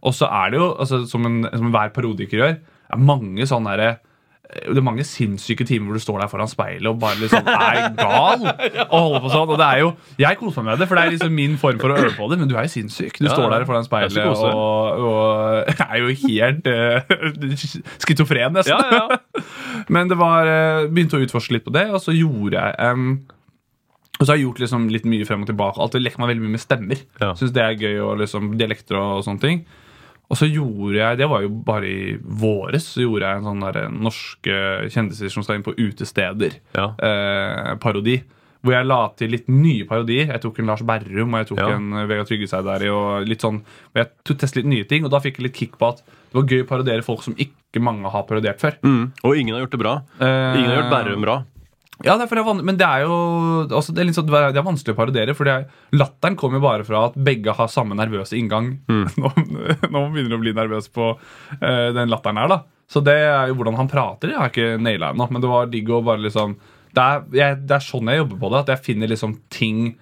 Og 0.03 0.15
så 0.15 0.27
er 0.27 0.53
det 0.53 0.59
jo, 0.59 0.71
altså, 0.73 1.03
som, 1.09 1.27
en, 1.29 1.43
som 1.51 1.71
hver 1.73 1.93
parodiker 1.95 2.41
gjør, 2.41 2.57
er 2.93 3.05
mange 3.11 3.47
sånne 3.49 3.71
herre 3.73 3.91
det 4.53 4.77
er 4.77 4.85
mange 4.85 5.03
sinnssyke 5.07 5.65
timer 5.65 5.89
hvor 5.89 5.97
du 5.97 6.03
står 6.03 6.21
der 6.21 6.29
foran 6.31 6.49
speilet 6.51 6.89
og 6.89 6.99
bare 7.01 7.17
liksom 7.21 7.47
er 7.49 7.87
gal. 7.97 8.43
Og 8.93 8.93
holder 8.93 9.23
på 9.23 9.31
sånn, 9.33 9.53
og 9.53 9.59
det 9.59 9.67
er 9.67 9.79
jo, 9.81 9.89
Jeg 10.21 10.37
koser 10.39 10.65
meg 10.65 10.73
med 10.73 10.83
det, 10.83 10.87
for 10.89 10.99
det 10.99 11.03
er 11.03 11.13
liksom 11.15 11.35
min 11.37 11.55
form 11.61 11.79
for 11.81 11.93
å 11.93 11.97
øve 11.97 12.11
på 12.17 12.27
det. 12.29 12.39
Men 12.41 12.51
du 12.51 12.55
er 12.55 12.67
jo 12.67 12.73
sinnssyk. 12.75 13.17
Du 13.17 13.25
Ja, 13.25 13.33
står 13.33 13.49
der 13.53 13.65
foran 13.69 13.87
speilet 13.87 14.19
er 14.19 14.29
og, 14.29 15.05
og 15.07 15.83
er 15.87 16.01
jo 16.03 16.11
helt 16.25 16.69
uh, 16.69 17.15
skizofren, 18.03 18.59
nesten. 18.59 18.73
Ja, 18.77 19.05
ja. 19.07 19.43
Men 19.93 20.11
det 20.11 20.19
var, 20.19 20.47
eh, 20.47 20.89
begynte 20.91 21.17
å 21.17 21.23
utforske 21.23 21.57
litt 21.57 21.65
på 21.65 21.73
det, 21.73 21.87
og 21.91 22.03
så 22.03 22.13
gjorde 22.15 22.59
jeg 22.59 22.93
um, 22.93 23.15
Og 24.19 24.25
så 24.25 24.29
har 24.31 24.37
jeg 24.37 24.45
gjort 24.45 24.61
liksom 24.63 24.85
litt 24.93 25.07
mye 25.09 25.25
frem 25.27 25.43
og 25.43 25.49
tilbake. 25.49 25.81
Alltid 25.81 26.05
leker 26.05 26.21
meg 26.21 26.33
veldig 26.33 26.45
mye 26.45 26.57
med 26.57 26.63
stemmer. 26.63 27.01
Ja. 27.23 27.31
Synes 27.39 27.55
det 27.55 27.63
er 27.63 27.79
gøy, 27.79 27.97
og 28.05 28.21
liksom 28.21 28.53
dialekter 28.59 28.99
og 29.01 29.23
sånne 29.25 29.43
ting. 29.43 29.63
Og 30.33 30.39
så 30.39 30.47
gjorde 30.49 30.97
jeg, 30.97 31.17
det 31.19 31.27
var 31.29 31.43
jo 31.45 31.49
bare 31.67 31.85
i 31.85 32.15
våres, 32.17 32.87
så 32.95 33.03
gjorde 33.05 33.27
jeg 33.29 33.37
en 33.43 33.49
sånn 33.51 33.65
der 33.67 33.83
norske 33.93 34.55
kjendiser 34.89 35.29
som 35.29 35.45
skal 35.45 35.59
inn 35.59 35.65
på 35.67 35.75
utesteder. 35.77 36.55
Ja. 36.73 36.87
Eh, 36.97 37.75
parodi. 37.83 38.17
Hvor 38.63 38.71
jeg 38.77 38.87
la 38.87 38.97
til 39.19 39.27
litt 39.35 39.49
nye 39.51 39.83
parodier. 39.85 40.29
Jeg 40.31 40.39
tok 40.45 40.61
en 40.63 40.69
Lars 40.71 40.81
Berrum 40.87 41.33
og 41.35 41.41
jeg 41.43 41.49
tok 41.51 41.59
Ja. 41.59 41.69
en 41.75 41.89
eh, 41.99 42.05
Vegard 42.07 42.29
Tryggeseid 42.29 42.63
der. 42.63 42.85
Og 42.95 43.27
litt 43.27 43.43
sånn, 43.43 43.57
og 43.59 43.99
jeg 43.99 44.07
tok- 44.23 44.39
testet 44.39 44.61
litt 44.63 44.71
nye 44.71 44.85
ting, 44.87 45.03
og 45.05 45.11
da 45.11 45.19
fikk 45.19 45.37
jeg 45.37 45.43
litt 45.49 45.57
kick 45.59 45.77
på 45.77 45.89
at 45.91 45.97
det 45.99 46.33
var 46.39 46.47
gøy 46.49 46.63
å 46.63 46.69
parodiere 46.69 47.03
folk 47.05 47.21
som 47.27 47.35
ikke 47.35 47.81
mange 47.83 48.09
har 48.09 48.23
parodiert 48.29 48.63
før. 48.63 48.79
Mm. 48.81 49.11
Og 49.27 49.35
ingen 49.37 49.53
har 49.57 49.65
gjort 49.67 49.75
det 49.75 49.81
bra. 49.83 49.95
Eh, 50.17 50.57
Ingen 50.57 50.71
har 50.71 50.79
gjort 50.81 50.93
Berrum 50.95 51.21
bra. 51.27 51.35
Ja, 52.01 52.15
det 52.17 52.25
er, 52.25 52.61
men 52.65 52.77
det 52.79 52.85
er 52.87 53.03
jo 53.05 53.15
altså, 53.67 53.93
det, 53.93 54.01
er 54.01 54.15
sånn, 54.15 54.31
det 54.31 54.57
er 54.57 54.65
vanskelig 54.65 54.95
å 54.95 54.97
parodiere. 54.97 55.35
For 55.37 55.49
er, 55.49 55.67
latteren 55.93 56.37
kommer 56.39 56.57
jo 56.57 56.65
bare 56.65 56.87
fra 56.87 57.05
at 57.09 57.17
begge 57.29 57.53
har 57.53 57.69
samme 57.71 57.97
nervøse 57.99 58.37
inngang. 58.39 58.71
Nå, 58.89 59.33
nå 59.37 60.05
begynner 60.09 60.33
du 60.33 60.37
å 60.39 60.41
bli 60.41 60.55
nervøs 60.57 60.89
på 60.93 61.11
uh, 61.13 61.89
den 61.93 62.09
latteren 62.11 62.41
her, 62.41 62.49
da. 62.49 62.63
Så 62.89 63.01
det 63.05 63.15
er 63.25 63.49
jo 63.49 63.59
hvordan 63.59 63.77
han 63.79 63.91
prater. 63.91 64.33
Jeg 64.33 64.41
har 64.41 64.51
ikke 64.51 64.81
naila 64.81 65.13
ennå, 65.13 65.29
men 65.31 65.43
det 65.43 65.51
var 65.51 65.69
digg 65.71 65.91
å 65.93 66.01
bare 66.05 66.25
liksom 66.25 66.57
det 66.93 67.01
er, 67.03 67.21
jeg, 67.33 67.61
det 67.65 67.77
er 67.77 67.85
sånn 67.85 68.09
jeg 68.11 68.21
jobber 68.21 68.41
på 68.41 68.51
det. 68.53 68.59
At 68.63 68.73
jeg 68.75 68.85
finner 68.89 69.13
liksom 69.13 69.37
ting 69.53 69.93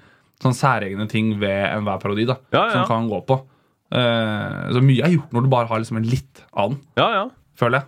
Sånn 0.41 0.55
særegne 0.57 1.05
ting 1.05 1.35
ved 1.37 1.67
enhver 1.67 1.99
parodi 2.01 2.23
da 2.25 2.33
Ja, 2.49 2.63
ja. 2.65 2.71
som 2.73 2.87
kan 2.89 3.05
gå 3.05 3.19
på. 3.29 3.35
Uh, 3.93 4.71
så 4.73 4.81
mye 4.81 5.03
er 5.05 5.13
gjort 5.13 5.35
når 5.35 5.45
du 5.45 5.49
bare 5.51 5.69
har 5.69 5.83
liksom 5.83 5.99
en 5.99 6.07
litt 6.09 6.41
annen, 6.57 6.79
Ja, 6.97 7.09
ja. 7.13 7.23
Føler 7.61 7.81
jeg. 7.83 7.85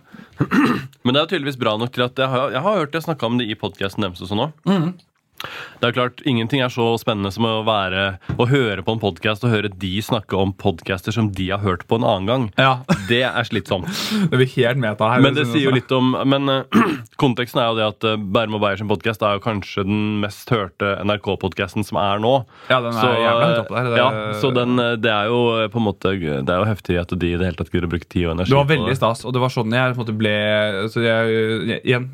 Men 1.04 1.14
det 1.16 1.20
er 1.22 1.30
tydeligvis 1.34 1.58
bra 1.60 1.74
nok 1.80 1.92
til 1.94 2.06
at 2.06 2.22
jeg 2.22 2.30
har, 2.32 2.54
jeg 2.54 2.62
har 2.64 2.78
hørt 2.80 2.94
jeg 2.96 3.04
snakka 3.06 3.28
om 3.28 3.40
det 3.40 3.50
i 3.50 3.58
podkasten 3.58 4.06
deres 4.06 4.22
og 4.24 4.30
sånn 4.30 4.46
òg. 4.46 4.54
Det 5.80 5.88
er 5.90 5.96
klart, 5.96 6.22
Ingenting 6.24 6.62
er 6.64 6.72
så 6.72 6.86
spennende 7.00 7.30
som 7.34 7.44
å 7.48 7.62
være 7.66 8.18
Å 8.40 8.46
høre 8.48 8.84
på 8.86 8.94
en 8.94 9.02
podkast 9.02 9.44
og 9.44 9.52
høre 9.52 9.68
de 9.68 9.92
snakke 10.04 10.36
om 10.38 10.52
podcaster 10.56 11.12
som 11.14 11.30
de 11.34 11.50
har 11.50 11.60
hørt 11.64 11.86
på 11.90 11.98
en 12.00 12.06
annen 12.08 12.28
gang. 12.30 12.46
Ja, 12.60 12.78
Det 13.10 13.22
er 13.26 13.44
slitsomt. 13.48 13.88
Det 14.30 14.38
blir 14.40 14.50
helt 14.56 14.80
meta 14.80 15.10
her. 15.12 15.20
Men 15.24 15.36
det 15.36 15.46
sier 15.50 15.66
jo 15.68 15.74
litt 15.74 15.90
om 15.94 16.14
Men 16.30 16.48
uh, 16.48 16.84
konteksten 17.22 17.60
er 17.62 17.70
jo 17.72 17.78
det 17.78 17.88
at 17.90 18.06
uh, 18.08 18.16
Bærum 18.16 18.56
og 18.58 18.64
Beyer 18.64 18.80
sin 18.80 18.88
podkast 18.90 19.22
er 19.26 19.36
jo 19.38 19.42
kanskje 19.44 19.84
den 19.86 20.02
mest 20.22 20.50
hørte 20.52 20.94
NRK-podkasten 21.04 21.84
som 21.86 21.98
er 22.00 22.22
nå. 22.22 22.34
Ja, 22.70 22.80
den 22.84 22.96
er 22.96 23.18
jævla 23.20 23.48
høyt 23.50 23.62
oppe 23.64 23.74
der. 23.76 23.90
Det- 23.90 23.98
ja, 24.00 24.08
så 24.40 24.50
den, 24.54 24.78
eh, 24.80 24.94
det 25.00 25.10
er 25.12 25.28
jo 25.30 25.40
på 25.70 25.80
en 25.80 25.86
måte 25.86 26.12
Det 26.18 26.50
er 26.50 26.62
jo 26.62 26.68
heftig 26.68 26.98
at 27.00 27.12
de 27.18 27.32
i 27.32 27.36
det 27.38 27.46
hele 27.48 27.58
tatt 27.58 27.70
gidder 27.72 27.88
å 27.88 27.92
bruke 27.92 28.08
tid 28.08 28.26
og 28.26 28.34
energi 28.36 28.50
Det 28.52 28.58
var 28.58 28.70
veldig 28.70 28.96
stas, 28.96 29.24
og 29.24 29.34
det 29.36 29.42
var 29.42 29.52
sånn 29.52 29.74
jeg 29.74 29.94
på 29.94 30.00
en 30.00 30.02
måte 30.04 30.16
ble 30.18 30.34
så 30.92 31.02
jeg, 31.04 31.36
jeg, 31.68 31.80
Igjen, 31.84 32.08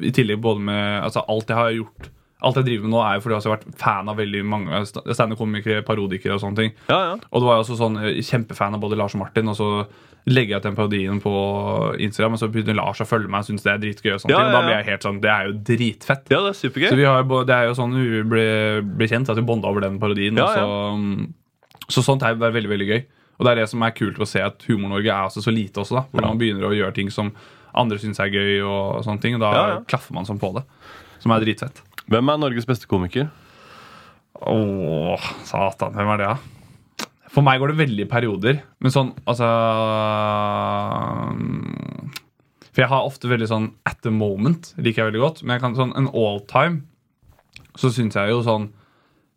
i 0.00 0.12
tillegg 0.14 0.40
både 0.42 0.64
med 0.70 1.02
altså 1.04 1.24
alt 1.28 1.50
jeg 1.50 1.58
har 1.60 1.70
gjort 1.76 2.10
Alt 2.42 2.56
jeg 2.56 2.64
driver 2.64 2.82
med 2.88 2.90
nå, 2.94 3.00
er 3.04 3.14
jo 3.18 3.20
fordi 3.20 3.34
jeg 3.36 3.44
har 3.50 3.56
vært 3.58 3.74
fan 3.78 4.08
av 4.08 4.16
veldig 4.16 4.44
mange 4.48 4.78
sta- 4.88 5.02
standup-komikere, 5.12 5.82
parodikere 5.84 6.34
og 6.38 6.40
sånne 6.40 6.56
ting. 6.56 6.70
Ja, 6.88 7.00
ja. 7.10 7.16
Og 7.32 7.42
det 7.42 7.46
var 7.50 7.58
jo 7.58 7.64
også 7.66 7.76
sånn 7.76 7.98
er 8.00 8.14
Kjempefan 8.24 8.74
av 8.74 8.80
både 8.80 8.96
Lars 8.96 9.14
og 9.14 9.20
Martin, 9.20 9.48
og 9.52 9.56
så 9.58 9.68
legger 10.28 10.54
jeg 10.54 10.60
ut 10.60 10.66
den 10.68 10.76
parodien 10.76 11.20
på 11.20 11.32
Instagram, 12.00 12.34
og 12.36 12.40
så 12.42 12.48
begynner 12.52 12.76
Lars 12.76 13.00
å 13.00 13.06
følge 13.08 13.28
meg 13.32 13.40
og 13.44 13.48
syns 13.50 13.62
det 13.64 13.72
er 13.72 13.78
dritgøy. 13.84 14.12
Og 14.14 14.20
sånne 14.22 14.32
Ja, 14.32 14.40
ting, 14.40 14.48
og 14.48 14.52
da 14.56 14.62
blir 14.66 14.76
jeg 14.76 14.88
helt 14.90 15.02
sånn 15.06 15.20
Det 15.20 15.30
er 15.32 15.46
jo 15.48 15.52
dritfett. 15.70 16.24
ja, 16.30 16.40
det 16.44 16.50
er 16.52 16.58
supergøy. 16.60 16.88
Så 16.88 16.96
vi 16.96 17.04
har, 17.08 17.22
Det 17.24 17.54
er 17.56 17.64
jo 17.68 17.74
sånn 17.78 17.94
vi 17.96 18.22
ble, 18.28 18.46
ble 18.96 19.08
kjent, 19.08 19.28
at 19.32 19.36
vi 19.36 19.42
bonda 19.48 19.68
over 19.68 19.80
den 19.80 19.98
parodien. 19.98 20.36
Så, 20.36 20.66
mm, 20.96 21.32
så 21.88 22.02
sånt 22.04 22.22
er 22.22 22.34
bare 22.40 22.52
veldig 22.52 22.68
veldig 22.72 22.88
gøy. 22.88 23.04
Og 23.40 23.44
det 23.46 23.52
er 23.52 23.60
det 23.62 23.68
som 23.70 23.82
er 23.82 23.90
kult 23.96 24.18
å 24.20 24.26
se 24.28 24.40
at 24.44 24.60
Humor-Norge 24.68 25.08
er 25.08 25.28
så 25.32 25.52
lite 25.52 25.80
også. 25.80 25.96
da 25.96 26.04
Hvor 26.12 26.20
man 26.28 26.38
begynner 26.38 26.68
å 26.68 26.76
gjøre 26.76 26.94
ting 26.94 27.08
som 27.10 27.32
andre 27.74 27.96
syns 27.98 28.20
er 28.20 28.28
gøy, 28.28 28.60
og 28.64 29.04
sånne 29.04 29.20
ting. 29.20 29.34
Og 29.36 29.40
da 29.40 29.80
klaffer 29.88 30.12
man 30.12 30.24
sånn 30.28 30.38
på 30.40 30.52
det. 30.54 30.64
Som 31.20 31.32
er 31.32 31.40
dritfett. 31.40 31.80
Hvem 32.10 32.32
er 32.32 32.40
Norges 32.42 32.66
beste 32.66 32.88
komiker? 32.90 33.28
Åh, 34.40 35.28
satan. 35.46 35.94
Hvem 35.94 36.10
er 36.14 36.22
det, 36.22 36.30
da? 36.32 37.06
For 37.30 37.46
meg 37.46 37.60
går 37.62 37.70
det 37.70 37.78
veldig 37.84 38.02
i 38.06 38.10
perioder. 38.10 38.60
Men 38.82 38.94
sånn, 38.94 39.12
altså 39.30 39.46
mm, 41.38 42.10
For 42.66 42.82
jeg 42.82 42.90
har 42.90 43.06
ofte 43.06 43.30
veldig 43.30 43.48
sånn 43.50 43.70
at 43.86 44.00
the 44.02 44.10
moment 44.14 44.72
liker 44.80 45.04
jeg 45.04 45.12
veldig 45.12 45.22
godt. 45.22 45.42
Men 45.44 45.56
jeg 45.56 45.64
kan 45.64 45.78
sånn 45.78 45.94
en 45.98 46.10
all 46.10 46.42
time 46.50 46.82
så 47.78 47.92
syns 47.94 48.18
jeg 48.18 48.32
jo 48.32 48.42
sånn 48.46 48.72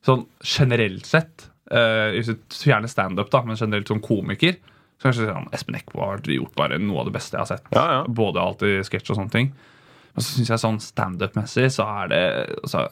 Sånn 0.04 0.26
generelt 0.44 1.06
sett 1.08 1.46
uh, 1.72 2.12
du 2.12 2.34
fjerner 2.52 2.92
standup, 2.92 3.30
da, 3.32 3.40
men 3.48 3.56
generelt 3.56 3.88
som 3.88 4.02
komiker, 4.04 4.58
så 5.00 5.08
kanskje 5.08 5.30
sånn, 5.30 5.46
Espen 5.56 5.78
Eckbo 5.80 6.02
har 6.04 6.26
gjort 6.28 6.58
bare 6.60 6.80
noe 6.82 7.00
av 7.00 7.08
det 7.08 7.14
beste 7.16 7.38
jeg 7.38 7.40
har 7.40 7.48
sett. 7.54 7.70
Ja, 7.72 7.86
ja. 7.88 8.02
Både 8.12 8.44
alt 8.44 8.66
i 8.68 8.74
sketsj 8.84 9.14
og 9.14 9.22
sånne 9.22 9.32
ting. 9.32 9.54
Og 10.14 10.22
så 10.22 10.36
syns 10.38 10.52
jeg 10.54 10.62
sånn 10.62 10.80
standup-messig 10.84 11.70
så 11.74 11.86
er 12.04 12.12
det 12.12 12.22
altså, 12.62 12.84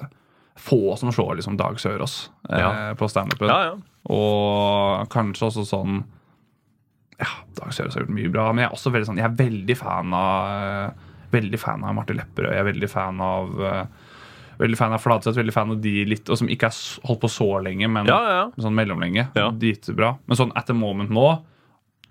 få 0.61 0.95
som 0.99 1.11
slår 1.13 1.37
liksom 1.39 1.57
Dag 1.59 1.77
Sørås 1.81 2.15
eh, 2.49 2.59
Ja. 2.59 2.71
på 2.97 3.07
standupen. 3.09 3.47
Ja, 3.51 3.59
ja. 3.71 3.75
Og 4.09 5.09
kanskje 5.13 5.47
også 5.51 5.65
sånn 5.69 5.99
Ja, 7.21 7.29
Dag 7.59 7.73
Sørås 7.73 7.93
har 7.95 8.01
gjort 8.07 8.15
mye 8.17 8.31
bra, 8.33 8.47
men 8.53 8.63
jeg 8.65 8.71
er 8.71 8.77
også 8.77 8.91
veldig 8.93 9.09
sånn 9.11 9.21
Jeg 9.21 9.29
er 9.29 9.37
veldig 9.37 9.77
fan 9.77 10.13
av 10.17 10.55
eh, 10.57 11.09
Veldig 11.31 11.59
fan 11.61 11.83
av 11.87 11.93
Marte 11.95 12.15
Lepperød. 12.17 12.51
Jeg 12.51 12.59
er 12.59 12.67
veldig 12.67 12.89
fan 12.91 13.21
av 13.23 13.61
eh, 13.69 13.85
Veldig 14.61 14.77
fan 14.77 14.93
av 14.97 15.01
Fladseth, 15.01 15.37
veldig 15.37 15.53
fan 15.55 15.71
av 15.73 15.79
de 15.81 15.93
litt 16.09 16.27
Og 16.29 16.37
som 16.41 16.49
ikke 16.51 16.67
er 16.69 16.81
holdt 17.07 17.21
på 17.23 17.29
så 17.31 17.47
lenge, 17.63 17.87
men 17.89 18.09
ja, 18.09 18.17
ja. 18.29 18.41
sånn 18.61 18.75
mellomlenge. 18.77 19.29
Ja. 19.37 19.47
Dritbra. 19.57 20.15
Men 20.29 20.37
sånn 20.41 20.51
at 20.59 20.67
the 20.69 20.75
moment 20.77 21.09
nå 21.13 21.29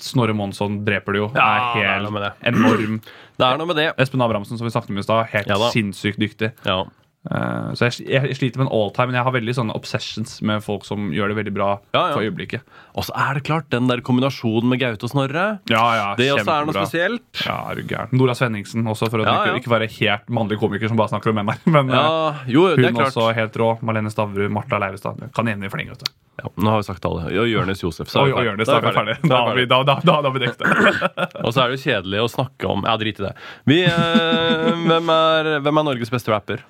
Snorre 0.05 0.35
Monsson 0.37 0.81
dreper 0.87 1.17
det 1.17 1.23
jo. 1.23 1.29
Ja, 1.37 1.49
er 1.75 1.81
det 1.81 1.85
er 1.89 2.05
noe 2.07 2.15
enorm. 2.53 3.01
Det 3.41 3.47
er 3.49 3.57
noe 3.57 3.71
med 3.71 3.79
det. 3.81 3.87
Espen 3.97 4.21
Abrahamsen, 4.21 4.59
som 4.61 4.67
vi 4.67 4.71
snakket 4.75 4.93
om 4.93 4.99
i 5.01 5.03
stad, 5.07 5.23
helt 5.33 5.49
Ja 5.49 5.71
sinnssykt 5.73 6.19
dyktig. 6.21 6.51
Ja. 6.69 6.83
Eh, 7.29 7.73
så 7.77 7.85
jeg, 7.91 8.07
jeg 8.09 8.37
sliter 8.39 8.63
med 8.63 8.71
en 8.71 8.73
all 8.73 8.89
time, 8.97 9.11
men 9.11 9.19
jeg 9.19 9.27
har 9.27 9.35
veldig 9.35 9.55
sånne 9.59 9.75
obsessions 9.77 10.39
med 10.49 10.63
folk 10.65 10.87
som 10.89 11.11
gjør 11.13 11.29
det 11.29 11.37
veldig 11.37 11.53
bra 11.53 11.67
Ja, 11.93 12.07
ja. 12.09 12.15
for 12.15 12.25
øyeblikket. 12.25 12.63
Og 12.97 13.05
så 13.05 13.13
er 13.13 13.37
det 13.37 13.43
klart, 13.45 13.67
den 13.75 13.91
der 13.91 14.01
kombinasjonen 14.07 14.71
med 14.73 14.81
Gaute 14.81 15.05
og 15.05 15.13
Snorre. 15.13 15.45
Ja, 15.69 15.83
ja, 15.99 16.07
Det 16.17 16.31
også 16.33 16.55
er 16.55 16.65
noe 16.71 16.77
spesielt. 16.79 17.43
Ja, 17.45 17.59
er 17.75 17.77
du 17.77 17.85
gæren. 17.93 18.15
Nora 18.17 18.33
Svenningsen 18.39 18.89
også, 18.89 19.11
for 19.13 19.21
å 19.21 19.27
Ja, 19.29 19.35
ikke, 19.51 19.61
ikke 19.67 19.75
være 19.75 19.91
helt 19.99 20.33
mannlig 20.33 20.57
komiker 20.63 20.89
som 20.89 20.97
bare 20.97 21.13
snakker 21.13 21.35
om 21.35 21.41
menn 21.43 21.53
her. 21.53 21.61
Men 21.77 21.93
Ja, 21.93 22.07
eh, 22.31 22.49
jo, 22.57 22.65
det 22.73 22.89
hun 22.89 22.97
klart. 23.03 23.13
også 23.13 23.29
helt 23.37 23.61
rå. 23.61 23.69
Malene 23.85 24.11
Stavru, 24.15 24.49
Martha 24.49 24.81
Leivestad. 24.81 25.21
Kan 25.37 25.53
enig 25.53 25.69
i 25.69 25.75
fleng, 25.77 25.93
vet 25.93 26.01
du. 26.07 26.11
Ja, 26.41 26.49
nå 26.57 26.73
har 26.73 26.81
vi 26.81 26.89
sagt 26.89 27.05
alle. 27.05 27.27
Og 27.37 27.49
Jonis 27.53 27.83
Josef. 27.85 28.09
så 28.09 28.23
er 28.25 28.33
oi. 28.33 28.47
Jonis, 28.49 28.65
da 28.71 28.79
er 28.81 28.95
ferdig. 28.97 29.19
Da 29.29 29.43
har 29.45 29.55
vi, 29.61 29.67
da, 29.69 29.83
da, 29.85 29.99
da, 30.01 30.17
da 30.25 30.31
vi 30.33 30.41
dekket 30.47 30.65
det. 30.65 31.29
Og 31.45 31.53
så 31.53 31.67
er 31.67 31.69
det 31.69 31.77
jo 31.77 31.85
kjedelig 31.85 32.23
å 32.25 32.31
snakke 32.33 32.65
om 32.73 32.89
Ja, 32.89 32.97
drit 32.97 33.21
i 33.21 33.27
det. 33.29 33.35
Vi, 33.69 33.83
eh, 33.85 34.71
hvem, 34.89 35.13
er, 35.13 35.51
hvem 35.61 35.81
er 35.83 35.91
Norges 35.93 36.09
beste 36.17 36.33
rapper? 36.33 36.65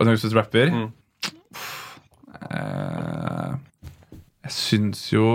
Og 0.00 0.06
du 0.08 0.16
synes 0.16 0.34
rapper 0.34 0.70
Mm. 0.72 0.92
eh, 2.50 3.52
Jeg 4.44 4.52
syns 4.56 5.02
jo 5.12 5.26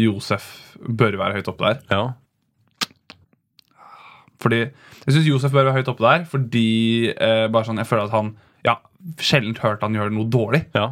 Josef 0.00 0.76
bør 0.80 1.16
være 1.20 1.34
høyt 1.40 1.48
oppe 1.48 1.64
der. 1.66 1.80
Ja. 1.90 2.02
Fordi 4.40 4.60
Jeg 4.60 5.14
syns 5.14 5.26
Josef 5.28 5.52
bør 5.52 5.64
være 5.68 5.78
høyt 5.80 5.88
oppe 5.92 6.04
der, 6.04 6.24
fordi 6.28 7.10
eh, 7.12 7.46
bare 7.52 7.64
sånn, 7.68 7.80
jeg 7.80 7.88
føler 7.88 8.04
at 8.08 8.14
han 8.16 8.34
Ja, 8.64 8.74
sjelden 9.20 9.56
hørt 9.62 9.80
han 9.84 9.94
gjøre 9.96 10.12
noe 10.12 10.28
dårlig. 10.28 10.66
Ja. 10.76 10.90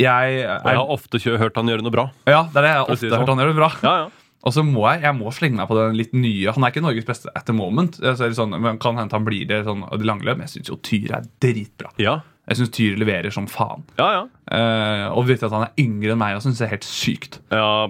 Jeg, 0.00 0.46
Og 0.48 0.66
jeg 0.72 0.78
har 0.80 0.88
ofte 0.90 1.18
hørt 1.38 1.56
han 1.60 1.68
gjøre 1.68 1.84
noe 1.84 1.92
bra. 1.92 2.06
ja, 2.26 2.42
det 2.48 2.56
er 2.56 2.62
det 2.64 2.70
jeg 2.72 2.78
har 2.80 2.88
ofte 2.88 2.96
si 3.02 3.08
det 3.10 3.18
hørt 3.18 3.28
sånn. 3.28 3.36
han 3.36 3.42
gjøre 3.44 3.52
noe 3.52 3.60
bra. 3.60 3.70
Ja, 3.84 3.92
ja. 4.00 4.08
Og 4.42 4.52
så 4.56 4.64
må 4.66 4.82
jeg 4.90 5.02
jeg 5.06 5.14
må 5.18 5.30
slenge 5.34 5.56
meg 5.60 5.68
på 5.70 5.76
den 5.78 5.96
litt 5.96 6.12
nye. 6.12 6.50
Han 6.52 6.64
er 6.66 6.72
ikke 6.74 6.82
Norges 6.82 7.06
beste 7.06 7.30
at 7.36 7.46
the 7.46 7.54
moment. 7.54 7.98
Sånn, 8.02 8.56
men 8.60 8.78
Kan 8.82 8.96
hende 8.98 9.12
han 9.14 9.24
blir 9.24 9.46
det 9.46 9.64
sånn, 9.68 9.84
lange 10.02 10.24
men 10.24 10.46
jeg 10.48 10.56
syns 10.58 10.68
jo 10.72 10.76
Tyr 10.82 11.12
er 11.20 11.26
dritbra. 11.40 11.92
Ja, 12.02 12.20
Jeg 12.50 12.58
syns 12.58 12.70
Tyr 12.74 12.96
leverer 12.98 13.30
som 13.30 13.46
faen. 13.46 13.84
ja. 13.98 14.10
ja. 14.18 14.22
Eh, 14.52 15.06
og 15.14 15.26
vite 15.28 15.46
at 15.46 15.52
han 15.54 15.62
er 15.68 15.72
yngre 15.78 16.12
enn 16.12 16.18
meg, 16.18 16.34
og 16.36 16.42
synes 16.42 16.58
det 16.58 16.66
er 16.66 16.74
helt 16.76 16.84
sykt. 16.88 17.38
ja. 17.54 17.88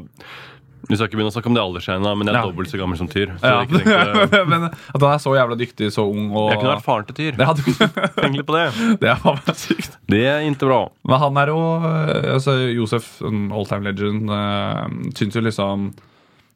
Vi 0.91 0.97
skal 0.99 1.07
ikke 1.07 1.15
begynne 1.15 1.31
å 1.31 1.35
snakke 1.37 1.47
om 1.47 1.55
det 1.55 1.63
aldersgreiene, 1.63 2.11
men 2.19 2.27
jeg 2.27 2.35
er 2.35 2.39
Ja. 2.41 2.47
dobbelt 2.51 2.69
så 2.69 2.77
gammel 2.77 2.99
som 2.99 3.07
Tyr. 3.09 3.31
Så 3.39 3.47
Ja. 3.47 3.65
det. 3.65 4.47
men 4.51 4.65
at 4.67 5.01
han 5.01 5.13
er 5.15 5.21
så 5.23 5.31
jævla 5.39 5.57
dyktig, 5.57 5.93
så 5.95 6.03
ung 6.11 6.33
og 6.35 6.51
Jeg 6.51 6.59
kunne 6.59 6.73
vært 6.75 6.85
faren 6.85 7.07
til 7.07 7.15
Tyr. 7.15 7.39
hadde, 7.39 7.63
Tenk 8.21 8.37
litt 8.37 8.47
på 8.49 8.57
det. 8.59 8.99
det 9.01 9.09
er 9.13 9.15
faen 9.23 9.39
meg 9.47 9.57
sykt. 9.63 9.95
Det 10.11 10.25
er 10.27 10.41
ikke 10.43 10.67
bra. 10.67 10.81
Men 11.07 11.19
han 11.23 11.37
er 11.39 11.47
jo 11.55 11.59
øh, 11.63 12.35
altså, 12.35 12.57
Josef, 12.75 13.23
en 13.23 13.53
all 13.53 13.65
time 13.71 13.85
legend, 13.87 14.29
uh, 14.29 14.89
syns 15.15 15.39
jo 15.39 15.41
liksom 15.47 15.93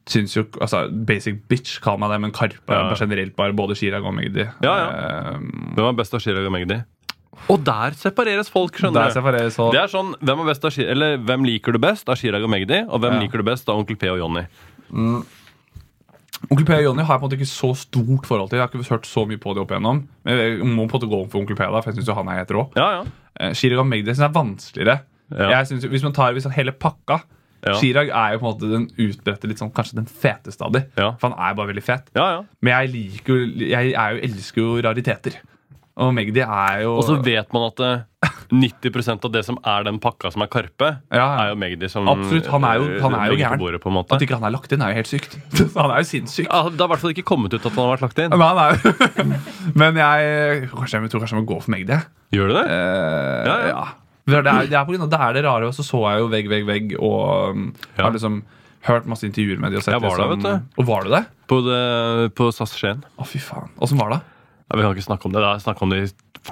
Syns 0.07 0.35
jo, 0.37 0.45
altså 0.63 0.85
Basic 1.05 1.41
bitch, 1.51 1.81
kall 1.83 1.97
meg 1.99 2.13
det, 2.13 2.19
men 2.23 2.31
Karpe 2.31 2.71
Ja. 2.71 2.89
er 2.89 2.95
generelt 2.95 3.35
bare 3.35 3.51
både 3.53 3.75
Chirag 3.75 4.05
og 4.07 4.13
Magdi. 4.15 4.45
Ja, 4.63 4.75
ja. 4.77 4.85
Eh, 5.33 5.39
Hvem 5.75 5.89
er 5.89 5.97
best 5.99 6.13
av 6.15 6.21
Chirag 6.23 6.45
og 6.47 6.51
Magdi? 6.55 6.77
Og 7.53 7.63
der 7.63 7.91
separeres 7.93 8.49
folk, 8.49 8.73
skjønner 8.79 9.11
du. 9.13 9.71
Det 9.75 9.81
er 9.81 9.91
sånn, 9.91 10.15
Hvem 10.23 10.39
er 10.41 10.47
best 10.53 10.63
av 10.65 10.79
eller 10.79 11.17
hvem 11.21 11.43
liker 11.45 11.71
du 11.75 11.77
best 11.83 12.07
av 12.09 12.15
Chirag 12.17 12.43
og 12.43 12.49
Magdi, 12.49 12.79
og 12.87 13.01
hvem 13.03 13.13
Ja. 13.13 13.19
liker 13.19 13.37
du 13.37 13.43
best 13.43 13.67
av 13.69 13.77
Onkel 13.77 13.95
P 13.99 14.07
og 14.09 14.17
Jonny? 14.17 14.45
Onkel 16.51 16.65
P 16.67 16.73
og 16.77 16.83
Jonny 16.85 17.03
har 17.03 17.15
jeg 17.17 17.21
på 17.21 17.25
en 17.25 17.29
måte 17.29 17.37
ikke 17.39 17.49
så 17.49 17.69
stort 17.75 18.25
forhold 18.29 18.49
til. 18.51 18.59
Jeg 18.59 18.67
har 18.67 18.69
ikke 18.71 18.89
hørt 18.93 19.07
så 19.09 19.25
mye 19.27 19.37
på 19.41 19.53
det 19.57 19.61
opp 19.63 19.71
igjennom. 19.73 20.03
Men 20.23 20.37
jeg 20.37 20.59
må 20.63 20.85
på 20.87 20.95
en 20.95 21.01
måte 21.01 21.09
gå 21.09 21.21
om 21.23 21.29
for 21.31 21.41
Onkel 21.41 21.57
P, 21.57 21.63
da, 21.65 21.81
for 21.81 21.91
jeg 21.91 21.97
syns 22.03 22.15
han 22.15 22.29
er 22.29 22.37
helt 22.43 22.53
rå. 22.55 22.63
Ja, 22.77 22.89
ja. 22.99 23.03
Eh, 23.39 23.53
Chirag 23.57 23.79
og 23.79 23.87
Magdi 23.89 24.05
synes 24.13 24.21
jeg 24.23 24.29
er 24.29 24.37
vanskeligere. 24.37 24.99
Ja. 25.33 25.49
Jeg 25.57 25.67
synes, 25.67 25.83
hvis 25.91 26.03
man 26.03 26.13
tar 26.15 26.33
hvis 26.37 26.45
hele 26.55 26.71
pakka 26.71 27.19
Ja. 27.65 27.73
Chirag 27.81 28.09
er 28.13 28.33
jo 28.35 28.39
på 28.39 28.45
en 28.45 28.53
måte 28.53 28.69
den 28.71 28.87
utbredte, 29.07 29.47
litt 29.49 29.57
sånn, 29.59 29.71
kanskje 29.73 29.95
den 29.97 30.05
feteste 30.05 30.61
av 30.63 30.71
de. 30.77 30.83
Ja. 30.95 31.13
For 31.19 31.29
han 31.31 31.39
er 31.39 31.55
bare 31.57 31.71
veldig 31.73 31.83
fet. 31.83 32.11
ja, 32.15 32.27
ja. 32.37 32.43
Men 32.61 32.73
jeg 32.85 32.93
liker 32.93 33.45
Jeg 33.65 33.93
jo, 33.93 34.19
elsker 34.29 34.61
jo 34.61 34.81
rariteter. 34.85 35.39
Og 35.97 36.11
Magdi 36.13 36.43
er 36.45 36.83
jo 36.83 36.91
Og 36.99 37.03
så 37.07 37.15
vet 37.25 37.49
man 37.55 37.71
at 37.71 37.79
eh, 37.81 38.29
90% 38.53 39.23
av 39.25 39.31
det 39.33 39.41
som 39.47 39.57
er 39.65 39.83
den 39.87 39.97
pakka 39.99 40.29
som 40.31 40.43
er 40.45 40.49
Karpe, 40.53 40.91
er 41.09 41.49
jo 41.49 41.55
Magdi 41.57 41.89
som 41.89 42.05
Absolutt, 42.11 42.45
han 42.53 42.63
er 42.69 42.75
jo- 42.77 42.85
eh, 42.91 43.01
han 43.01 43.15
er 43.17 43.31
jo 43.31 43.39
gæren. 43.41 44.03
At 44.13 44.21
ikke 44.21 44.37
han 44.37 44.45
er 44.45 44.53
lagt 44.53 44.71
inn, 44.71 44.81
er 44.85 44.93
jo 44.93 44.99
helt 45.01 45.09
sykt. 45.09 45.33
Han 45.81 45.89
er 45.89 45.97
jo 46.05 46.07
sinnssyk. 46.11 46.45
Ja, 46.53 46.69
det 46.69 46.77
har 46.77 46.85
i 46.87 46.91
hvert 46.93 47.01
fall 47.01 47.13
ikke 47.17 47.25
kommet 47.25 47.53
ut 47.57 47.65
at 47.65 47.71
han 47.73 47.81
har 47.81 47.97
vært 47.97 48.05
lagt 48.05 48.19
inn. 48.21 48.29
Men, 48.37 49.41
Men 49.81 49.95
jeg 49.97 50.69
kanskje, 50.69 51.01
jeg 51.01 51.09
tror 51.09 51.25
kanskje 51.25 51.35
jeg 51.35 51.41
må 51.41 51.49
gå 51.49 51.57
for 51.65 51.71
Magdi. 51.73 51.97
Gjør 52.37 52.47
du 52.53 52.53
det? 52.61 52.65
Eh, 52.69 53.69
ja. 53.73 53.83
Det 54.27 54.39
er, 54.43 54.67
det 54.67 54.75
er 54.75 54.85
på 54.85 54.93
grunn 54.93 55.05
av 55.07 55.11
det 55.13 55.19
er 55.23 55.37
det 55.37 55.43
rare, 55.47 55.69
og 55.69 55.75
så 55.75 55.85
så 55.87 56.03
jeg 56.11 56.21
jo 56.23 56.29
Vegg, 56.33 56.49
vegg, 56.51 56.65
vegg, 56.67 56.95
og 56.99 57.55
um, 57.55 57.67
Ja. 57.95 58.03
har 58.05 58.15
liksom 58.15 58.41
hørt 58.87 59.07
masse 59.09 59.27
intervjuer 59.27 59.59
med 59.59 59.71
de 59.71 59.79
og 59.79 59.85
sett 59.85 59.95
Jeg 59.95 60.03
var 60.03 60.17
der, 60.19 60.33
vet 60.35 60.43
du. 60.45 60.81
Og 60.81 60.87
var 60.87 61.03
du 61.07 61.13
det? 61.15 61.23
På, 61.47 61.61
det, 61.63 61.81
på 62.35 62.51
SAS 62.55 62.75
Skien. 62.77 63.03
Å, 63.17 63.27
fy 63.27 63.39
faen. 63.43 63.71
Åssen 63.83 63.99
var 63.99 64.11
det? 64.15 64.21
Ja, 64.67 64.75
vi 64.75 64.83
kan 64.83 64.95
ikke 64.97 65.05
snakke 65.07 65.29
om 65.29 65.35
det. 65.35 65.41
Det 65.43 65.49
er 65.53 65.61
snakk 65.63 65.81
om 65.85 65.91
det 65.93 65.99
i 66.03 66.07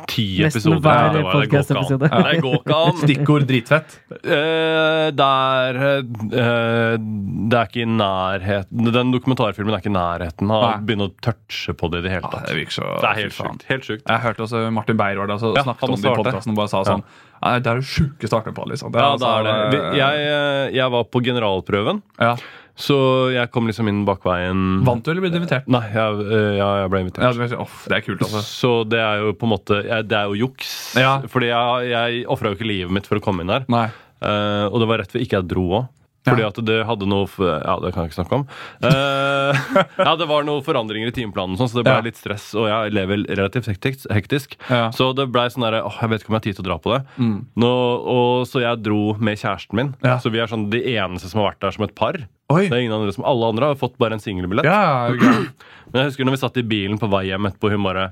ti 0.07 0.23
episoder. 0.43 0.79
hver 0.83 1.09
Det 1.11 1.19
det 1.19 1.23
går 1.23 1.43
ikke 1.45 1.97
Det 1.99 2.41
går 2.43 2.55
ikke 2.61 2.77
an. 2.77 2.97
Stikkord 3.01 3.45
dritfett. 3.49 3.97
Det 4.23 5.17
der 5.19 5.79
uh, 5.81 6.95
Det 6.95 7.59
er 7.59 7.67
ikke 7.69 7.83
i 7.83 7.89
nærheten 7.89 8.91
Den 8.95 9.11
dokumentarfilmen 9.13 9.75
er 9.75 9.83
ikke 9.83 9.91
i 9.91 9.95
nærheten 9.95 10.51
av 10.55 10.65
å 10.65 10.71
begynne 10.87 11.09
å 11.09 11.13
touche 11.23 11.75
på 11.75 11.91
det 11.91 12.03
i 12.03 12.07
det 12.07 12.15
hele 12.15 12.31
tatt. 12.31 12.47
tatt. 12.47 12.55
det 12.55 12.65
så 12.75 12.89
Det 13.03 13.11
er 13.11 13.21
helt 13.21 13.35
sjukt. 13.37 13.67
Helt 13.69 13.87
sjukt. 13.89 14.07
Jeg 14.07 14.23
hørte 14.25 14.47
også 14.47 14.63
Martin 14.75 14.99
Beyer 14.99 15.19
var 15.21 15.31
der, 15.31 15.43
og 15.43 15.59
Ja, 15.59 15.67
snakket 15.67 15.89
om 15.89 15.99
det 15.99 16.11
i 16.11 16.19
podkasten 16.23 16.55
og 16.55 16.61
bare 16.63 16.71
sa 16.71 16.83
sånn 16.87 17.03
«Nei, 17.43 17.59
Det 17.59 17.67
er 17.71 17.79
det 17.81 17.85
sjuke 17.85 18.27
starten 18.29 18.53
på. 18.53 18.65
liksom 18.69 18.91
Det 18.91 18.99
Ja, 19.01 19.11
altså- 19.15 19.43
det 19.43 19.53
er 19.53 19.71
det. 19.71 19.97
Jeg, 19.97 20.27
eh, 20.27 20.75
jeg 20.75 20.91
var 20.91 21.03
på 21.03 21.21
generalprøven, 21.23 22.01
ja. 22.19 22.35
så 22.75 23.31
jeg 23.33 23.51
kom 23.51 23.67
liksom 23.67 23.87
inn 23.87 24.05
bakveien. 24.05 24.83
Vant 24.83 25.03
du, 25.03 25.11
eller 25.11 25.21
ble 25.21 25.29
du 25.31 25.39
invitert? 25.39 25.67
Nei, 25.67 25.83
jeg, 25.93 26.25
eh, 26.31 26.57
ja, 26.57 26.69
jeg 26.81 26.89
ble 26.89 26.99
invitert. 27.05 27.23
Ja, 27.23 27.31
det, 27.31 27.51
er, 27.51 27.59
oh, 27.59 27.75
det 27.87 27.97
er 27.97 28.01
kult, 28.01 28.21
altså. 28.21 28.41
Så 28.41 28.89
det 28.89 28.99
er 28.99 29.19
jo 29.19 29.33
på 29.33 29.43
en 29.43 29.53
måte 29.57 29.83
Det 30.07 30.11
er 30.17 30.25
jo 30.31 30.47
juks. 30.47 30.95
Ja. 30.95 31.19
Fordi 31.21 31.47
jeg, 31.51 31.89
jeg 31.89 32.25
ofra 32.27 32.49
jo 32.49 32.55
ikke 32.55 32.67
livet 32.67 32.91
mitt 32.91 33.07
for 33.07 33.17
å 33.17 33.21
komme 33.21 33.41
inn 33.41 33.47
der. 33.53 33.65
Nei. 33.69 33.89
Uh, 34.23 34.65
og 34.71 34.79
det 34.79 34.87
var 34.87 34.97
rett 35.03 35.11
før 35.11 35.21
ikke 35.21 35.37
jeg 35.41 35.47
dro 35.51 35.65
òg. 35.69 35.87
Fordi 36.25 36.45
at 36.47 36.57
det 36.65 36.79
hadde 36.89 37.07
noe 37.09 37.27
Ja, 37.39 37.75
det 37.83 37.93
kan 37.93 38.03
jeg 38.05 38.11
ikke 38.11 38.19
snakke 38.23 38.39
om. 38.39 38.45
Eh, 38.81 39.59
ja, 40.07 40.15
Det 40.19 40.27
var 40.29 40.45
noen 40.47 40.63
forandringer 40.65 41.11
i 41.11 41.15
timeplanen, 41.15 41.57
sånn, 41.59 41.69
så 41.71 41.79
det 41.79 41.85
ble 41.87 41.95
Ja. 41.99 42.05
litt 42.05 42.17
stress. 42.19 42.47
Og 42.57 42.67
jeg 42.69 42.93
lever 42.97 43.23
relativt 43.29 43.69
hektisk. 43.71 44.07
hektisk. 44.11 44.55
Ja. 44.69 44.89
Så 44.95 45.11
det 45.15 45.27
ble 45.31 45.45
sånn 45.53 45.65
derre 45.67 45.83
åh, 45.85 45.99
Jeg 46.01 46.09
vet 46.09 46.23
ikke 46.23 46.31
om 46.33 46.37
jeg 46.37 46.41
har 46.41 46.47
tid 46.49 46.55
til 46.59 46.65
å 46.65 46.69
dra 46.71 46.77
på 46.81 46.95
det. 46.95 47.01
Mm. 47.21 47.37
Nå, 47.61 47.73
og 48.15 48.45
Så 48.49 48.61
jeg 48.65 48.81
dro 48.83 49.13
med 49.19 49.37
kjæresten 49.37 49.73
min. 49.79 49.93
Ja. 50.03 50.17
Så 50.19 50.31
vi 50.33 50.39
er 50.41 50.47
sånn 50.51 50.69
de 50.73 50.81
eneste 50.95 51.29
som 51.29 51.41
har 51.41 51.51
vært 51.53 51.61
der 51.61 51.71
som 51.77 51.85
et 51.87 51.95
par. 51.95 52.17
Oi! 52.53 52.67
Det 52.69 52.73
er 52.77 52.83
ingen 52.85 52.93
andre 52.93 53.13
som 53.13 53.25
Alle 53.25 53.47
andre 53.49 53.71
har 53.71 53.75
fått 53.79 53.97
bare 53.97 54.13
en 54.13 54.19
singelbillett. 54.21 54.65
Ja, 54.65 55.09
ja. 55.09 55.15
Men 55.93 56.01
jeg 56.03 56.11
husker 56.11 56.25
når 56.27 56.35
vi 56.35 56.41
satt 56.43 56.57
i 56.61 56.65
bilen 56.67 56.99
på 57.01 57.09
vei 57.09 57.27
hjem 57.29 57.45
etterpå, 57.49 57.71
hun 57.73 57.85
bare 57.85 58.11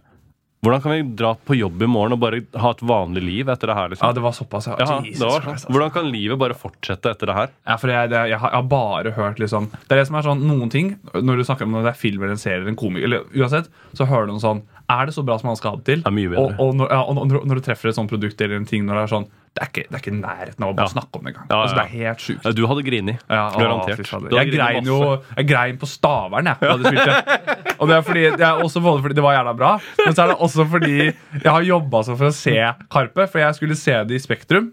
Hvordan 0.63 0.81
kan 0.83 0.93
vi 0.95 1.01
dra 1.19 1.33
på 1.35 1.57
jobb 1.57 1.81
i 1.83 1.87
morgen 1.91 2.15
og 2.15 2.21
bare 2.23 2.39
ha 2.61 2.69
et 2.71 2.83
vanlig 2.87 3.23
liv 3.25 3.49
etter 3.51 3.67
det 3.67 3.75
her? 3.75 3.89
liksom? 3.91 4.07
ja, 4.07 4.15
det 4.15 4.23
var 4.23 4.35
såpass. 4.37 4.67
Ja. 4.71 4.77
Ja, 4.79 4.85
det 4.85 4.93
var 4.95 5.03
Christ, 5.03 5.19
sånn. 5.19 5.49
altså. 5.51 5.71
Hvordan 5.75 5.91
kan 5.97 6.07
livet 6.13 6.39
bare 6.39 6.55
fortsette 6.55 7.11
etter 7.11 7.29
det 7.29 7.35
her? 7.35 7.51
Ja, 7.67 7.75
for 7.81 7.91
jeg, 7.91 8.11
det, 8.13 8.21
jeg, 8.31 8.39
har, 8.39 8.53
jeg 8.53 8.61
har 8.61 8.69
bare 8.71 9.11
hørt 9.17 9.41
liksom 9.43 9.67
Det 9.73 9.91
er 9.91 9.99
det 10.01 10.07
som 10.07 10.19
er 10.19 10.27
sånn, 10.29 10.45
noen 10.47 10.71
ting 10.71 10.93
Når 11.13 11.41
du 11.41 11.43
snakker 11.47 11.67
om 11.67 11.75
det 11.81 11.91
er 11.91 11.99
film 11.99 12.23
eller 12.23 12.37
en 12.37 12.41
serie 12.41 12.61
eller 12.61 12.71
en 12.71 12.79
komiker 12.79 13.09
Eller 13.09 13.27
uansett, 13.35 13.67
så 13.97 14.07
hører 14.07 14.29
du 14.29 14.35
noe 14.37 14.43
sånn 14.43 14.63
Er 14.87 15.07
det 15.09 15.15
så 15.17 15.23
bra 15.27 15.35
som 15.41 15.51
han 15.51 15.59
skal 15.59 15.75
ha 15.75 15.81
det 15.81 15.87
til? 15.89 16.03
Det 16.05 16.15
mye 16.15 16.31
bedre. 16.31 16.55
Og, 16.55 16.63
og, 16.63 16.75
når, 16.79 16.93
ja, 16.95 17.01
og 17.03 17.19
når, 17.19 17.43
når 17.51 17.59
du 17.59 17.65
treffer 17.67 17.91
et 17.91 17.99
sånt 17.99 18.11
produkt 18.11 18.43
eller 18.43 18.61
en 18.61 18.69
ting 18.69 18.87
Når 18.87 18.99
det 18.99 19.03
er 19.03 19.13
sånn 19.17 19.27
Det 19.53 19.61
er 19.61 19.67
ikke, 19.69 19.83
det 19.85 19.93
er 19.93 20.01
ikke 20.01 20.13
nærheten 20.17 20.63
av 20.65 20.69
å 20.71 20.75
bare 20.77 20.87
Ja. 20.87 20.93
snakke 20.95 21.19
om 21.19 21.23
det 21.27 21.33
engang 21.35 21.49
Ja, 21.51 21.57
altså, 21.61 21.75
ja. 21.75 21.83
Det 21.83 21.85
er 21.85 21.97
helt 21.99 22.45
Ja, 22.45 22.51
Du 22.57 22.61
hadde 22.67 22.83
grini. 22.87 23.13
Garantert. 23.29 24.09
Hadde 24.09 24.31
Jeg 24.33 24.51
grein 24.55 24.83
jo. 24.89 24.97
Jeg 25.37 25.47
grein 25.47 25.77
på 25.77 25.85
Stavern, 25.91 26.45
jeg. 26.45 26.57
Da 26.59 26.77
de 26.77 26.83
spilte. 26.89 27.75
Og 27.79 27.87
det 27.87 27.95
er, 27.97 28.01
fordi, 28.01 28.23
det 28.37 28.41
er 28.47 28.63
også 28.65 28.81
både 28.81 29.01
fordi 29.05 29.13
det 29.19 29.23
var 29.23 29.35
jævla 29.37 29.53
bra, 29.57 29.71
men 30.05 30.13
så 30.17 30.23
er 30.23 30.27
det 30.33 30.37
også 30.39 30.65
fordi 30.69 30.95
jeg 31.05 31.51
har 31.51 31.61
jobba 31.67 32.01
sånn 32.07 32.17
for 32.17 32.31
å 32.31 32.33
se 32.33 32.55
Karpe. 32.89 33.27
For 33.29 33.39
jeg 33.43 33.55
skulle 33.59 33.75
se 33.77 34.03
det 34.09 34.17
i 34.17 34.23
Spektrum. 34.25 34.71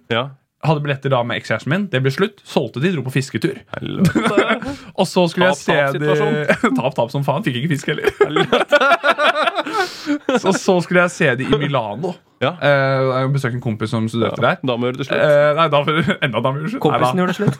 Ja. 0.60 0.68
Hadde 0.68 0.82
billetter 0.84 1.12
da 1.12 1.22
med 1.24 1.40
ekskjæresten 1.40 1.72
min. 1.72 1.86
Det 1.88 2.02
ble 2.04 2.10
slutt. 2.12 2.42
Solgte 2.44 2.82
de, 2.84 2.92
dro 2.92 3.04
på 3.06 3.14
fisketur. 3.14 3.62
Og 5.00 5.06
så 5.08 5.24
skulle 5.32 5.48
jeg 5.54 5.56
se 5.56 5.76
de. 5.96 6.10
Tap, 6.78 6.92
tap 6.96 7.12
som 7.12 7.24
faen. 7.24 7.44
Fikk 7.46 7.62
ikke 7.62 7.70
fisk 7.72 7.88
heller. 7.88 8.10
så, 10.42 10.52
så 10.52 10.80
skulle 10.84 11.06
jeg 11.06 11.14
se 11.14 11.30
de 11.40 11.48
i 11.48 11.60
Milano. 11.62 12.12
Ja. 12.40 12.54
Uh, 12.56 13.08
jeg 13.20 13.32
besøkte 13.34 13.58
en 13.58 13.64
kompis 13.64 13.90
som 13.92 14.06
studerte 14.08 14.40
der. 14.40 14.60
Da 14.64 14.76
må 14.76 14.88
gjøre 14.88 15.00
det 15.00 15.08
slutt. 15.08 15.24
Uh, 15.24 15.50
nei, 15.56 15.66
da 15.72 15.80
enda 16.28 16.44
da 16.44 16.52
blir 16.52 16.66
det 16.66 16.74
slutt. 16.74 16.84
Kompisen 16.84 17.20
gjorde 17.20 17.34
det 17.34 17.38
slutt. 17.40 17.56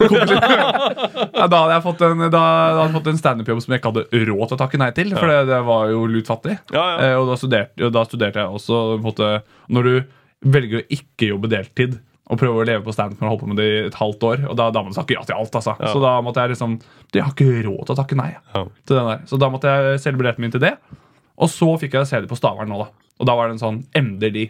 Ja, 1.37 1.45
da 1.45 1.63
hadde 1.63 1.75
jeg 1.75 1.85
fått 1.85 2.05
en, 2.05 2.23
da, 2.23 2.29
da 2.33 2.45
hadde 2.45 2.85
jeg 2.87 2.95
fått 2.99 3.11
en 3.13 3.21
standup-jobb 3.23 3.65
som 3.65 3.75
jeg 3.75 3.81
ikke 3.81 3.93
hadde 3.93 4.23
råd 4.29 4.45
til 4.45 4.57
å 4.57 4.61
takke 4.61 4.81
nei 4.81 4.91
til. 4.97 5.13
For 5.17 5.29
det, 5.29 5.41
det 5.49 5.59
var 5.69 5.89
jo 5.93 6.05
lutfattig. 6.09 6.57
Ja, 6.73 6.85
ja. 6.85 7.11
uh, 7.11 7.17
og 7.23 7.33
da 7.33 7.41
studerte, 7.41 7.91
da 7.97 8.05
studerte 8.09 8.45
jeg 8.45 8.61
også 8.61 8.85
på 8.93 9.01
en 9.01 9.05
måte, 9.09 9.33
Når 9.73 9.89
du 9.89 9.93
velger 10.57 10.81
å 10.81 10.87
ikke 10.97 11.33
jobbe 11.33 11.49
deltid 11.49 11.99
og 12.31 12.39
prøve 12.39 12.61
å 12.61 12.67
leve 12.67 12.83
på 12.85 12.93
standup 12.95 13.19
når 13.19 13.27
du 13.27 13.31
har 13.33 13.39
på 13.41 13.49
med 13.51 13.57
det 13.59 13.65
i 13.67 13.79
et 13.89 13.97
halvt 13.99 14.23
år, 14.23 14.45
og 14.47 14.55
da, 14.55 14.69
da 14.71 14.81
må 14.85 14.93
sagt 14.95 15.09
takke 15.09 15.17
ja 15.19 15.23
til 15.27 15.35
alt. 15.35 15.55
altså. 15.59 15.73
Ja. 15.81 15.91
Så 15.91 15.99
da 16.03 16.13
måtte 16.23 16.45
jeg 16.45 16.53
liksom 16.53 16.77
Jeg 17.11 17.25
har 17.25 17.33
ikke 17.35 17.63
råd 17.67 17.83
til 17.89 17.93
å 17.95 17.99
takke 17.99 18.17
nei. 18.19 18.29
Ja. 18.55 18.63
til 18.87 18.95
den 19.01 19.09
der. 19.11 19.25
Så 19.27 19.39
da 19.41 19.49
måtte 19.51 19.73
jeg 19.75 19.99
selge 20.05 20.21
billetten 20.21 20.45
min 20.45 20.53
til 20.55 20.63
det. 20.63 20.73
Og 21.41 21.51
så 21.51 21.67
fikk 21.81 21.97
jeg 21.99 22.07
se 22.07 22.21
det 22.23 22.29
på 22.31 22.37
Stavern 22.39 22.71
nå, 22.71 22.79
da. 22.85 22.89
Og 23.19 23.27
da 23.27 23.35
var 23.35 23.49
det 23.49 23.57
en 23.57 23.63
sånn 23.65 23.81
endelig 23.97 24.47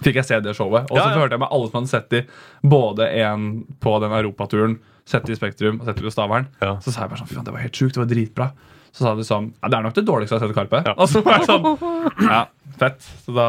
fikk 0.00 0.16
jeg 0.20 0.24
se 0.30 0.38
det 0.40 0.54
showet. 0.56 0.86
Og 0.88 0.96
så 0.96 1.02
Ja, 1.10 1.16
hørte 1.18 1.34
jeg 1.36 1.42
med 1.42 1.50
alle 1.52 1.66
som 1.68 1.80
hadde 1.80 1.90
sett 1.92 2.10
de, 2.14 2.22
både 2.64 3.08
en 3.20 3.48
på 3.82 3.96
den 4.00 4.14
europaturen, 4.16 4.78
sett 5.04 5.26
de 5.26 5.34
i 5.34 5.36
Spektrum 5.36 5.80
og 5.80 5.88
sett 5.88 5.98
de 5.98 6.06
på 6.06 6.12
Stavern. 6.14 6.46
Så 6.80 6.92
sa 6.94 7.02
jeg 7.04 7.10
bare 7.12 7.20
sånn, 7.20 7.28
fy 7.28 7.36
faen, 7.36 7.44
det 7.48 7.52
var 7.56 7.64
helt 7.66 7.76
sjukt, 7.76 7.96
det 7.98 8.00
var 8.04 8.08
dritbra. 8.14 8.46
Så 8.92 9.04
sa 9.06 9.14
de 9.14 9.22
sånn, 9.26 9.52
ja, 9.62 9.68
det 9.70 9.76
er 9.78 9.84
nok 9.86 9.94
det 9.94 10.02
dårligste 10.08 10.34
jeg 10.34 10.40
har 10.42 10.48
sett 10.48 10.56
Karpe. 10.56 10.80
Ja. 10.86 10.94
Og 10.98 11.08
så 11.10 11.22
var 11.22 11.38
jeg 11.38 11.46
sånn, 11.46 11.66
ja, 12.32 12.40
fett. 12.80 13.06
Så 13.24 13.34
da, 13.36 13.46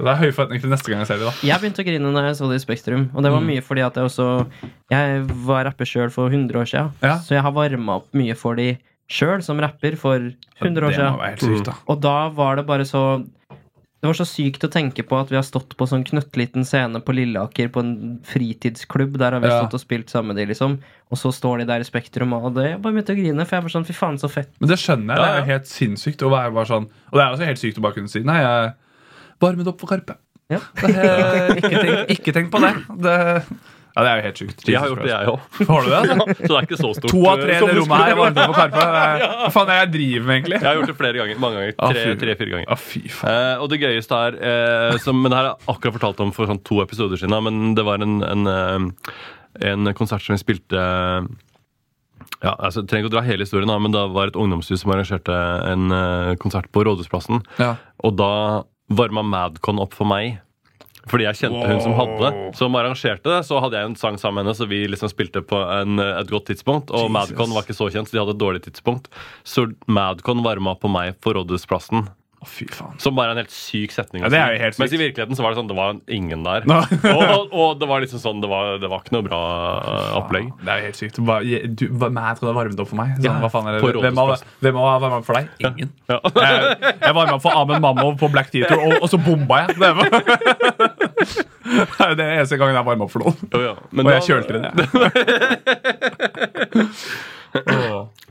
det 0.00 0.10
er 0.12 0.20
høye 0.24 0.34
forventninger 0.34 0.64
til 0.66 0.72
neste 0.74 0.90
gang 0.92 1.02
jeg 1.04 1.10
ser 1.12 1.20
det 1.22 1.28
da. 1.30 1.34
Jeg 1.46 1.62
begynte 1.62 1.84
å 1.84 1.88
grine 1.90 2.12
når 2.16 2.28
jeg 2.30 2.38
så 2.40 2.48
det 2.50 2.58
i 2.58 2.64
Spektrum. 2.64 3.04
Og 3.14 3.22
det 3.26 3.32
var 3.34 3.44
mye 3.46 3.62
fordi 3.64 3.84
at 3.86 3.98
jeg 4.00 4.08
også 4.10 4.28
Jeg 4.90 5.24
var 5.46 5.66
rapper 5.68 5.86
sjøl 5.92 6.10
for 6.14 6.26
100 6.32 6.58
år 6.62 6.70
siden. 6.72 6.90
Ja. 7.06 7.16
Så 7.22 7.36
jeg 7.38 7.44
har 7.46 7.54
varma 7.54 8.00
opp 8.02 8.08
mye 8.18 8.34
for 8.38 8.58
de 8.58 8.72
sjøl 9.10 9.42
som 9.46 9.58
rapper 9.62 9.96
for 9.98 10.18
100 10.22 10.34
år 10.62 10.72
Det 10.74 10.82
må 10.82 10.90
siden. 10.96 11.20
være 11.22 11.30
helt 11.34 11.46
sykt 11.46 11.70
da. 11.70 11.76
Og 11.90 12.02
da 12.02 12.16
var 12.34 12.58
det 12.60 12.66
bare 12.68 12.86
så 12.88 13.04
Det 14.00 14.08
var 14.08 14.16
så 14.16 14.24
sykt 14.24 14.62
å 14.64 14.70
tenke 14.72 15.02
på 15.04 15.18
at 15.20 15.28
vi 15.28 15.36
har 15.36 15.44
stått 15.44 15.74
på 15.76 15.84
sånn 15.84 16.06
knøttliten 16.08 16.64
scene 16.64 17.02
på 17.04 17.12
Lilleaker 17.12 17.68
på 17.68 17.82
en 17.84 17.90
fritidsklubb. 18.24 19.18
Der 19.20 19.32
har 19.36 19.40
vi 19.44 19.48
Ja. 19.50 19.58
stått 19.60 19.74
og 19.76 19.82
spilt 19.82 20.08
sammen 20.08 20.32
med 20.34 20.36
de, 20.40 20.46
liksom. 20.54 20.78
Og 21.12 21.18
så 21.20 21.28
står 21.36 21.58
de 21.60 21.66
der 21.68 21.80
i 21.80 21.84
Spektrum, 21.84 22.32
og 22.32 22.54
det, 22.54 22.64
jeg 22.70 22.80
bare 22.82 22.94
begynte 22.96 23.12
å 23.12 23.18
grine. 23.20 23.44
For 23.46 23.56
jeg 23.56 23.62
var 23.66 23.74
sånn, 23.74 23.84
fy 23.86 23.92
faen, 23.92 24.16
så 24.18 24.30
fett. 24.32 24.48
Men 24.58 24.70
det 24.72 24.78
skjønner 24.80 25.14
jeg, 25.14 25.20
Ja, 25.20 25.26
det 25.26 25.36
er 25.36 25.40
jo 25.44 25.52
helt 25.52 25.68
sinnssykt 25.68 26.24
å 26.24 26.30
være 26.32 26.54
bare 26.54 26.66
sånn. 26.72 26.88
Og 27.12 27.14
det 27.18 27.20
er 27.26 27.32
også 27.34 27.44
helt 27.50 27.58
sykt 27.60 27.78
å 27.78 27.82
bare 27.82 27.92
kunne 27.98 28.08
si, 28.08 28.20
nei, 28.24 28.40
jeg 28.40 28.72
varmet 29.40 29.66
opp 29.68 29.80
for 29.80 29.86
Karpe. 29.92 30.16
Ja. 30.48 30.60
Det, 30.80 31.56
ikke, 31.60 31.82
tenk, 31.84 32.08
ikke 32.16 32.32
tenk 32.32 32.50
på 32.50 32.60
det. 32.64 32.72
det. 33.04 33.44
Ja, 34.00 34.04
Det 34.06 34.10
er 34.10 34.20
jo 34.20 34.24
helt 34.26 34.40
sjukt. 34.40 34.62
Jeg 34.64 34.80
har 34.80 34.88
gjort 34.88 35.02
det, 35.04 35.10
jeg 35.12 35.28
òg. 35.28 35.66
Har 35.68 35.84
du 35.84 35.90
det? 35.90 35.98
altså? 36.00 36.36
Så 36.40 36.48
det 36.48 36.56
er 36.56 36.66
ikke 36.68 36.78
så 36.80 36.92
stort. 36.96 37.12
To 37.12 37.20
av 37.28 37.42
tre 37.42 37.56
i 37.58 37.60
det 37.60 37.74
rommet 37.76 38.04
her 38.06 38.16
var 38.16 38.32
på 38.40 38.54
Karpe. 38.56 38.86
Hva 39.44 39.50
faen 39.52 39.68
er 39.68 39.70
det 39.70 39.76
jeg 39.80 39.90
driver 39.98 40.24
med, 40.30 40.34
egentlig? 40.38 40.56
Jeg 40.60 40.68
har 40.70 40.78
gjort 40.80 40.92
det 40.92 40.96
flere 41.02 41.20
ganger. 41.20 41.42
Mange 41.44 41.60
ganger. 41.60 41.76
Å, 41.76 41.90
Tre- 41.92 42.06
fy. 42.06 42.14
Tre-fire 42.24 42.54
ganger. 42.54 42.70
Å, 42.72 42.78
fy 42.80 43.02
faen. 43.12 43.36
Eh, 43.36 43.60
og 43.60 43.68
det 43.74 43.80
gøyeste 43.84 44.22
er 44.30 44.40
eh, 44.40 44.96
som, 45.04 45.20
Men 45.20 45.30
det 45.34 45.38
her 45.42 45.50
har 45.50 45.52
jeg 45.52 45.70
akkurat 45.76 45.98
fortalt 46.00 46.24
om 46.24 46.32
for 46.36 46.48
sånn 46.50 46.62
to 46.64 46.80
episoder 46.84 47.20
siden. 47.20 47.36
Men 47.46 47.76
det 47.76 47.84
var 47.86 48.00
en, 48.08 48.16
en, 48.24 48.50
eh, 48.56 49.22
en 49.74 49.92
konsert 50.00 50.24
som 50.24 50.34
vi 50.38 50.40
spilte 50.42 50.80
eh, 50.80 51.30
ja, 52.40 52.54
altså, 52.56 52.80
jeg 52.80 52.88
trenger 52.88 53.04
ikke 53.04 53.10
å 53.12 53.16
dra 53.18 53.22
hele 53.26 53.44
historien, 53.44 53.70
men 53.84 53.92
det 53.92 54.00
var 54.14 54.30
et 54.30 54.36
ungdomshus 54.38 54.80
som 54.80 54.92
arrangerte 54.94 55.34
en 55.68 55.92
eh, 55.92 56.34
konsert 56.40 56.70
på 56.72 56.84
Rådhusplassen. 56.88 57.42
Ja. 57.60 57.74
Og 58.06 58.14
da 58.16 58.30
varma 58.96 59.22
Madcon 59.26 59.80
opp 59.82 59.92
for 59.96 60.08
meg. 60.08 60.38
Fordi 61.10 61.26
jeg 61.26 61.40
kjente 61.42 61.64
hun 61.66 61.82
som 61.82 61.96
hadde. 61.98 62.30
Som 62.58 62.78
arrangerte 62.78 63.26
det. 63.32 63.40
Så 63.48 63.58
hadde 63.62 63.80
jeg 63.80 63.90
en 63.90 63.98
sang 63.98 64.20
sammen 64.20 64.40
med 64.40 64.50
henne, 64.50 64.58
så 64.58 64.68
vi 64.70 64.84
liksom 64.90 65.10
spilte 65.12 65.42
på 65.42 65.58
en, 65.58 65.98
et 66.04 66.30
godt 66.30 66.48
tidspunkt. 66.52 66.94
Og 66.94 67.08
Jesus. 67.08 67.16
Madcon 67.16 67.56
var 67.56 67.66
ikke 67.66 67.78
så 67.78 67.90
kjent, 67.90 68.10
så 68.10 68.16
de 68.16 68.22
hadde 68.22 68.36
et 68.38 68.42
dårlig 68.42 68.64
tidspunkt. 68.68 69.10
Så 69.42 69.68
Madcon 69.90 70.44
varma 70.46 70.76
på 70.78 70.90
meg 70.92 71.18
på 71.24 71.34
Rådhusplassen. 71.36 72.08
Oh, 72.40 72.48
fy 72.48 72.64
faen. 72.72 72.94
Som 72.96 73.12
bare 73.18 73.34
er 73.34 73.36
en 73.36 73.42
helt 73.42 73.52
syk 73.52 73.92
setning. 73.92 74.22
Ja, 74.24 74.30
det 74.32 74.38
er 74.40 74.54
jo 74.54 74.60
helt 74.62 74.72
sykt. 74.72 74.80
Mens 74.80 74.94
i 74.96 75.00
virkeligheten 75.02 75.36
så 75.36 75.44
var 75.44 75.52
det 75.52 75.58
sånn, 75.58 75.66
det 75.68 75.74
var 75.76 75.98
ingen 76.08 76.44
der. 76.46 76.64
No. 76.70 76.78
og, 77.10 77.20
og, 77.20 77.52
og 77.52 77.74
det 77.82 77.88
var 77.90 78.00
liksom 78.00 78.22
sånn, 78.22 78.40
det 78.40 78.48
var, 78.48 78.78
det 78.80 78.88
var 78.88 79.02
ikke 79.04 79.12
noe 79.18 79.26
bra 79.26 79.40
uh, 79.84 80.14
opplegg. 80.22 80.48
Det 80.62 80.72
er 80.72 80.80
jo 80.80 80.86
helt 80.88 81.00
sykt. 81.02 81.20
Hva, 81.20 81.36
du, 81.44 81.84
hva, 82.00 82.08
tror 82.38 82.48
det 82.48 82.54
varmet 82.56 82.80
opp 82.80 82.88
for 82.94 83.00
meg. 83.02 83.12
Sånn, 83.18 83.26
Ja, 83.28 83.34
hva 83.42 83.52
faen 83.52 83.68
er 83.68 83.76
det? 83.76 83.92
Hvem 83.92 84.80
har, 84.80 84.96
varmet 85.04 85.18
opp 85.18 85.28
for 85.28 85.36
deg? 85.36 85.52
Ingen. 85.68 85.92
Ja. 86.08 86.16
Jeg, 86.40 86.94
jeg 86.94 87.18
varma 87.20 87.36
opp 87.36 87.44
for 87.44 87.60
Amen 87.60 87.84
Mammo 87.84 88.14
på 88.24 88.32
Black 88.32 88.48
Theater, 88.54 88.80
og, 88.88 88.96
og 89.04 89.12
så 89.12 89.20
bomba 89.20 89.66
jeg. 89.66 89.76
Det 91.20 91.86
det 91.90 92.04
er 92.06 92.14
den 92.16 92.30
eneste 92.38 92.56
gangen 92.60 92.74
jeg 92.78 92.86
varma 92.86 93.04
opp 93.06 93.12
for 93.12 93.20
noen. 93.24 93.36
Oh, 93.54 93.60
ja. 93.62 93.74
Men, 93.92 94.06
Og 94.06 94.12
jeg 94.16 94.22
kjølte 94.30 94.52
den, 94.56 94.64
jeg. 94.64 94.74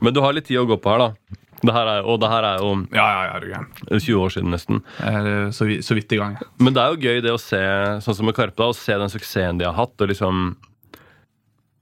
men 0.00 0.14
du 0.16 0.20
har 0.24 0.32
litt 0.36 0.46
tid 0.48 0.58
å 0.60 0.66
gå 0.68 0.76
på 0.80 0.90
her, 0.92 0.98
da. 1.06 1.38
Det 1.60 1.72
her 1.76 1.88
er, 1.92 2.06
og 2.08 2.16
det 2.22 2.28
her 2.32 2.44
er 2.48 2.62
jo 2.62 2.68
Ja, 2.96 3.06
ja, 3.12 3.40
ja, 3.50 3.58
er 3.92 3.98
20 4.00 4.16
år 4.24 4.30
siden 4.32 4.50
nesten. 4.54 4.78
Er 5.04 5.26
eh, 5.28 5.50
så, 5.52 5.66
vi- 5.68 5.82
så 5.84 5.92
vidt 5.98 6.12
i 6.16 6.20
gang. 6.20 6.38
Men 6.58 6.72
det 6.76 6.80
er 6.82 6.88
jo 6.94 7.02
gøy 7.04 7.20
det 7.26 7.34
å 7.34 7.40
se 7.42 7.60
sånn 8.00 8.16
som 8.16 8.24
med 8.30 8.36
Karpe 8.38 8.56
da, 8.62 8.70
å 8.72 8.76
se 8.76 8.96
den 8.96 9.12
suksessen 9.12 9.60
de 9.60 9.68
har 9.68 9.76
hatt. 9.76 9.92
og 10.00 10.08
liksom 10.08 10.54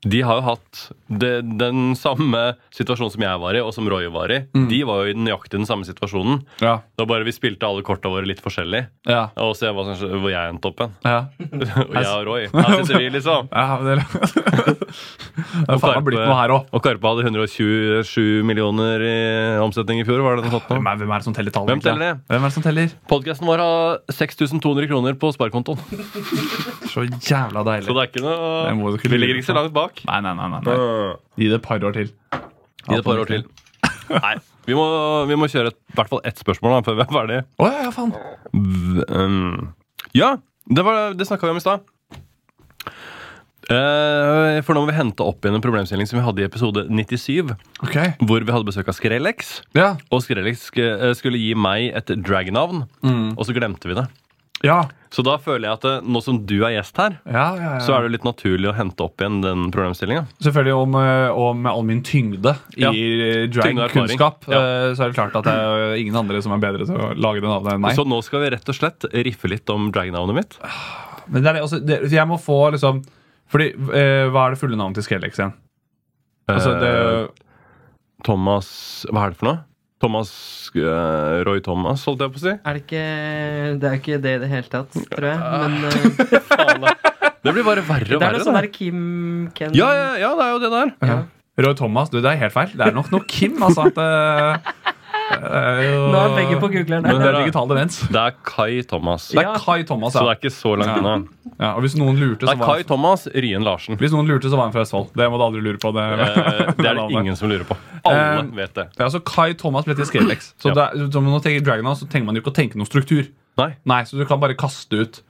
de 0.06 0.20
har 0.22 0.38
jo 0.38 0.44
hatt 0.46 0.80
det, 1.10 1.30
den 1.58 1.94
samme 1.98 2.42
situasjonen 2.74 3.10
som 3.10 3.24
jeg 3.24 3.40
var 3.42 3.56
i, 3.58 3.62
og 3.64 3.72
som 3.74 3.88
Roy 3.90 4.06
var 4.14 4.30
i. 4.30 4.40
De 4.70 4.78
var 4.86 5.02
jo 5.02 5.10
i 5.10 5.16
nøyaktig 5.18 5.58
den 5.58 5.66
samme 5.66 5.86
situasjonen. 5.88 6.44
Ja. 6.62 6.76
Det 6.94 7.02
var 7.02 7.10
bare 7.16 7.26
vi 7.26 7.34
spilte 7.34 7.66
alle 7.66 7.82
korta 7.86 8.12
våre 8.12 8.28
litt 8.28 8.42
forskjellig. 8.44 8.84
Ja. 9.10 9.24
Og 9.42 9.56
se 9.58 9.72
hva 9.74 9.86
hvor 9.88 10.30
jeg 10.30 10.52
endte 10.52 10.70
opp 10.70 10.84
hen. 10.84 10.94
ja. 11.02 11.18
Og 11.88 11.94
jeg 11.96 12.08
og 12.12 12.26
Roy. 12.28 12.46
Her 12.52 12.76
sitter 12.82 13.00
vi, 13.00 13.08
liksom. 13.16 13.48
ja 13.50 13.78
det, 13.82 13.96
det 14.88 15.74
er 15.74 15.80
faen 15.82 16.04
blitt 16.06 16.20
noe 16.20 16.36
her 16.38 16.52
òg. 16.54 16.68
og 16.74 16.82
Karpe 16.84 17.10
hadde 17.10 17.24
127 17.26 18.44
millioner 18.46 19.02
i 19.04 19.16
omsetning 19.62 20.02
i 20.02 20.06
fjor. 20.06 20.22
Var 20.24 20.38
det 20.38 20.46
den 20.46 20.54
nå? 20.54 20.60
Hvem, 20.68 20.88
hvem 21.02 21.14
er 21.14 21.22
det 21.22 21.26
som 21.28 21.36
teller 21.36 21.54
tall? 21.54 21.68
Hvem 21.70 21.82
teller 21.84 22.04
det? 22.04 22.12
Hvem 22.30 22.46
er 22.46 22.52
det 22.52 22.56
som 22.56 22.66
teller? 22.66 22.94
Podkasten 23.10 23.48
vår 23.48 23.62
har 23.64 23.98
6200 24.14 24.90
kroner 24.90 25.18
på 25.18 25.32
sparekontoen. 25.34 25.82
Så 26.92 27.04
jævla 27.04 27.62
Så 27.62 27.66
deilig. 27.68 27.88
det 27.88 28.02
er 28.02 28.08
ikke 28.08 28.22
Det 28.24 28.76
må 28.78 28.86
noe 28.88 28.94
du 28.94 28.98
ikke 29.00 29.10
Vi 29.12 29.20
ligger 29.20 29.40
ikke 29.40 29.50
så 29.50 29.56
langt 29.58 29.74
bak. 29.76 29.97
Nei, 30.06 30.20
nei, 30.22 30.34
nei. 30.38 30.48
nei, 30.52 30.60
nei. 30.62 30.76
Gi 31.42 31.48
det 31.50 31.58
et 31.58 31.64
par 31.66 31.82
år 31.88 31.92
til. 31.96 32.12
Gi 32.32 32.94
det 32.94 33.00
et 33.02 33.04
par 33.08 33.18
år 33.24 33.26
til. 33.32 33.44
Nei, 34.08 34.34
vi 34.68 34.76
må, 34.78 34.84
vi 35.28 35.36
må 35.36 35.48
kjøre 35.52 35.72
et, 35.72 35.78
i 35.92 35.96
hvert 35.98 36.08
fall 36.12 36.22
ett 36.28 36.38
spørsmål 36.40 36.78
da, 36.78 36.80
før 36.86 36.96
vi 36.96 37.04
er 37.04 37.12
ferdig. 37.12 37.40
Å 37.60 37.66
ja, 37.68 37.82
ja, 37.88 37.90
faen. 37.92 38.14
V- 38.54 39.04
um, 39.12 39.72
ja, 40.16 40.30
det, 40.68 40.84
var- 40.86 41.14
det 41.18 41.26
snakka 41.28 41.48
vi 41.48 41.56
om 41.56 41.60
i 41.60 41.64
stad. 41.64 41.84
Eh, 43.68 44.62
for 44.64 44.72
nå 44.72 44.80
må 44.80 44.88
vi 44.88 44.96
hente 44.96 45.20
opp 45.26 45.44
igjen 45.44 45.58
en 45.58 45.64
problemstilling 45.64 46.08
som 46.08 46.16
vi 46.16 46.24
hadde 46.24 46.40
i 46.40 46.46
episode 46.46 46.86
97. 46.88 47.50
Ok. 47.84 47.96
Hvor 48.24 48.40
vi 48.46 48.54
hadde 48.54 48.64
besøk 48.70 48.88
av 48.88 48.96
Skrellex. 48.96 49.58
Ja. 49.76 49.90
Og 50.14 50.22
Skrellex 50.24 50.70
sk- 50.70 50.80
eh, 50.86 51.12
skulle 51.18 51.36
gi 51.42 51.52
meg 51.58 51.90
et 51.98 52.14
dragnavn, 52.24 52.86
og 53.36 53.44
så 53.44 53.52
glemte 53.56 53.90
vi 53.90 53.98
det. 53.98 54.06
Ja. 54.64 54.80
Så 55.14 55.22
da 55.24 55.38
føler 55.40 55.68
jeg 55.68 55.78
at 55.78 55.84
eh, 55.88 56.00
nå 56.04 56.20
som 56.20 56.40
du 56.44 56.56
er 56.66 56.74
gjest 56.74 56.98
her, 57.00 57.14
Ja, 57.24 57.44
ja, 57.56 57.68
ja. 57.78 57.80
så 57.80 57.94
er 57.96 58.04
det 58.04 58.10
litt 58.18 58.26
naturlig 58.26 58.68
å 58.68 58.74
hente 58.76 59.04
opp 59.06 59.22
igjen 59.22 59.38
den 59.44 59.68
problemstillinga. 59.72 60.26
Selvfølgelig 60.44 60.74
Og 60.76 60.88
med, 60.92 61.12
om 61.44 61.68
all 61.70 61.84
min 61.88 62.02
tyngde 62.04 62.52
i 62.76 62.84
eh, 62.84 63.44
drag-kunnskap, 63.54 64.48
eh, 64.52 64.90
så 64.92 65.06
er 65.06 65.12
det 65.12 65.16
klart 65.16 65.38
at 65.40 65.48
det 65.48 65.54
er 65.54 65.94
ingen 66.02 66.18
andre 66.20 66.42
som 66.44 66.52
er 66.56 66.60
bedre 66.64 66.88
til 66.88 66.98
å 66.98 67.12
lage 67.16 67.40
det 67.40 67.48
navnet 67.48 67.76
enn 67.78 67.84
meg. 67.86 67.96
Så 67.96 68.04
nå 68.08 68.20
skal 68.26 68.44
vi 68.44 68.50
rett 68.56 68.68
og 68.68 68.76
slett 68.76 69.08
riffe 69.28 69.48
litt 69.48 69.70
om 69.72 69.88
dragnavnet 69.94 70.36
mitt. 70.42 70.58
Men 71.28 71.44
det 71.44 71.48
er, 71.50 71.58
det, 71.58 71.64
altså, 71.64 71.80
det, 71.84 72.00
jeg 72.12 72.28
må 72.28 72.38
få 72.40 72.58
liksom 72.72 73.02
Fordi, 73.52 73.66
eh, 73.96 74.26
Hva 74.32 74.46
er 74.46 74.54
det 74.54 74.60
fulle 74.60 74.76
navnet 74.80 74.96
til 74.96 75.04
Skrellex 75.04 75.40
igjen? 75.40 75.52
Altså, 76.48 76.72
det, 76.80 76.92
Eh, 76.96 77.26
Thomas 78.24 78.68
Hva 79.12 79.26
er 79.26 79.34
det 79.34 79.38
for 79.40 79.48
noe? 79.50 79.58
Thomas 79.98 80.30
uh, 80.76 81.42
Roy 81.46 81.62
Thomas, 81.64 82.04
holdt 82.06 82.22
jeg 82.22 82.34
på 82.34 82.40
å 82.40 82.42
si. 82.44 82.54
Er 82.54 82.76
det 82.76 82.84
ikke 82.84 83.04
Det 83.82 83.88
er 83.90 83.96
ikke 83.98 84.20
det 84.22 84.34
i 84.36 84.42
det 84.44 84.50
hele 84.52 84.70
tatt, 84.70 84.98
tror 85.14 85.28
jeg. 85.30 85.38
Men 85.38 85.88
uh, 85.88 86.44
Faen. 86.52 86.86
Det 87.38 87.54
blir 87.54 87.66
bare 87.66 87.82
verre 87.86 88.16
og 88.16 88.20
verre. 88.20 88.20
det 88.20 88.28
er 88.28 88.38
noe 88.38 88.46
sånn 88.46 88.58
der 88.58 88.70
Kim 88.74 89.02
Ken 89.56 89.74
Ja, 89.76 89.88
ja, 89.94 90.08
ja, 90.22 90.30
det 90.38 90.46
er 90.46 90.54
jo 90.54 90.62
det 90.62 90.70
der. 90.74 90.94
Ja. 91.10 91.18
Roy 91.58 91.74
Thomas, 91.78 92.10
du, 92.12 92.20
det 92.22 92.30
er 92.30 92.38
helt 92.44 92.54
feil. 92.54 92.70
Det 92.78 92.86
er 92.86 92.94
nok 92.94 93.10
noe 93.10 93.26
Kim, 93.26 93.58
altså. 93.66 93.88
At, 93.90 93.98
er 93.98 94.97
jo, 95.28 95.98
Nå 96.12 96.18
er 96.22 96.34
begge 96.36 96.56
på 96.62 96.68
googleren 96.72 97.02
Men 97.04 97.18
det 97.20 97.26
er 97.28 97.36
digital 97.42 97.68
demens. 97.70 97.98
Det 98.08 98.20
er 98.22 98.34
Kai 98.48 98.82
Thomas. 98.88 99.28
Det 99.32 99.38
er 99.42 99.48
Ja. 99.48 99.54
Kai 99.60 99.82
Thomas, 99.84 100.12
Så 100.14 100.22
det 100.24 100.30
er 100.32 100.38
ikke 100.40 100.54
så 100.54 100.72
langt 100.78 100.98
unna. 100.98 101.14
ja. 101.58 101.72
Og 101.74 101.82
hvis 101.84 101.96
noen 102.00 102.16
lurte, 102.20 102.46
Det 102.46 102.54
er 102.54 102.62
Kai 102.64 102.78
han, 102.80 102.84
Thomas 102.84 103.26
Ryen 103.34 103.64
Larsen. 103.66 103.96
hvis 104.00 104.12
noen 104.12 104.26
lurte, 104.28 104.48
så 104.48 104.56
var 104.56 104.64
han 104.68 104.72
fra 104.72 104.82
Østfold. 104.86 105.12
Det 105.14 105.28
må 105.30 105.38
du 105.38 105.44
aldri 105.48 105.60
lure 105.62 105.78
på. 105.78 105.92
Det, 105.92 106.06
Eh, 106.08 106.72
Det 106.78 106.86
er 106.86 106.94
det 106.94 107.10
ingen 107.20 107.36
som 107.36 107.48
lurer 107.50 107.64
på. 107.68 107.76
Alle 108.04 108.38
Eh, 108.40 108.42
vet 108.56 108.74
det. 108.74 108.88
Ja, 108.98 109.06
så 109.08 109.20
Kai 109.24 109.52
Thomas 109.54 109.84
ble 109.84 109.94
til 109.94 110.04
Skrellex. 110.06 110.54
Så, 110.62 110.74
Ja. 110.74 110.90
det 110.94 111.10
når 111.12 111.20
man 111.22 111.40
tenker 111.40 111.64
Dragon 111.64 111.84
så 111.94 112.08
tenker 112.08 112.26
man 112.26 112.34
jo 112.34 112.40
ikke 112.42 112.52
å 112.52 112.54
tenke 112.54 112.76
noen 112.76 112.86
struktur. 112.88 113.28
Nei. 113.58 113.74
Nei, 113.84 114.02
Så 114.04 114.16
du 114.18 114.24
kan 114.24 114.38
bare 114.40 114.54
kaste 114.54 114.92
ut 115.00 115.20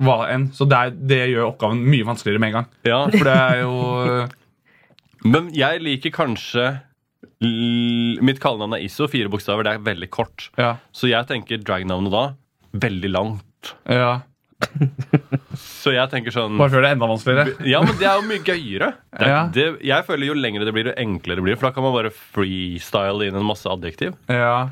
hva 0.00 0.28
enn. 0.32 0.48
Så 0.52 0.66
det, 0.68 0.76
er, 0.78 0.90
det 0.90 1.28
gjør 1.30 1.52
oppgaven 1.54 1.84
mye 1.84 2.04
vanskeligere 2.08 2.40
med 2.40 2.54
en 2.54 2.62
gang. 2.62 2.66
Ja. 2.84 3.06
For 3.06 3.24
det 3.24 3.36
er 3.36 3.60
jo 3.62 4.28
Men 5.24 5.50
jeg 5.52 5.82
liker 5.82 6.10
kanskje 6.10 6.80
Mitt 7.40 8.40
kallenavn 8.42 8.76
er 8.76 8.84
ISO. 8.84 9.06
Fire 9.10 9.30
bokstaver. 9.32 9.64
Det 9.66 9.74
er 9.76 9.84
veldig 9.90 10.10
kort. 10.12 10.48
Ja. 10.60 10.74
Så 10.92 11.08
jeg 11.10 11.26
tenker 11.30 11.62
dragnavnet 11.64 12.12
da 12.14 12.24
veldig 12.86 13.10
langt. 13.14 13.74
ja. 13.88 14.20
Så 15.56 15.94
jeg 15.94 16.10
tenker 16.12 16.34
sånn 16.34 16.58
Bare 16.60 16.68
gjør 16.74 16.82
det 16.84 16.90
enda 16.92 17.06
vanskeligere. 17.08 17.54
Ja, 17.64 17.78
men 17.80 17.94
det 17.96 18.04
er 18.10 18.18
jo 18.20 18.26
mye 18.28 18.42
gøyere. 18.44 18.90
Det, 19.16 19.28
Ja. 19.30 19.38
det, 19.48 19.64
jeg 19.88 20.04
føler 20.04 20.26
Jo 20.28 20.34
lengre 20.36 20.66
det 20.68 20.74
blir, 20.76 20.90
jo 20.90 20.96
enklere 21.00 21.40
det 21.40 21.44
blir. 21.46 21.56
For 21.56 21.70
da 21.70 21.72
kan 21.72 21.86
man 21.86 21.94
bare 21.96 22.10
freestyle 22.12 23.24
inn 23.24 23.38
en 23.40 23.46
masse 23.48 23.64
adjektiv. 23.72 24.18
Ja. 24.28 24.68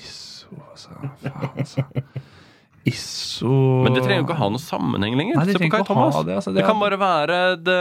ISO, 0.00 0.48
altså. 0.70 0.96
Faen, 1.20 1.52
altså. 1.60 1.84
Isso 2.84 3.46
Men 3.84 3.94
det 3.94 4.02
trenger 4.02 4.22
jo 4.22 4.26
ikke 4.26 4.34
å 4.34 4.40
ha 4.40 4.48
noen 4.50 4.62
sammenheng 4.62 5.14
lenger. 5.18 5.36
Nei, 5.38 5.44
det 5.46 5.54
Se 5.54 5.60
på 5.62 5.68
Kai 5.70 5.82
ikke 5.84 5.94
å 5.94 5.98
ha 6.00 6.10
Thomas. 6.10 6.26
det, 6.26 6.34
altså, 6.40 6.50
det 6.50 6.58
det 6.58 6.64
er- 6.64 6.70
kan 6.72 6.80
bare 6.82 6.98
være 6.98 7.38
the, 7.62 7.80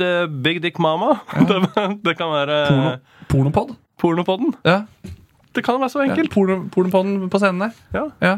the 0.00 0.10
Big 0.42 0.60
Dick 0.64 0.78
Mama. 0.82 1.20
Det, 1.48 1.60
det 2.02 2.16
kan 2.18 2.32
være 2.34 2.58
Porno, 2.66 2.98
Pornopod? 3.30 3.76
pornopodden. 3.98 4.54
Ja. 4.66 4.80
Det 5.54 5.62
kan 5.64 5.78
være 5.80 5.90
så 5.90 6.02
ja. 6.04 6.10
enkelt. 6.12 6.30
Porno, 6.34 6.64
pornopodden 6.74 7.28
på 7.30 7.38
scenen 7.42 7.68
der. 7.68 7.72
Ja. 7.94 8.04
Ja. 8.22 8.36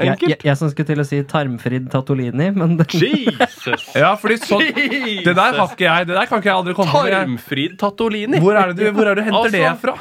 Jeg, 0.00 0.14
Enkelt. 0.14 0.30
jeg, 0.30 0.38
jeg 0.48 0.56
som 0.56 0.70
skulle 0.72 0.86
til 0.88 1.00
å 1.02 1.04
si 1.04 1.18
Tarmfrid 1.28 1.90
Tatolini, 1.92 2.46
men 2.56 2.78
Jesus! 2.88 3.82
ja, 4.00 4.14
fordi 4.16 4.38
sånn 4.40 4.62
Det 4.64 5.34
der 5.36 5.58
har 5.58 5.66
ikke 5.74 5.84
jeg. 5.84 6.06
Det 6.08 6.16
der 6.16 6.24
kan 6.30 6.40
ikke 6.40 6.48
jeg 6.48 6.56
aldri 6.56 6.74
komme 6.78 6.94
på. 6.94 7.02
Tarmfrid 7.12 7.74
Tatolini. 7.82 8.40
Hvor 8.40 8.56
er 8.56 8.72
det 8.72 8.78
du, 8.80 8.86
hvor 8.96 9.10
er 9.10 9.18
det 9.18 9.26
du 9.26 9.28
henter 9.28 9.52
det 9.52 9.60
Altså- 9.68 9.82
fra? 9.82 9.98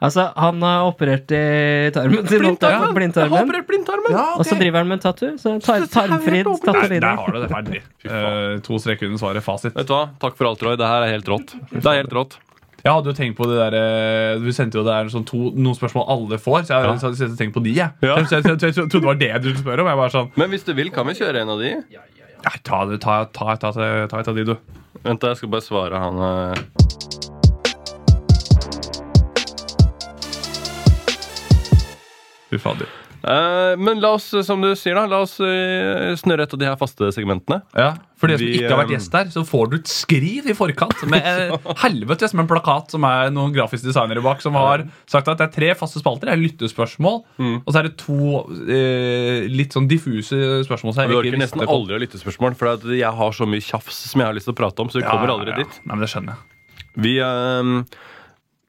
Altså, 0.00 0.24
han 0.36 0.62
har 0.62 0.86
operert 0.88 1.30
i 1.34 1.90
tarmen 1.94 2.26
sin. 2.28 2.42
Blindtarmen! 2.42 3.12
Jeg 3.14 3.30
har 3.30 3.44
operert 3.44 3.68
blindtarmen. 3.68 4.10
Ja, 4.14 4.26
Og 4.38 4.44
så 4.48 4.58
driver 4.58 4.82
han 4.84 4.88
med 4.92 5.02
tattoo. 5.04 5.36
Så 5.40 5.56
tar, 5.64 5.86
Tarmfrid 5.92 6.46
åpent. 6.46 6.82
Der, 6.88 6.98
der 7.00 7.16
har 7.22 7.32
du 7.34 7.40
det 7.42 7.50
ferdig. 7.52 7.82
Uh, 8.08 8.58
to 8.64 8.78
streker 8.82 9.06
under 9.10 9.20
svaret. 9.22 9.44
Fasit. 9.44 9.74
Vet 9.76 9.88
du 9.88 9.94
hva? 9.96 10.04
Takk 10.22 10.36
for 10.38 10.50
alt, 10.50 10.62
Roy. 10.66 10.76
Det 10.80 10.86
her 10.90 11.06
er 11.08 11.14
helt 11.16 11.28
rått. 11.32 11.54
Det 11.72 11.84
er 11.86 12.02
helt 12.02 12.14
rått. 12.16 12.38
Jeg 12.78 12.94
hadde 12.94 13.10
jo 13.10 13.16
tenkt 13.18 13.34
på 13.36 13.44
det 13.50 13.56
der 13.58 13.74
eh, 13.74 14.36
Du 14.38 14.52
sendte 14.54 14.78
jo 14.78 14.84
det 14.86 14.92
der 14.94 15.08
sånn 15.10 15.24
to, 15.26 15.48
noen 15.58 15.74
spørsmål 15.76 16.04
alle 16.14 16.38
får. 16.38 16.60
Så 16.68 16.76
jeg 16.76 16.86
Ja. 16.86 16.92
hadde 16.94 17.24
jeg 17.26 17.34
tenkt 17.40 17.56
på 17.56 17.62
de, 17.64 17.72
jeg. 17.74 17.90
Ja. 18.06 18.14
Jeg, 18.22 18.28
jeg, 18.30 18.44
jeg, 18.46 18.60
jeg 18.62 18.74
trodde 18.78 19.02
det 19.02 19.08
var 19.10 19.18
det 19.18 19.30
du 19.42 19.48
skulle 19.50 19.64
spørre 19.64 19.82
om. 19.82 19.90
Jeg 19.90 19.98
bare 20.04 20.14
sånn 20.14 20.30
Men 20.38 20.52
hvis 20.54 20.64
du 20.64 20.72
vil, 20.78 20.92
kan 20.94 21.06
vi 21.10 21.16
kjøre 21.18 21.42
en 21.42 21.50
av 21.56 21.58
de. 21.64 21.72
Ja, 21.92 22.04
ta, 22.62 22.84
ta, 22.86 22.86
ta, 23.02 23.16
ta, 23.34 23.56
ta, 23.58 23.72
ta, 23.74 24.06
ta 24.14 24.20
et 24.22 24.30
av 24.30 24.38
de, 24.38 24.46
du. 24.52 24.54
Vent, 25.02 25.26
jeg 25.26 25.40
skal 25.42 25.50
bare 25.52 25.66
svare 25.66 25.98
han 26.06 26.22
eh. 26.30 26.87
Fy 32.50 32.58
fader. 32.62 32.88
Eh, 33.18 33.72
men 33.82 33.98
la 33.98 34.12
oss, 34.14 34.28
som 34.46 34.60
du 34.62 34.68
sier, 34.78 34.94
da, 34.94 35.02
la 35.10 35.18
oss 35.24 35.32
eh, 35.42 36.12
snurre 36.20 36.44
et 36.46 36.52
av 36.54 36.60
de 36.60 36.66
her 36.68 36.76
faste 36.78 37.08
segmentene. 37.12 37.56
Ja, 37.74 37.88
For 38.16 38.30
de 38.30 38.36
som 38.38 38.46
Vi, 38.46 38.60
ikke 38.60 38.70
har 38.70 38.78
vært 38.84 38.92
um, 38.92 38.94
gjest 38.94 39.10
der, 39.16 39.32
så 39.34 39.42
får 39.44 39.72
du 39.72 39.74
et 39.80 39.90
skriv 39.90 40.46
i 40.46 40.54
forkant 40.54 41.02
med 41.10 41.26
eh, 41.26 41.66
helvete 41.82 42.28
som 42.30 42.38
en 42.44 42.48
plakat 42.48 42.94
som 42.94 43.02
er 43.08 43.32
noen 43.34 43.50
grafiske 43.56 43.90
designere 43.90 44.22
bak, 44.22 44.38
som 44.44 44.54
har 44.56 44.86
sagt 45.10 45.28
at 45.32 45.42
det 45.42 45.48
er 45.48 45.54
tre 45.56 45.72
faste 45.80 45.98
spalter. 46.00 46.30
Det 46.30 46.36
er 46.36 46.44
lyttespørsmål, 46.46 47.18
Mm. 47.42 47.56
og 47.66 47.68
så 47.74 47.80
er 47.82 47.88
det 47.88 47.96
to 48.00 48.44
eh, 48.70 49.44
litt 49.50 49.74
sånn 49.74 49.90
diffuse 49.90 50.38
spørsmål. 50.70 50.94
Så 50.94 51.02
jeg 51.04 51.10
Vi 51.10 51.18
ikke 51.18 51.24
orker 51.26 51.42
nesten 51.42 51.60
visste 51.64 51.74
aldri 51.74 51.98
å 51.98 52.02
lytte 52.06 52.22
spørsmål, 52.22 52.54
for 52.60 52.72
at 52.76 52.86
jeg 53.02 53.14
har 53.20 53.34
så 53.34 53.50
mye 53.50 53.66
tjafs 53.66 53.98
som 54.12 54.22
jeg 54.22 54.30
har 54.30 54.38
lyst 54.38 54.46
til 54.48 54.54
å 54.54 54.60
prate 54.62 54.86
om. 54.86 54.88
Så 54.94 55.02
vi 55.02 55.04
Ja, 55.04 55.10
kommer 55.10 55.34
ja, 55.34 55.40
aldri 55.40 55.56
ja. 55.58 55.64
dit. 55.66 55.80
Nei, 55.84 55.96
men 55.98 56.06
det 56.06 56.12
skjønner 56.14 56.38
jeg. 56.38 56.94
Vi, 57.02 57.18
eh, 57.18 58.04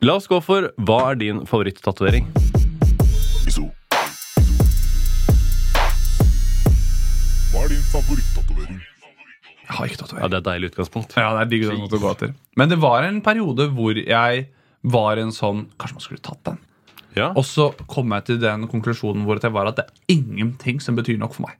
la 0.10 0.18
oss 0.18 0.28
gå 0.28 0.42
for 0.42 0.72
hva 0.82 1.04
er 1.12 1.22
din 1.22 1.46
favorittatovering? 1.50 2.28
Favorittatovering? 8.00 8.80
Jeg 9.70 9.76
har 9.78 9.86
ikke 9.86 9.98
Ja, 10.00 10.02
tatovering. 10.06 10.30
Det 10.30 10.38
er 10.38 10.42
et 10.42 10.48
deilig 10.50 10.72
utgangspunkt. 10.72 11.14
Ja, 11.18 11.30
det 11.36 11.42
er 11.46 11.52
digg 11.52 11.68
å 11.70 12.00
gå 12.00 12.12
etter. 12.12 12.34
Men 12.58 12.70
det 12.72 12.80
var 12.82 13.04
en 13.04 13.22
periode 13.22 13.70
hvor 13.76 14.00
jeg 14.00 14.48
var 14.84 15.18
en 15.20 15.32
sånn 15.36 15.68
Kanskje 15.78 15.98
man 15.98 16.06
skulle 16.06 16.24
tatt 16.24 16.44
den? 16.48 16.58
Ja. 17.18 17.32
Og 17.36 17.44
så 17.46 17.72
kom 17.90 18.12
jeg 18.16 18.26
til 18.30 18.40
den 18.42 18.68
konklusjonen 18.72 19.26
hvor 19.28 19.42
jeg 19.42 19.52
var 19.52 19.68
at 19.72 19.80
det 19.82 19.86
er 19.90 20.16
ingenting 20.16 20.80
som 20.82 20.96
betyr 20.96 21.18
nok 21.20 21.36
for 21.36 21.48
meg. 21.48 21.58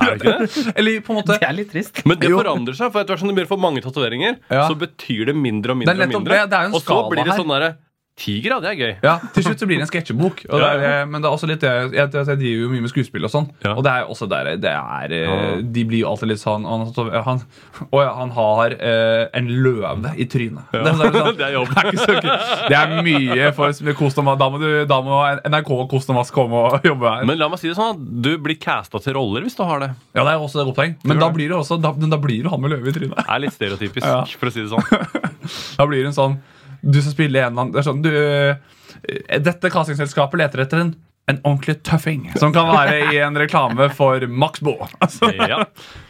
Er 0.00 0.14
det 0.14 0.20
ikke 0.20 0.34
det? 0.38 0.74
Eller 0.78 1.00
på 1.02 1.12
en 1.12 1.18
måte 1.20 1.38
Det 1.40 1.48
er 1.48 1.56
litt 1.56 1.72
trist. 1.72 2.02
Men 2.06 2.20
det 2.20 2.30
forandrer 2.30 2.76
seg. 2.78 2.92
For 2.94 3.02
etter 3.02 3.14
hvert 3.14 3.22
som 3.24 3.30
du 3.30 3.34
begynner 3.34 3.50
å 3.50 3.54
få 3.56 3.60
mange 3.60 3.82
tatoveringer, 3.82 4.38
Ja. 4.50 4.68
så 4.70 4.76
betyr 4.78 5.26
det 5.32 5.34
mindre 5.36 5.74
og 5.74 5.80
mindre. 5.82 5.94
Det 5.96 6.06
er 6.06 6.06
og 6.06 6.14
mindre 6.20 6.38
det, 6.38 6.50
det 6.52 6.60
er 6.60 6.76
Og 6.76 6.82
så 6.84 6.98
blir 7.10 7.26
det 7.26 7.34
sånn 7.34 7.50
derre 7.50 7.72
Tiger, 8.16 8.54
ja, 8.54 8.56
det 8.64 8.68
er 8.70 8.78
gøy. 8.80 8.92
Ja, 9.04 9.14
Til 9.34 9.44
slutt 9.44 9.60
så 9.60 9.66
blir 9.68 9.76
det 9.76 9.84
en 9.84 9.90
sketsjebok. 9.90 10.38
Ja, 10.48 11.04
Men 11.04 11.20
det 11.20 11.28
er 11.28 11.34
også 11.34 11.48
litt 11.50 11.64
jeg, 11.66 11.90
jeg, 11.92 12.08
jeg 12.16 12.38
driver 12.40 12.62
jo 12.62 12.70
mye 12.72 12.84
med 12.86 12.92
skuespill 12.92 13.26
og 13.28 13.32
sånn. 13.32 13.48
Ja. 13.60 13.74
Og 13.76 13.84
det 13.84 13.92
er 13.92 14.08
også 14.08 14.28
der 14.30 14.54
det 14.62 14.72
er 14.72 15.12
eh. 15.12 15.58
De 15.60 15.84
blir 15.84 16.00
jo 16.00 16.08
alltid 16.14 16.30
litt 16.30 16.40
sånn 16.40 16.64
Han, 16.64 16.86
han, 17.26 17.42
å 17.90 18.00
ja, 18.00 18.14
han 18.16 18.32
har 18.32 18.76
eh, 18.78 19.26
en 19.36 19.50
løve 19.52 20.14
i 20.16 20.24
trynet. 20.32 20.72
Det, 20.72 20.80
er 20.80 20.96
sånn, 20.96 21.36
Det 21.42 21.50
er 21.50 21.90
ikke 21.92 22.06
så 22.06 22.16
gøy. 22.16 22.30
det 22.72 22.78
er 22.80 22.94
mye 23.04 23.52
for 23.58 23.92
Kost 24.00 24.22
og 24.22 24.28
Mas. 24.30 24.40
Da 24.40 24.48
må, 24.52 24.62
du, 24.64 24.70
da 24.88 25.00
må 25.04 25.20
NRK 25.52 25.70
og 25.76 25.86
Kost 25.92 26.12
og 26.16 26.22
komme 26.32 26.64
og 26.70 26.88
jobbe 26.88 27.12
her. 27.18 27.28
Men 27.28 27.40
la 27.42 27.50
meg 27.52 27.60
si 27.60 27.68
det 27.68 27.76
sånn 27.76 28.00
du 28.24 28.32
blir 28.40 28.56
casta 28.60 29.00
til 29.02 29.18
roller 29.18 29.44
hvis 29.44 29.60
du 29.60 29.64
har 29.68 29.84
det. 29.84 29.92
ja, 30.16 30.24
det 30.24 30.32
er 30.32 30.40
også 30.40 30.62
et 30.64 30.70
godt 30.70 30.80
poeng. 30.80 30.96
Men 31.04 31.20
da 31.20 31.28
blir 31.34 31.52
det 31.52 31.60
også 31.60 31.76
Da, 31.84 31.92
da 31.92 32.18
blir 32.20 32.46
det 32.46 32.52
han 32.52 32.64
med 32.64 32.72
løve 32.72 32.90
i 32.90 32.96
trynet. 32.96 33.20
Det 33.20 33.28
er 33.28 33.44
litt 33.44 33.54
stereotypisk, 33.54 34.36
for 34.40 34.48
å 34.48 34.54
si 34.56 34.64
det 34.64 34.70
sånn. 34.72 34.92
Da 35.76 35.84
blir 35.86 36.00
det 36.02 36.10
en 36.10 36.16
sånn 36.16 36.38
Du 36.86 37.00
skal 37.00 37.14
spille 37.16 37.42
en 37.42 37.50
eller 37.50 37.64
annen 37.64 37.74
det 37.74 37.82
er 37.82 37.86
sånn, 37.88 38.02
du, 38.04 38.10
eh, 38.14 39.40
Dette 39.42 39.70
castingselskapet 39.74 40.40
leter 40.40 40.62
etter 40.62 40.84
en, 40.84 40.92
en 41.28 41.40
ordentlig 41.42 41.80
tøffing 41.82 42.28
som 42.38 42.52
kan 42.54 42.68
være 42.70 43.10
i 43.10 43.16
en 43.18 43.34
reklame 43.38 43.88
for 43.94 44.22
Maxbo. 44.30 44.76
Altså, 45.02 45.32
Ja. 45.36 45.64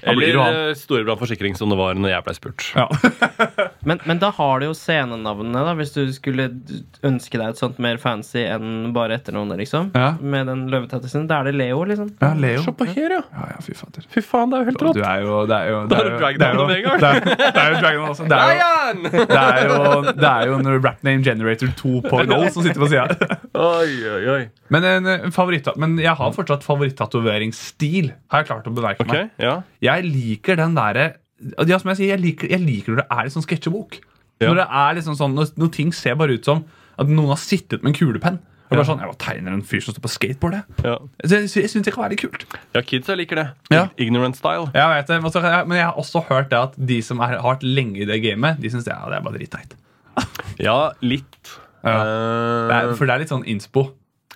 Eller 0.06 0.36
du 0.36 0.40
eh, 0.42 0.74
Storebrand 0.78 1.18
forsikring, 1.18 1.56
som 1.58 1.70
det 1.72 1.78
var 1.80 1.96
når 1.98 2.12
jeg 2.12 2.24
ble 2.26 2.34
spurt. 2.36 2.66
Ja. 2.76 2.84
Men, 3.86 4.00
men 4.02 4.18
da 4.18 4.32
har 4.34 4.58
du 4.58 4.64
jo 4.66 4.72
scenenavnene, 4.74 5.60
da, 5.62 5.72
hvis 5.78 5.92
du 5.94 6.08
skulle 6.10 6.48
ønske 7.06 7.38
deg 7.38 7.52
et 7.52 7.60
sånt 7.60 7.76
mer 7.82 8.00
fancy 8.02 8.40
enn 8.42 8.88
bare 8.96 9.14
etternavnet, 9.14 9.60
liksom. 9.60 9.92
Ja. 9.94 10.08
Med 10.18 10.48
den 10.50 10.64
løvetattelsen. 10.72 11.28
Da 11.30 11.38
er 11.44 11.52
det 11.52 11.54
Leo, 11.60 11.84
liksom. 11.86 12.08
ja, 12.18 12.32
Leo. 12.34 12.64
Se 12.64 12.74
på 12.74 12.88
her, 12.90 13.14
ja. 13.14 13.20
Ja, 13.30 13.44
ja, 13.52 13.60
fy 13.62 13.76
fader. 13.78 14.08
Fy 14.10 14.24
faen, 14.26 14.50
det 14.50 14.58
er 14.58 14.64
jo 14.64 14.68
helt 14.72 14.82
Du 14.82 14.86
rått. 14.88 14.98
er 15.06 15.22
jo 15.22 15.36
Det 15.46 15.60
er 15.60 15.70
jo 15.70 15.78
Da 15.86 16.00
du 16.00 16.02
er 16.02 16.10
jo- 16.10 16.18
det 16.18 16.48
er 16.48 16.58
jo- 16.58 16.66
med 16.66 16.76
en 16.76 16.82
gang. 16.88 16.98
Det 16.98 17.12
er, 17.12 17.38
det 17.38 17.62
er 17.62 17.70
jo 17.70 17.78
Dragon 17.84 18.08
også. 18.10 18.26
Det 18.26 18.40
er 18.42 18.52
jo, 18.58 19.02
det 19.06 19.38
er 19.38 19.70
jo, 19.70 20.02
det 20.10 20.30
er 20.32 20.50
jo 20.50 20.58
en 20.58 20.72
rap 20.88 21.04
name 21.06 21.22
generator 21.30 21.72
2.0 21.78 22.50
som 22.56 22.66
sitter 22.66 22.80
på 22.82 22.90
sida. 22.90 23.06
Oi, 23.54 23.94
oi, 24.16 24.22
oi. 24.34 24.42
Men, 24.74 24.84
en, 24.90 25.05
en 25.09 25.32
favoritt, 25.34 25.68
men 25.76 25.96
jeg 25.98 26.14
har 26.18 26.32
fortsatt 26.36 26.64
favorittatoveringsstil. 26.66 28.12
Har 28.32 28.42
jeg 28.42 28.48
klart 28.50 28.66
å 28.68 28.74
bemerke 28.74 29.04
okay, 29.07 29.26
meg. 29.26 29.30
ja. 29.42 29.62
Jeg 29.82 30.04
liker 30.09 30.57
den 30.57 30.74
derre 30.78 31.14
ja, 31.68 31.78
som 31.78 31.90
jeg, 31.92 31.96
sier, 31.98 32.12
jeg, 32.14 32.20
liker, 32.22 32.48
jeg 32.48 32.62
liker 32.64 32.94
når 32.94 33.02
det 33.02 33.07
er 33.12 33.24
litt 33.26 33.34
sånn 33.34 33.44
sketsjebok. 33.44 33.98
Ja. 34.40 34.48
Når 34.50 34.57
det 34.62 34.66
er 34.82 34.94
liksom 34.98 35.16
sånn, 35.18 35.34
når, 35.36 35.50
når 35.61 35.72
ting 35.74 35.90
ser 35.92 36.14
bare 36.16 36.36
ut 36.38 36.44
som 36.48 36.62
at 36.96 37.09
noen 37.12 37.28
har 37.34 37.40
sittet 37.40 37.82
med 37.84 37.92
en 37.92 37.98
kulepenn. 37.98 38.38
Og 38.66 38.72
bare 38.72 38.80
Ja. 38.82 38.86
sånn, 38.88 38.98
jeg 38.98 39.11
bare 39.12 39.20
tegner 39.22 39.52
en 39.52 39.62
fyr 39.62 39.80
som 39.84 39.94
står 39.94 40.02
på 40.02 40.11
skateboard. 40.11 40.57
ja. 40.82 40.96
Så 41.22 41.36
Jeg, 41.36 41.50
jeg 41.54 41.70
syns 41.70 41.84
det 41.84 41.92
kan 41.94 42.02
være 42.02 42.16
litt 42.16 42.22
kult. 42.24 42.46
Ja, 42.74 42.80
kidsa 42.82 43.14
liker 43.14 43.36
det. 43.36 43.44
Ja. 43.70 43.84
Ignorant 43.96 44.34
style. 44.36 44.70
Jeg 44.74 44.88
vet 44.90 45.07
det, 45.07 45.20
men 45.68 45.76
jeg- 45.76 45.86
har 45.86 45.94
også 45.94 46.24
hørt 46.26 46.48
det 46.50 46.59
at 46.59 46.74
de 46.86 47.00
som 47.02 47.18
har 47.18 47.36
vært 47.38 47.62
lenge 47.62 48.00
i 48.00 48.04
det 48.09 48.22
gamet, 48.24 48.59
de 48.61 48.68
syns 48.68 48.84
det, 48.84 48.94
ja, 48.96 49.04
det 49.09 49.18
er 49.20 49.22
bare 49.22 49.38
dritteit. 49.38 49.76
Ja, 50.59 50.92
litt. 51.02 51.59
Ja. 51.84 52.00
Eh, 52.00 52.68
Det 52.68 52.74
er- 52.74 52.94
For 52.96 53.07
det 53.07 53.14
er 53.14 53.18
litt 53.18 53.28
sånn 53.28 53.44
innspo. 53.46 53.92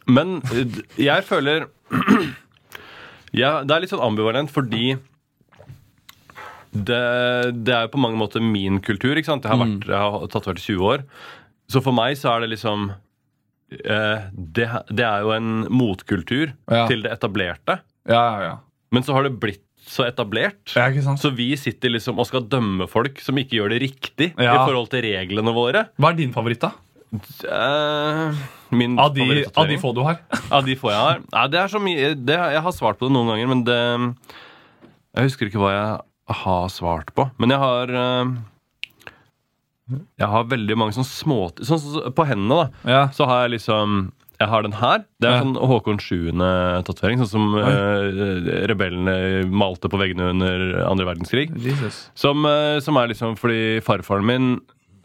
Men 0.06 0.38
eh, 0.54 0.80
jeg 1.00 1.24
føler 1.28 1.66
ja, 3.40 3.62
Det 3.64 3.74
er 3.76 3.80
litt 3.84 3.92
sånn 3.92 4.02
ambivalent 4.04 4.50
fordi 4.52 4.96
det, 6.70 6.98
det 7.66 7.72
er 7.74 7.86
jo 7.88 7.92
på 7.96 8.00
mange 8.02 8.18
måter 8.20 8.42
min 8.44 8.78
kultur. 8.84 9.16
ikke 9.18 9.26
sant? 9.32 9.46
Jeg 9.46 9.50
har, 9.56 9.58
vært, 9.64 9.86
jeg 9.90 9.98
har 9.98 10.26
tatt 10.30 10.46
over 10.46 10.58
til 10.60 10.76
20 10.76 10.90
år. 10.92 11.04
Så 11.70 11.82
for 11.82 11.94
meg 11.96 12.14
så 12.18 12.30
er 12.34 12.44
det 12.44 12.52
liksom 12.52 12.90
eh, 13.74 14.28
det, 14.34 14.68
det 14.94 15.06
er 15.06 15.24
jo 15.26 15.32
en 15.34 15.50
motkultur 15.70 16.52
Ja. 16.70 16.84
til 16.90 17.02
det 17.06 17.10
etablerte. 17.16 17.80
Ja, 18.10 18.22
ja, 18.22 18.44
ja. 18.46 18.54
Men 18.94 19.02
så 19.06 19.14
har 19.14 19.26
det 19.26 19.34
blitt 19.42 19.64
så 19.90 20.04
etablert. 20.06 20.60
Så 21.18 21.30
vi 21.34 21.48
sitter 21.58 21.90
liksom 21.90 22.18
og 22.22 22.26
skal 22.28 22.44
dømme 22.50 22.86
folk 22.90 23.18
som 23.22 23.38
ikke 23.40 23.56
gjør 23.58 23.72
det 23.74 23.78
riktig 23.82 24.28
i 24.36 24.46
forhold 24.46 24.90
til 24.92 25.02
reglene 25.06 25.54
våre. 25.56 25.86
Hva 25.98 26.10
er 26.12 26.18
din 26.20 26.34
favoritt, 26.34 26.62
da? 26.62 26.70
Min 28.70 28.98
Av 29.02 29.14
de, 29.14 29.44
av 29.58 29.66
de 29.68 29.78
få 29.82 29.90
du 29.96 30.02
har? 30.06 30.20
Av 30.54 30.62
de 30.66 30.76
få 30.78 30.92
jeg 30.92 31.00
har? 31.00 31.22
Nei, 31.32 31.46
det 31.50 31.58
er 31.58 31.72
så 31.72 31.80
mye 31.82 32.12
det, 32.14 32.36
Jeg 32.54 32.62
har 32.66 32.76
svart 32.76 33.00
på 33.00 33.08
det 33.08 33.14
noen 33.16 33.32
ganger, 33.32 33.50
men 33.50 33.64
det 33.66 33.78
Jeg 35.18 35.26
husker 35.30 35.50
ikke 35.50 35.62
hva 35.62 35.72
jeg 35.74 35.90
har 36.44 36.68
svart 36.70 37.10
på. 37.16 37.24
Men 37.42 37.50
jeg 37.50 37.58
har 37.58 37.90
eh, 38.04 38.30
Jeg 40.22 40.30
har 40.36 40.46
veldig 40.52 40.76
mange 40.78 40.94
sånne 40.94 41.10
små 41.10 41.40
Sånn 41.58 41.82
som 41.82 42.14
på 42.14 42.26
hendene, 42.30 42.62
da. 42.62 42.90
Ja. 42.94 43.02
Så 43.16 43.26
har 43.26 43.42
jeg 43.48 43.56
liksom 43.58 44.12
Jeg 44.38 44.48
har 44.54 44.62
den 44.64 44.78
her. 44.78 45.02
Det 45.20 45.28
er 45.28 45.34
Ja. 45.34 45.42
sånn 45.42 45.58
Håkon 45.68 45.98
7.-tatovering. 46.00 47.18
Sånn 47.20 47.28
som 47.34 47.50
uh, 47.58 48.62
rebellene 48.70 49.42
malte 49.50 49.90
på 49.92 49.98
veggene 50.00 50.30
under 50.32 50.62
andre 50.86 51.10
verdenskrig. 51.10 51.50
Jesus. 51.60 52.06
Som, 52.16 52.46
som 52.80 52.96
er 53.02 53.10
liksom 53.10 53.34
fordi 53.36 53.82
farfaren 53.84 54.24
min 54.30 54.46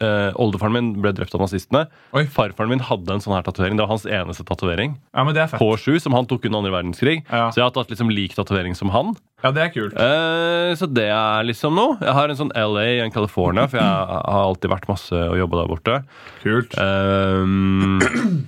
eh, 0.04 0.32
Oldefaren 0.40 0.74
min 0.74 0.88
ble 1.02 1.12
drept 1.16 1.34
av 1.36 1.40
nazistene. 1.44 1.86
Oi. 2.16 2.24
Farfaren 2.32 2.70
min 2.72 2.82
hadde 2.84 3.14
en 3.14 3.22
sånn 3.24 3.34
her 3.36 3.44
tatovering. 3.46 3.78
Det 3.78 3.84
var 3.86 3.92
hans 3.94 4.06
eneste 4.06 4.44
tatovering 4.48 4.96
Ja, 5.14 5.24
men 5.24 5.34
det 5.36 5.48
fett. 5.52 5.60
på 5.62 5.70
sju, 5.80 5.98
som 6.02 6.12
han 6.16 6.26
tok 6.26 6.44
under 6.48 6.58
andre 6.62 6.74
verdenskrig. 6.74 7.22
Ja. 7.30 7.48
Så 7.50 7.60
jeg 7.62 7.66
har 7.68 7.74
tatt 7.76 7.92
liksom 7.92 8.10
lik 8.12 8.34
tatovering 8.36 8.74
som 8.78 8.90
han. 8.94 9.14
Ja, 9.44 9.52
det 9.52 9.62
er 9.62 9.70
kult. 9.74 9.94
Uh, 9.94 10.72
så 10.80 10.88
det 10.90 11.08
er 11.12 11.44
liksom 11.46 11.76
noe. 11.76 11.98
Jeg 12.00 12.14
har 12.16 12.28
en 12.32 12.38
sånn 12.40 12.52
LA 12.56 12.86
i 12.96 13.00
en 13.04 13.12
California, 13.14 13.66
for 13.68 13.78
jeg 13.78 13.86
har 13.86 14.42
alltid 14.42 14.72
vært 14.72 14.88
masse 14.90 15.12
og 15.14 15.36
jobba 15.38 15.60
der 15.62 15.70
borte. 15.70 15.98
Kult. 16.42 16.76
Uh, 16.80 18.42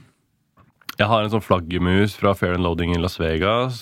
jeg 0.99 1.07
har 1.07 1.23
en 1.23 1.31
sånn 1.31 1.45
flaggermus 1.45 2.17
fra 2.19 2.33
Fair 2.35 2.57
and 2.57 2.65
Loading 2.67 2.91
i 2.97 2.99
Las 2.99 3.21
Vegas. 3.21 3.79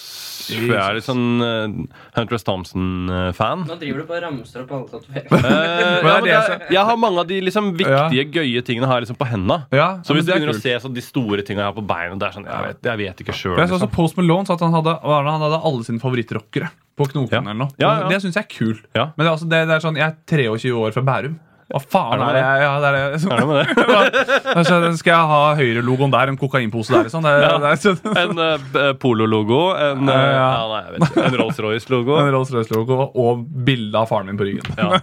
For 0.46 0.74
jeg 0.74 0.82
er 0.82 0.96
litt 0.98 1.06
sånn 1.06 1.24
uh, 1.42 1.98
Huntress 2.16 2.46
Thompson-fan. 2.46 3.64
Nå 3.68 3.76
driver 3.80 4.02
du 4.02 4.08
bare 4.08 4.20
og 4.20 4.26
ramser 4.28 4.62
opp 4.62 4.72
alle 4.76 4.88
tatoveringene. 4.92 5.40
uh, 5.42 6.06
ja, 6.06 6.16
jeg, 6.32 6.60
jeg 6.76 6.86
har 6.90 7.00
mange 7.02 7.22
av 7.22 7.28
de 7.30 7.40
liksom 7.48 7.72
viktige, 7.78 8.26
gøye 8.38 8.64
tingene 8.66 8.90
har 8.90 9.00
jeg 9.00 9.08
liksom 9.08 9.20
på 9.20 9.28
henda. 9.30 9.60
Ja, 9.74 9.88
Så 10.06 10.16
hvis 10.16 10.26
du 10.28 10.32
er 10.32 10.40
begynner 10.40 10.56
å 10.56 10.62
se 10.62 10.74
så, 10.82 10.92
de 10.92 11.04
store 11.04 11.44
tingene 11.46 11.66
jeg 11.66 11.72
har 11.72 11.76
på 11.76 11.86
beina 11.86 12.16
det 12.20 12.30
er 12.30 12.36
sånn, 12.38 12.48
jeg, 12.48 12.70
vet, 12.70 12.82
jeg 12.90 13.02
vet 13.02 13.22
ikke 13.26 13.36
sjøl. 13.36 13.56
Jeg 13.60 13.70
så 13.72 13.78
også 13.80 13.90
Post 13.92 14.18
Malone 14.20 14.48
sa 14.48 14.56
at 14.56 14.64
han 14.66 14.76
hadde, 14.76 14.98
han 15.02 15.46
hadde 15.46 15.62
alle 15.70 15.86
sine 15.86 16.02
favorittrockere 16.02 16.70
på 16.96 17.08
knoken. 17.12 17.34
Ja. 17.36 17.42
eller 17.42 17.60
noe. 17.66 17.74
Ja, 17.80 17.90
ja. 18.02 18.08
Det 18.10 18.22
syns 18.24 18.38
jeg 18.38 18.46
er 18.46 18.52
kult. 18.52 18.86
Ja. 18.96 19.10
Men 19.16 19.26
det 19.26 19.28
er, 19.28 19.34
altså, 19.34 19.48
det, 19.50 19.60
det 19.68 19.76
er 19.76 19.84
sånn, 19.84 19.98
jeg 20.00 20.06
er 20.08 20.16
23 20.32 20.72
år 20.80 20.96
fra 20.96 21.04
Bærum. 21.06 21.36
Hva 21.66 21.80
faen 21.82 22.20
Er 22.22 22.36
det? 22.36 22.42
Ja, 22.62 22.74
det 22.78 22.88
er 22.88 22.96
det. 22.96 23.20
Er 23.26 23.40
det 23.40 23.46
med 23.48 23.56
det? 23.58 24.94
Skal 25.00 25.10
jeg 25.10 25.30
ha 25.32 25.38
høyrelogoen 25.58 26.12
der, 26.14 26.30
en 26.30 26.38
kokainpose 26.38 26.94
der. 26.94 27.08
Sånn. 27.10 27.26
Det, 27.26 27.32
er- 27.42 27.58
det 27.64 27.72
er 27.72 27.80
sånn. 27.82 28.14
En 28.22 28.38
uh, 28.38 28.92
Polo-logo, 29.02 29.58
en, 29.74 30.06
eh, 30.06 30.14
Ja, 30.14 30.28
ja. 30.30 30.44
ja, 30.46 30.62
nei, 30.70 30.80
jeg 30.84 30.92
vet 30.94 31.08
ikke, 31.10 31.24
en 31.26 31.38
Rolls-Royce-logo 31.42 32.18
En 32.22 32.30
Rolls-Royce-logo 32.36 33.00
og 33.18 33.42
bilde 33.66 33.98
av 33.98 34.06
faren 34.12 34.30
min 34.30 34.38
på 34.38 34.46
ryggen. 34.46 34.78
ja. 34.78 35.00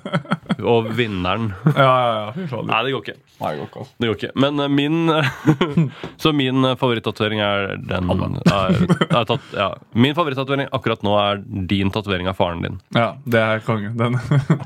og 0.64 0.88
vinneren. 0.96 1.52
Ja, 1.76 1.92
ja, 1.92 2.14
ja. 2.22 2.32
Fy 2.38 2.48
faen. 2.54 2.68
Nei, 2.72 2.80
det 2.88 2.96
går 2.96 3.04
ikke. 3.10 3.18
Nei, 3.44 3.54
det 3.54 3.60
går 3.60 3.68
ikke, 3.68 3.84
altså. 3.84 3.96
Det 4.00 4.10
går 4.10 4.20
ikke. 4.20 4.32
Men 4.40 4.64
eh, 4.64 4.72
min 4.72 5.92
Så 6.24 6.32
min 6.36 6.64
uh, 6.66 6.76
favorittatovering 6.80 7.42
er 7.44 7.74
den 7.90 8.12
er, 8.48 8.78
er 9.10 9.26
tatt, 9.28 9.50
ja. 9.58 9.70
Min 9.92 10.16
favorittatovering 10.16 10.70
akkurat 10.76 11.04
nå 11.04 11.18
er 11.20 11.42
din 11.70 11.92
tatovering 11.94 12.30
av 12.32 12.38
faren 12.40 12.64
din. 12.64 12.78
Ja, 12.96 13.14
det 13.28 13.42
er 13.42 13.66
konge. 13.66 13.92
Den. 14.00 14.16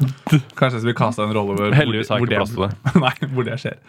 Kanskje 0.60 0.78
jeg 0.78 0.84
skulle 0.84 1.00
kasta 1.00 1.26
en 1.26 1.34
rolle 1.36 1.58
over 1.58 1.74
Heldigvis 1.78 2.12
har 2.14 2.22
jeg 2.22 2.30
ikke 2.30 2.44
plass 2.44 2.54
til 2.54 2.68
det. 2.68 2.94
Nei, 3.06 3.16
hvor 3.34 3.50
det 3.50 3.58
skjer. 3.64 3.82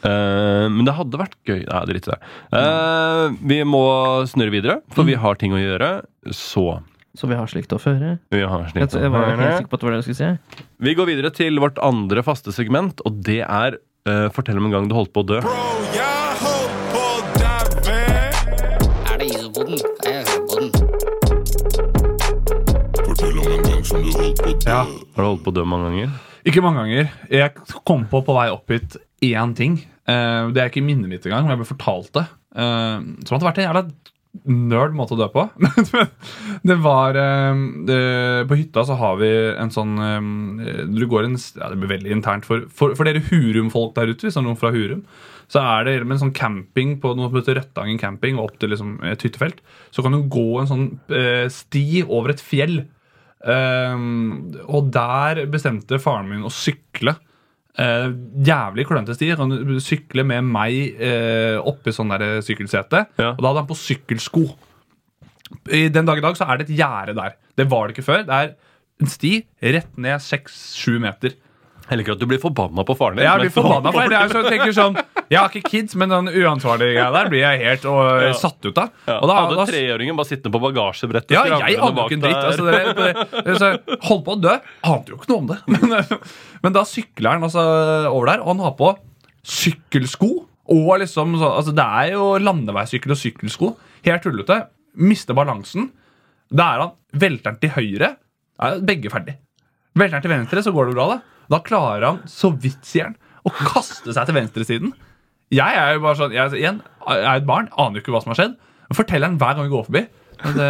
Uh, 0.00 0.70
men 0.72 0.86
det 0.88 0.94
hadde 0.96 1.18
vært 1.20 1.34
gøy 1.44 1.58
Nei, 1.66 1.82
drit 1.90 2.06
i 2.06 2.12
det. 2.14 2.20
Uh, 2.54 3.34
vi 3.50 3.60
må 3.68 3.82
snurre 4.30 4.54
videre, 4.54 4.78
for 4.94 5.08
vi 5.08 5.18
har 5.18 5.36
ting 5.40 5.56
å 5.56 5.60
gjøre. 5.60 5.90
Så 6.30 6.80
Så 7.18 7.26
vi 7.28 7.36
har 7.36 7.50
slikt 7.50 7.74
å 7.74 7.82
føre. 7.82 8.16
vi 8.30 8.40
har 8.46 8.66
slikt 8.70 8.94
å 8.94 9.02
jeg 9.02 9.12
var 9.12 9.34
helt 9.34 9.58
sikker 9.58 9.72
på 9.72 9.76
at 9.76 9.82
det 9.82 9.88
var 9.88 9.96
det 9.96 10.02
du 10.04 10.08
skulle 10.08 10.22
si. 10.22 10.64
Vi 10.86 10.96
går 10.96 11.10
videre 11.10 11.34
til 11.34 11.58
vårt 11.60 11.80
andre 11.84 12.22
faste 12.24 12.54
segment, 12.54 13.02
og 13.04 13.18
det 13.26 13.42
er 13.44 13.80
Uh, 14.10 14.26
fortell 14.34 14.58
om 14.58 14.64
en 14.66 14.72
gang 14.74 14.86
du 14.90 14.94
holdt 14.96 15.12
på 15.14 15.22
å 15.22 15.26
dø. 15.28 15.36
Bro, 15.44 15.66
jeg 15.94 16.38
holdt 16.40 16.78
på 16.90 17.02
å 17.04 17.18
daue! 17.36 17.98
Er 19.06 19.20
det 19.20 19.28
isboden? 19.28 19.78
Er 20.08 20.24
isboden? 20.24 20.72
Fortell 22.96 23.38
om 23.38 23.52
en 23.54 23.62
gang 23.68 23.84
som 23.86 24.02
du 24.02 24.10
holdt 24.16 24.42
på 24.42 24.48
å 24.50 24.56
dø. 24.56 24.66
Ja. 24.66 24.80
Har 24.88 25.22
du 25.22 25.28
holdt 25.28 25.44
på 25.46 25.52
å 25.52 25.56
dø 25.60 25.66
mange 25.68 25.92
ganger? 25.92 26.18
Ikke 26.42 26.64
mange 26.64 26.82
ganger. 26.82 27.12
Jeg 27.30 27.78
kom 27.86 28.02
på 28.10 28.24
på 28.26 28.34
vei 28.34 28.48
opp 28.50 28.74
hit 28.74 28.98
én 29.30 29.54
ting. 29.54 29.78
Uh, 30.10 30.50
det 30.50 30.64
er 30.64 30.72
ikke 30.72 30.82
minnet 30.82 31.12
mitt 31.12 31.28
engang, 31.28 31.46
men 31.46 31.54
jeg 31.54 31.62
ble 31.62 31.70
fortalt 31.70 32.10
det. 32.18 32.26
Uh, 32.50 33.14
som 33.22 33.36
hadde 33.36 33.46
vært 33.46 33.62
en 33.62 33.68
jævla 33.68 33.84
nerd 34.46 34.94
måte 34.94 35.16
å 35.16 35.18
dø 35.18 35.26
på. 35.32 35.46
Det 36.68 36.76
var 36.84 37.16
eh, 37.18 37.62
det, 37.88 37.98
På 38.48 38.58
hytta 38.58 38.84
så 38.86 38.94
har 39.00 39.16
vi 39.18 39.30
en 39.58 39.72
sånn 39.74 39.96
eh, 40.04 40.84
Du 40.86 41.02
går 41.10 41.26
en 41.26 41.34
ja, 41.34 41.70
Det 41.72 41.78
blir 41.80 41.90
veldig 41.96 42.12
internt 42.14 42.46
for, 42.46 42.62
for, 42.74 42.94
for 42.98 43.08
dere 43.08 43.24
Hurum-folk 43.26 43.96
der 43.96 44.12
ute, 44.12 44.26
hvis 44.26 44.36
det 44.36 44.42
er 44.42 44.46
noen 44.46 44.60
fra 44.60 44.72
Hurum. 44.74 45.02
Så 45.50 45.62
er 45.64 45.86
det 45.88 45.96
en 46.04 46.20
sånn 46.20 46.36
camping 46.36 46.94
på 47.02 47.10
noe 47.18 47.26
som 47.26 47.40
heter 47.40 47.58
Røttangen 47.58 47.98
camping 47.98 48.38
opp 48.38 48.54
til 48.62 48.70
liksom 48.70 49.00
et 49.10 49.22
hyttefelt. 49.26 49.58
Så 49.90 50.04
kan 50.06 50.14
du 50.14 50.22
gå 50.30 50.46
en 50.60 50.70
sånn 50.70 50.86
eh, 51.10 51.48
sti 51.50 52.04
over 52.06 52.36
et 52.36 52.44
fjell. 52.44 52.84
Um, 53.40 54.52
og 54.68 54.92
der 54.94 55.46
bestemte 55.50 55.98
faren 56.02 56.28
min 56.30 56.46
å 56.46 56.52
sykle. 56.54 57.16
Eh, 57.78 58.08
jævlig 58.46 58.86
klønete 58.88 59.14
sti. 59.14 59.30
Han 59.38 59.54
sykler 59.82 60.26
med 60.26 60.48
meg 60.50 60.98
uh, 60.98 61.60
oppi 61.70 61.94
sånn 61.94 62.10
der 62.12 62.40
sykkelsete. 62.44 63.04
Ja. 63.20 63.34
Og 63.36 63.40
da 63.40 63.52
hadde 63.52 63.62
han 63.62 63.70
på 63.70 63.78
sykkelsko. 63.78 64.42
I 65.74 65.86
den 65.92 66.08
dag 66.08 66.18
i 66.18 66.24
dag 66.24 66.38
så 66.38 66.48
er 66.50 66.60
det 66.60 66.68
et 66.68 66.80
gjerde 66.80 67.14
der. 67.18 67.38
Det 67.58 67.68
var 67.70 67.86
det 67.86 67.96
ikke 67.96 68.08
før. 68.08 68.26
Det 68.26 68.40
er 68.42 68.52
en 69.00 69.10
sti 69.10 69.32
rett 69.76 69.96
ned 70.00 70.22
6-7 70.22 70.98
meter. 71.02 71.38
Jeg 71.90 71.98
liker 71.98 72.14
at 72.14 72.20
du 72.22 72.28
blir 72.30 72.42
forbanna 72.42 72.84
på 72.86 72.94
faren 72.98 73.18
din. 73.18 73.26
Jeg 73.26 73.46
blir 73.46 73.54
forbanna 73.54 73.90
på 73.90 73.98
faren, 73.98 74.14
Jeg, 74.14 74.28
er 74.28 74.34
så, 74.34 74.42
tenker 74.46 74.74
sånn, 74.76 74.98
jeg 75.30 75.38
har 75.38 75.52
ikke 75.52 75.70
kids, 75.70 75.94
men 75.94 76.10
den 76.10 76.28
uansvarlige 76.34 76.96
greia 76.96 77.10
der 77.14 77.28
blir 77.30 77.42
jeg 77.44 77.60
helt 77.62 77.84
og, 77.86 78.00
Ja. 78.24 78.32
satt 78.34 78.66
ut 78.66 78.78
av. 78.82 78.88
Ja. 79.06 79.18
Og 79.20 79.28
da, 79.30 79.36
Hadde 79.46 79.66
treåringen 79.70 80.16
bare 80.18 80.26
sittende 80.26 80.52
på 80.56 80.62
bagasjebrettet. 80.64 81.30
ja, 81.36 81.44
jeg 81.46 81.78
ante 81.78 82.00
jo 82.00 82.06
ikke 82.08 82.18
en 82.18 82.24
dritt. 82.24 82.44
Altså, 82.50 82.64
det, 82.66 82.80
det, 82.98 83.58
det, 83.62 83.98
holdt 84.08 84.24
på 84.26 84.34
å 84.34 84.40
dø. 84.42 84.56
Ante 84.90 85.14
jo 85.14 85.20
ikke 85.20 85.30
noe 85.30 85.38
om 85.44 85.50
det. 85.52 85.58
Men, 85.70 86.04
men 86.66 86.74
da 86.74 86.82
sykler 86.84 87.36
han 87.38 87.46
altså 87.46 87.62
over 88.10 88.26
der, 88.32 88.42
og 88.42 88.50
han 88.54 88.64
har 88.66 88.74
på 88.76 88.90
sykkelsko. 89.46 90.30
Og 90.70 90.90
liksom, 91.02 91.38
så, 91.40 91.48
altså, 91.60 91.72
Det 91.74 91.84
er 91.86 92.12
jo 92.14 92.26
landeveissykkel 92.42 93.14
og 93.14 93.18
sykkelsko. 93.18 93.72
Helt 94.06 94.22
tullete. 94.26 94.60
Mister 95.00 95.34
balansen. 95.38 95.90
Da 96.50 96.72
er 96.74 96.84
han 96.84 96.92
velter 97.14 97.52
han 97.52 97.60
til 97.62 97.72
høyre. 97.76 98.12
Da 98.58 98.72
er 98.74 98.82
begge 98.86 99.10
ferdig. 99.12 99.36
Velter 99.98 100.18
han 100.18 100.24
til 100.26 100.34
venstre, 100.34 100.62
så 100.66 100.72
går 100.74 100.90
det 100.90 100.98
bra. 100.98 101.06
Da 101.14 101.20
Da 101.50 101.58
klarer 101.66 102.06
han, 102.06 102.18
så 102.30 102.52
vidt 102.54 102.84
sier 102.86 103.08
han, 103.08 103.16
å 103.42 103.50
kaste 103.50 104.12
seg 104.14 104.26
til 104.28 104.36
venstresiden. 104.36 104.92
Jeg 105.50 105.78
er 105.82 105.96
jo 105.96 106.02
bare 106.04 106.18
sånn, 106.18 106.34
jeg, 106.34 106.52
igjen, 106.60 106.80
jeg 107.10 107.26
er 107.26 107.40
et 107.40 107.46
barn, 107.48 107.70
aner 107.74 107.98
jo 107.98 108.04
ikke 108.04 108.14
hva 108.14 108.20
som 108.22 108.30
har 108.30 108.38
skjedd. 108.38 108.52
Forteller 108.94 109.30
den 109.30 109.38
hver 109.40 109.56
gang 109.56 109.66
vi 109.66 109.72
går 109.72 109.86
forbi. 109.88 110.02
Men 110.40 110.54
det, 110.56 110.68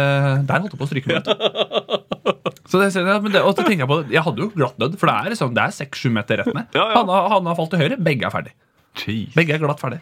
der 0.49 0.63
holdt 0.63 0.73
jeg 0.73 0.79
på 0.79 0.87
å 0.87 0.89
stryke 0.89 1.11
meg 1.11 1.21
ut. 1.21 2.57
Så 2.71 2.79
det, 2.81 2.89
men 3.23 3.29
det, 3.33 3.41
og 3.43 3.53
så 3.53 3.63
tenker 3.63 3.83
Jeg 3.83 3.89
på 3.89 3.99
det, 4.01 4.13
jeg 4.15 4.23
hadde 4.25 4.43
jo 4.43 4.49
glatt 4.55 4.77
dødd, 4.81 4.97
for 4.99 5.09
det 5.09 5.13
er, 5.15 5.33
liksom, 5.33 5.53
det 5.55 5.63
er 5.63 5.75
6-7 5.75 6.09
meter 6.15 6.41
rett 6.41 6.51
ned. 6.55 6.67
Ja, 6.75 6.87
ja. 6.89 6.97
Han, 6.97 7.11
har, 7.11 7.29
han 7.35 7.49
har 7.49 7.57
falt 7.59 7.71
til 7.73 7.83
høyre, 7.83 7.99
begge 8.09 8.27
er 8.27 8.33
ferdig. 8.33 8.53
Jeez. 9.01 9.31
Begge 9.37 9.55
er 9.55 9.63
glatt 9.63 9.81
ferdig. 9.81 10.01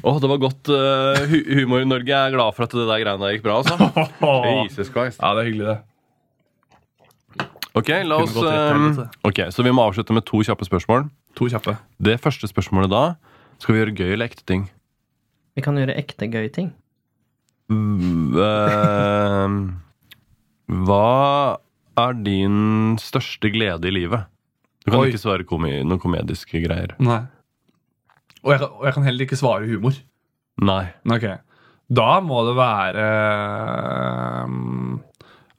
Åh, 0.00 0.16
det 0.22 0.30
var 0.32 0.40
godt. 0.40 0.70
uh, 0.72 1.20
hu 1.28 1.38
Humor 1.60 1.84
i 1.84 1.88
Norge 1.88 2.16
er 2.16 2.32
glad 2.32 2.56
for 2.56 2.64
at 2.64 2.72
det 2.72 2.86
der 2.88 3.02
greiene 3.02 3.20
der 3.20 3.36
gikk 3.36 3.44
bra. 3.44 3.58
altså 3.60 3.76
Jesus 4.64 4.88
Christ. 4.92 5.20
Ja, 5.20 5.34
det 5.36 5.44
er 5.44 5.50
hyggelig, 5.50 5.74
det. 5.74 5.78
Ok, 7.76 7.90
la 8.02 8.16
oss 8.24 8.34
um. 8.34 8.86
Ok, 9.28 9.44
Så 9.54 9.62
vi 9.62 9.72
må 9.76 9.84
avslutte 9.86 10.16
med 10.16 10.24
to 10.26 10.40
kjappe 10.46 10.66
spørsmål. 10.66 11.04
To 11.38 11.46
kjappe. 11.48 11.76
Det 12.02 12.18
første 12.20 12.48
spørsmålet 12.50 12.90
da 12.92 13.02
skal 13.60 13.74
vi 13.76 13.80
gjøre 13.82 13.96
gøy 13.96 14.12
eller 14.14 14.28
ekte 14.30 14.44
ting. 14.48 14.66
Vi 15.56 15.62
kan 15.64 15.76
gjøre 15.78 15.96
ekte 16.00 16.28
gøy 16.32 16.48
ting. 16.54 16.72
Mm, 17.70 18.34
eh, 18.40 19.48
hva 20.86 21.58
er 22.00 22.16
din 22.24 22.96
største 23.02 23.50
glede 23.52 23.86
i 23.90 23.94
livet? 23.94 24.26
Du 24.84 24.90
kan 24.90 25.02
Oi. 25.02 25.10
ikke 25.12 25.20
svare 25.22 25.44
komi 25.46 25.82
noen 25.84 26.00
komediske 26.02 26.62
greier. 26.64 26.94
Nei. 27.02 27.20
Og 28.42 28.54
jeg, 28.54 28.60
kan- 28.62 28.72
og 28.72 28.84
jeg 28.88 28.94
kan 28.96 29.04
heller 29.04 29.26
ikke 29.26 29.36
svare 29.38 29.68
humor. 29.68 29.98
Nei. 30.64 30.86
Okay. 31.12 31.36
Da 31.92 32.20
må 32.24 32.44
det 32.46 32.54
være 32.56 33.04
um, 34.46 35.00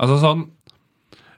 Altså 0.02 0.16
sånn 0.22 0.46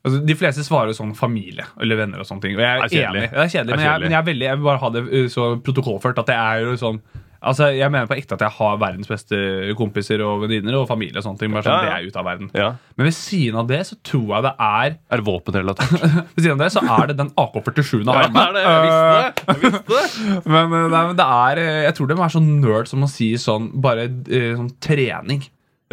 altså 0.04 0.22
De 0.28 0.36
fleste 0.36 0.66
svarer 0.68 0.95
sånn 0.97 1.14
familie 1.18 1.66
eller 1.82 1.99
venner 2.04 2.24
og 2.24 2.30
sånne 2.30 2.45
ting. 2.45 2.56
Og 2.58 2.64
jeg 2.64 2.70
er, 2.70 2.88
er 2.88 3.10
enig. 3.10 3.28
Det 3.32 3.43
er 3.45 3.54
kjedelig, 3.58 3.76
men, 3.76 3.84
er 3.84 3.89
jeg, 3.89 4.06
men 4.06 4.16
jeg 4.16 4.22
er 4.22 4.32
veldig 4.32 4.49
Jeg 4.49 4.60
vil 4.60 4.70
bare 4.70 4.84
ha 4.84 4.93
det 4.95 5.04
uh, 5.10 5.28
så 5.32 5.51
protokollført 5.64 6.24
at 6.24 6.32
det 6.32 6.39
er 6.39 6.66
jo 6.68 6.80
sånn 6.80 7.04
Altså, 7.43 7.68
Jeg 7.76 7.91
mener 7.91 8.08
på 8.08 8.16
ekte 8.16 8.38
at 8.38 8.43
jeg 8.45 8.56
har 8.56 8.78
verdens 8.80 9.10
beste 9.12 9.38
kompiser 9.76 10.22
og 10.24 10.45
venninner 10.45 10.78
og 10.80 10.86
familie. 10.88 11.18
og 11.20 11.26
sånne 11.26 11.41
ting, 11.41 11.51
bare 11.51 11.66
sånn 11.66 11.74
Ja, 11.76 11.82
ja. 11.84 11.89
det 11.89 11.95
er 11.95 12.08
ut 12.08 12.20
av 12.22 12.28
verden. 12.30 12.51
Ja. 12.56 12.70
Men 12.95 13.10
ved 13.10 13.16
siden 13.18 13.60
av 13.60 13.68
det 13.68 13.82
så 13.89 13.97
tror 14.08 14.30
jeg 14.30 14.45
det 14.47 14.54
er 14.68 14.95
Er 15.18 15.24
våpenrelatert? 15.28 16.06
Ved 16.38 16.45
siden 16.45 16.56
av 16.56 16.64
det 16.64 16.72
så 16.76 16.84
er 16.95 17.12
det 17.12 17.18
den 17.20 17.34
AK-47-en 17.43 18.14
av 18.14 18.22
Ja, 18.22 18.30
det 18.30 18.43
er 18.43 18.56
det? 18.56 18.64
Jeg 18.64 18.86
visste 18.86 19.10
det! 19.10 19.47
Jeg 19.49 19.60
visste 19.66 19.84
det. 19.91 20.45
Men, 20.54 20.78
eh, 20.78 20.88
nei, 20.93 21.01
men 21.10 21.18
det 21.20 21.26
er 21.26 21.60
eh, 21.64 21.82
Jeg 21.88 21.97
tror 21.97 22.10
det 22.10 22.18
må 22.18 22.24
være 22.24 22.36
sånn 22.38 22.49
nerd 22.64 22.89
som 22.91 23.04
å 23.04 23.12
si 23.12 23.28
sånn 23.41 23.68
bare 23.84 24.08
eh, 24.08 24.54
sånn 24.56 24.72
trening. 24.84 25.43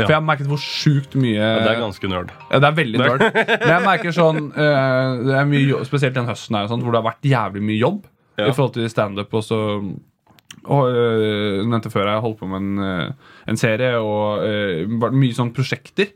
Ja. 0.00 0.06
For 0.06 0.14
jeg 0.14 0.18
har 0.18 0.26
merket 0.26 0.48
hvor 0.50 0.60
sjukt 0.62 1.16
mye 1.20 1.48
Det 1.60 1.70
er 1.70 1.80
ganske 1.80 2.10
nerd. 2.10 2.30
ja, 2.50 2.60
det 2.62 2.68
er 2.70 2.76
veldig 2.78 3.00
nerd. 3.00 3.24
Men 3.34 3.72
jeg 3.74 3.84
merker 3.86 4.14
sånn 4.16 4.40
uh, 4.54 5.10
Det 5.26 5.34
er 5.40 5.50
mye 5.50 5.64
jobb, 5.66 5.84
Spesielt 5.88 6.16
den 6.16 6.30
høsten 6.30 6.56
her 6.58 6.70
sånt, 6.70 6.84
hvor 6.86 6.94
det 6.96 7.02
har 7.02 7.08
vært 7.10 7.28
jævlig 7.30 7.62
mye 7.68 7.80
jobb 7.80 8.06
Ja. 8.40 8.46
i 8.48 8.54
forhold 8.56 8.74
til 8.78 8.88
standup. 8.88 9.34
Og 9.36 9.44
så 9.44 9.58
og, 10.60 10.86
uh, 10.92 11.60
nevnte 11.64 11.92
før 11.92 12.08
jeg 12.10 12.22
holdt 12.24 12.40
på 12.40 12.48
med 12.50 12.60
en, 12.60 12.78
uh, 12.78 13.34
en 13.48 13.60
serie 13.60 13.94
og 14.00 14.42
uh, 14.44 15.10
mye 15.12 15.36
sånn 15.36 15.52
prosjekter. 15.56 16.10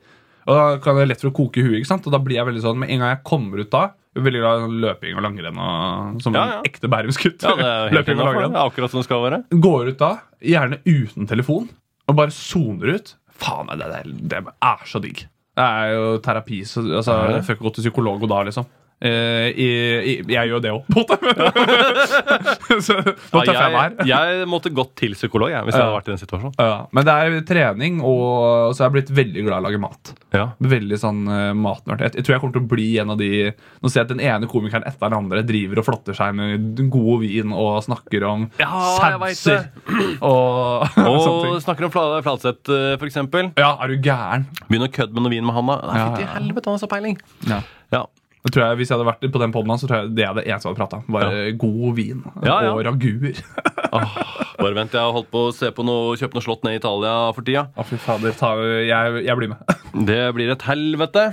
Og 0.44 0.52
da 0.58 0.64
kan 0.84 0.98
det 0.98 1.06
lett 1.08 1.22
for 1.22 1.30
å 1.32 1.36
koke 1.36 1.62
i 1.62 1.64
huet. 1.64 1.78
ikke 1.80 1.88
sant? 1.94 2.04
Og 2.08 2.12
da 2.12 2.20
blir 2.20 2.36
jeg 2.36 2.48
veldig 2.50 2.64
sånn, 2.64 2.80
Med 2.82 2.90
en 2.92 3.00
gang 3.00 3.14
jeg 3.14 3.22
kommer 3.24 3.62
ut 3.62 3.70
da 3.72 3.86
veldig 4.22 4.40
glad 4.42 4.58
i 4.58 4.64
sånn 4.64 4.76
løping 4.84 5.16
og 5.18 5.24
langrenn. 5.26 5.58
Og, 5.58 6.20
som 6.22 6.36
Ja, 6.36 6.44
en 6.58 6.68
ekte 6.68 6.90
bærumsgutt. 6.90 7.42
Ja, 7.42 7.54
det 7.58 7.66
er 7.66 7.96
løping 7.98 8.20
og 8.20 8.28
langrenn. 8.28 8.54
Det 8.54 8.60
er 8.60 8.70
akkurat 8.70 8.92
som 8.92 9.00
det 9.00 9.08
skal 9.08 9.24
være. 9.24 9.40
Går 9.64 9.90
ut 9.92 9.98
da, 9.98 10.10
gjerne 10.44 10.78
uten 10.86 11.30
telefon, 11.30 11.68
og 12.08 12.18
bare 12.20 12.34
soner 12.34 12.94
ut. 12.98 13.14
Faen, 13.40 13.70
det, 13.78 13.90
det, 13.90 14.30
det 14.30 14.42
er 14.46 14.86
så 14.88 15.00
digg. 15.02 15.24
Det 15.54 15.64
er 15.64 15.92
jo 15.94 16.06
terapi. 16.22 16.62
Så, 16.66 16.82
altså, 16.82 17.18
jeg 17.30 17.44
får 17.46 17.56
ikke 17.56 17.66
gå 17.68 17.74
til 17.76 17.86
psykolog 17.88 18.24
og 18.26 18.30
da, 18.32 18.40
liksom. 18.48 18.66
Eh, 19.04 19.48
i, 19.60 19.66
i, 20.00 20.12
jeg 20.32 20.48
gjør 20.48 20.62
det 20.64 20.70
òg, 20.72 20.86
på 20.88 21.02
en 21.02 21.04
måte. 21.04 21.16
så 22.86 22.94
nå 23.04 23.42
tøffer 23.44 23.58
jeg 23.58 23.72
meg 23.74 23.80
her. 23.82 24.08
jeg, 24.08 24.46
måtte 24.48 24.72
gått 24.72 24.94
til 24.96 25.12
psykolog 25.16 25.52
jeg, 25.52 25.66
hvis 25.66 25.76
jeg 25.76 25.84
hadde 25.84 25.96
vært 25.98 26.08
i 26.08 26.12
den 26.14 26.22
situasjonen. 26.22 26.54
Ja, 26.56 26.78
men 26.94 27.04
det 27.08 27.16
er 27.20 27.36
trening, 27.50 27.98
og 28.00 28.72
så 28.72 28.84
er 28.84 28.88
jeg 28.88 28.94
blitt 28.96 29.12
veldig 29.18 29.44
glad 29.44 29.58
i 29.58 29.60
å 29.60 29.66
lage 29.66 29.82
mat. 29.82 30.14
Ja. 30.32 30.46
Veldig 30.74 31.00
sånn 31.02 31.20
uh, 31.28 31.50
matnerd. 31.58 32.00
Jeg, 32.06 32.14
jeg 32.16 32.26
tror 32.26 32.36
jeg 32.36 32.44
kommer 32.46 32.56
til 32.56 32.64
å 32.64 32.70
bli 32.72 32.88
en 33.02 33.12
av 33.14 33.20
de 33.20 33.30
Nå 33.84 33.90
ser 33.90 34.00
jeg 34.00 34.06
at 34.08 34.12
den 34.14 34.22
ene 34.24 34.48
komikeren 34.50 34.86
etter 34.88 35.10
den 35.12 35.18
andre 35.18 35.44
driver 35.46 35.82
og 35.82 35.86
flotter 35.86 36.16
seg 36.16 36.32
med 36.38 36.80
god 36.92 37.20
vin 37.22 37.52
og 37.54 37.76
snakker 37.84 38.24
om 38.28 38.46
Ja, 38.58 38.70
sauser 38.98 39.68
og, 40.24 40.88
Og 41.12 41.60
snakker 41.64 41.86
om 41.88 41.92
Fla- 41.94 42.22
Fladseth, 42.24 42.72
eh, 42.72 42.96
eksempel. 43.04 43.52
Ja, 43.60 43.74
er 43.84 43.92
du 43.92 43.98
gæren? 44.02 44.46
Begynner 44.66 44.88
å 44.88 44.94
kødde 44.94 45.14
med 45.14 45.26
noe 45.26 45.34
vin 45.34 45.44
med 45.46 45.54
han 45.58 45.68
da. 45.70 45.78
Nei, 45.84 45.98
Ja, 46.00 46.10
ja. 46.24 46.32
helvete, 46.38 46.70
han 46.70 46.78
har 46.78 46.82
så 46.82 46.90
peiling. 46.90 47.18
Ja. 47.50 47.60
Ja. 47.92 48.06
Jeg 48.44 48.52
tror 48.52 48.62
jeg, 48.66 48.76
Hvis 48.76 48.90
jeg 48.90 48.98
hadde 48.98 49.06
vært 49.08 49.22
på 49.32 49.40
den 49.40 49.52
poden, 49.54 49.78
så 49.80 49.88
tror 49.88 50.02
jeg 50.02 50.10
det 50.18 50.24
er 50.28 50.34
det 50.36 50.42
eneste 50.44 50.68
jeg 50.68 50.74
hadde 50.74 50.80
prata 50.82 50.98
om. 51.00 51.04
Bare 51.16 51.52
god 51.56 51.94
vin 51.96 52.18
Ja, 52.44 52.58
ja. 52.66 52.72
og 52.74 52.82
raguer. 52.84 53.38
Bare 54.60 54.74
vent, 54.76 54.92
jeg 54.92 55.00
har 55.00 55.14
holdt 55.16 55.30
på 55.32 55.46
å 55.48 55.52
se 55.54 55.70
på 55.74 55.84
noe, 55.86 56.16
kjøpe 56.20 56.36
noe 56.36 56.44
slott 56.44 56.64
ned 56.66 56.76
i 56.76 56.80
Italia 56.82 57.14
for 57.34 57.46
tida. 57.46 57.66
Ah, 57.72 57.86
fy 57.88 57.96
fader. 58.00 58.34
Ta, 58.36 58.52
jeg, 58.84 59.24
jeg 59.26 59.38
blir 59.40 59.54
med. 59.54 59.78
Det 60.10 60.20
blir 60.36 60.52
et 60.52 60.66
helvete. 60.68 61.30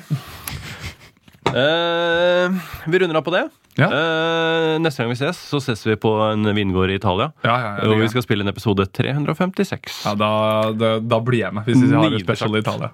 Eh, 1.52 2.62
vi 2.88 3.00
runder 3.02 3.20
av 3.20 3.26
på 3.28 3.34
det. 3.36 3.44
Ja. 3.80 3.88
Eh, 3.92 4.76
neste 4.84 5.04
gang 5.04 5.12
vi 5.12 5.18
ses, 5.20 5.40
så 5.52 5.60
ses 5.64 5.84
vi 5.88 5.96
på 6.00 6.12
en 6.30 6.48
vingård 6.56 6.92
i 6.92 6.98
Italia. 7.00 7.32
Ja, 7.44 7.56
ja, 7.60 7.72
ja, 7.82 7.90
og 7.92 8.00
vi 8.04 8.08
skal 8.12 8.24
spille 8.26 8.46
en 8.46 8.52
episode 8.52 8.86
356. 8.88 10.04
ja, 10.06 10.14
da, 10.20 10.32
da, 10.76 10.94
da 11.04 11.20
blir 11.24 11.44
jeg 11.46 11.56
med, 11.60 11.68
hvis 11.68 11.82
vi 11.84 11.92
har 11.96 12.08
en 12.08 12.24
special 12.24 12.56
i. 12.56 12.64
Italia. 12.64 12.92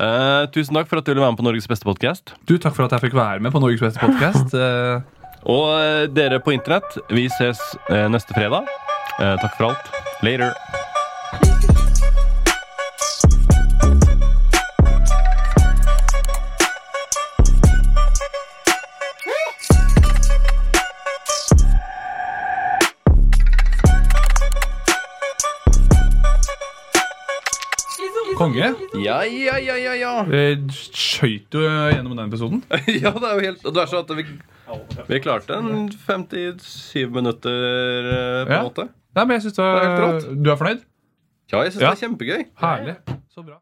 Eh, 0.00 0.42
tusen 0.54 0.76
takk 0.76 0.88
for 0.88 1.00
at 1.00 1.04
du 1.04 1.12
ville 1.12 1.22
være 1.22 1.34
med 1.34 1.42
på 1.42 1.44
Norges 1.44 1.68
beste 1.68 1.84
podkast. 1.84 2.34
Du, 2.48 2.56
Takk 2.56 2.76
for 2.76 2.88
at 2.88 2.96
jeg 2.96 3.10
fikk 3.10 3.18
være 3.20 3.40
med 3.44 3.52
på 3.52 3.60
Norges 3.60 3.82
beste 3.84 4.00
podkast. 4.00 4.56
Og 5.48 5.68
uh, 5.72 6.04
dere 6.12 6.40
på 6.40 6.52
internett, 6.52 6.98
vi 7.08 7.28
ses 7.32 7.60
eh, 7.88 8.08
neste 8.12 8.36
fredag. 8.36 8.68
Eh, 9.20 9.36
takk 9.40 9.56
for 9.56 9.70
alt. 9.70 9.90
Later. 10.22 10.79
Konge. 28.40 28.70
Ja, 29.04 29.18
ja, 29.28 29.56
ja, 29.60 29.76
ja, 29.76 29.94
ja. 30.00 30.12
Eh, 30.40 30.56
Skøyt 30.72 31.50
du 31.52 31.60
gjennom 31.64 32.14
den 32.16 32.26
episoden? 32.30 32.62
ja, 32.88 33.12
det 33.12 33.26
er 33.28 33.34
jo 33.36 33.44
helt 33.44 33.62
Det 33.66 33.82
er 33.84 33.90
så 33.90 34.00
at 34.00 34.12
vi, 34.16 34.24
vi 35.10 35.18
klarte 35.24 35.58
en 35.60 35.88
57 35.92 37.10
minutter, 37.12 37.50
eh, 38.14 38.44
på 38.46 38.52
en 38.52 38.56
Ja. 38.56 38.62
måte. 38.68 38.88
Nei, 39.16 39.24
men 39.26 39.34
jeg 39.36 39.42
synes 39.48 39.56
det 39.58 39.66
Det 39.66 39.88
er. 39.90 40.34
Du 40.44 40.50
er 40.52 40.56
fornøyd? 40.60 40.84
Ja, 41.52 41.64
jeg 41.66 41.72
syns 41.74 41.82
Ja. 41.82 41.90
det 41.90 41.96
er 41.98 42.06
kjempegøy. 42.06 42.44
Herlig. 42.62 42.94
Så 43.34 43.42
bra. 43.42 43.58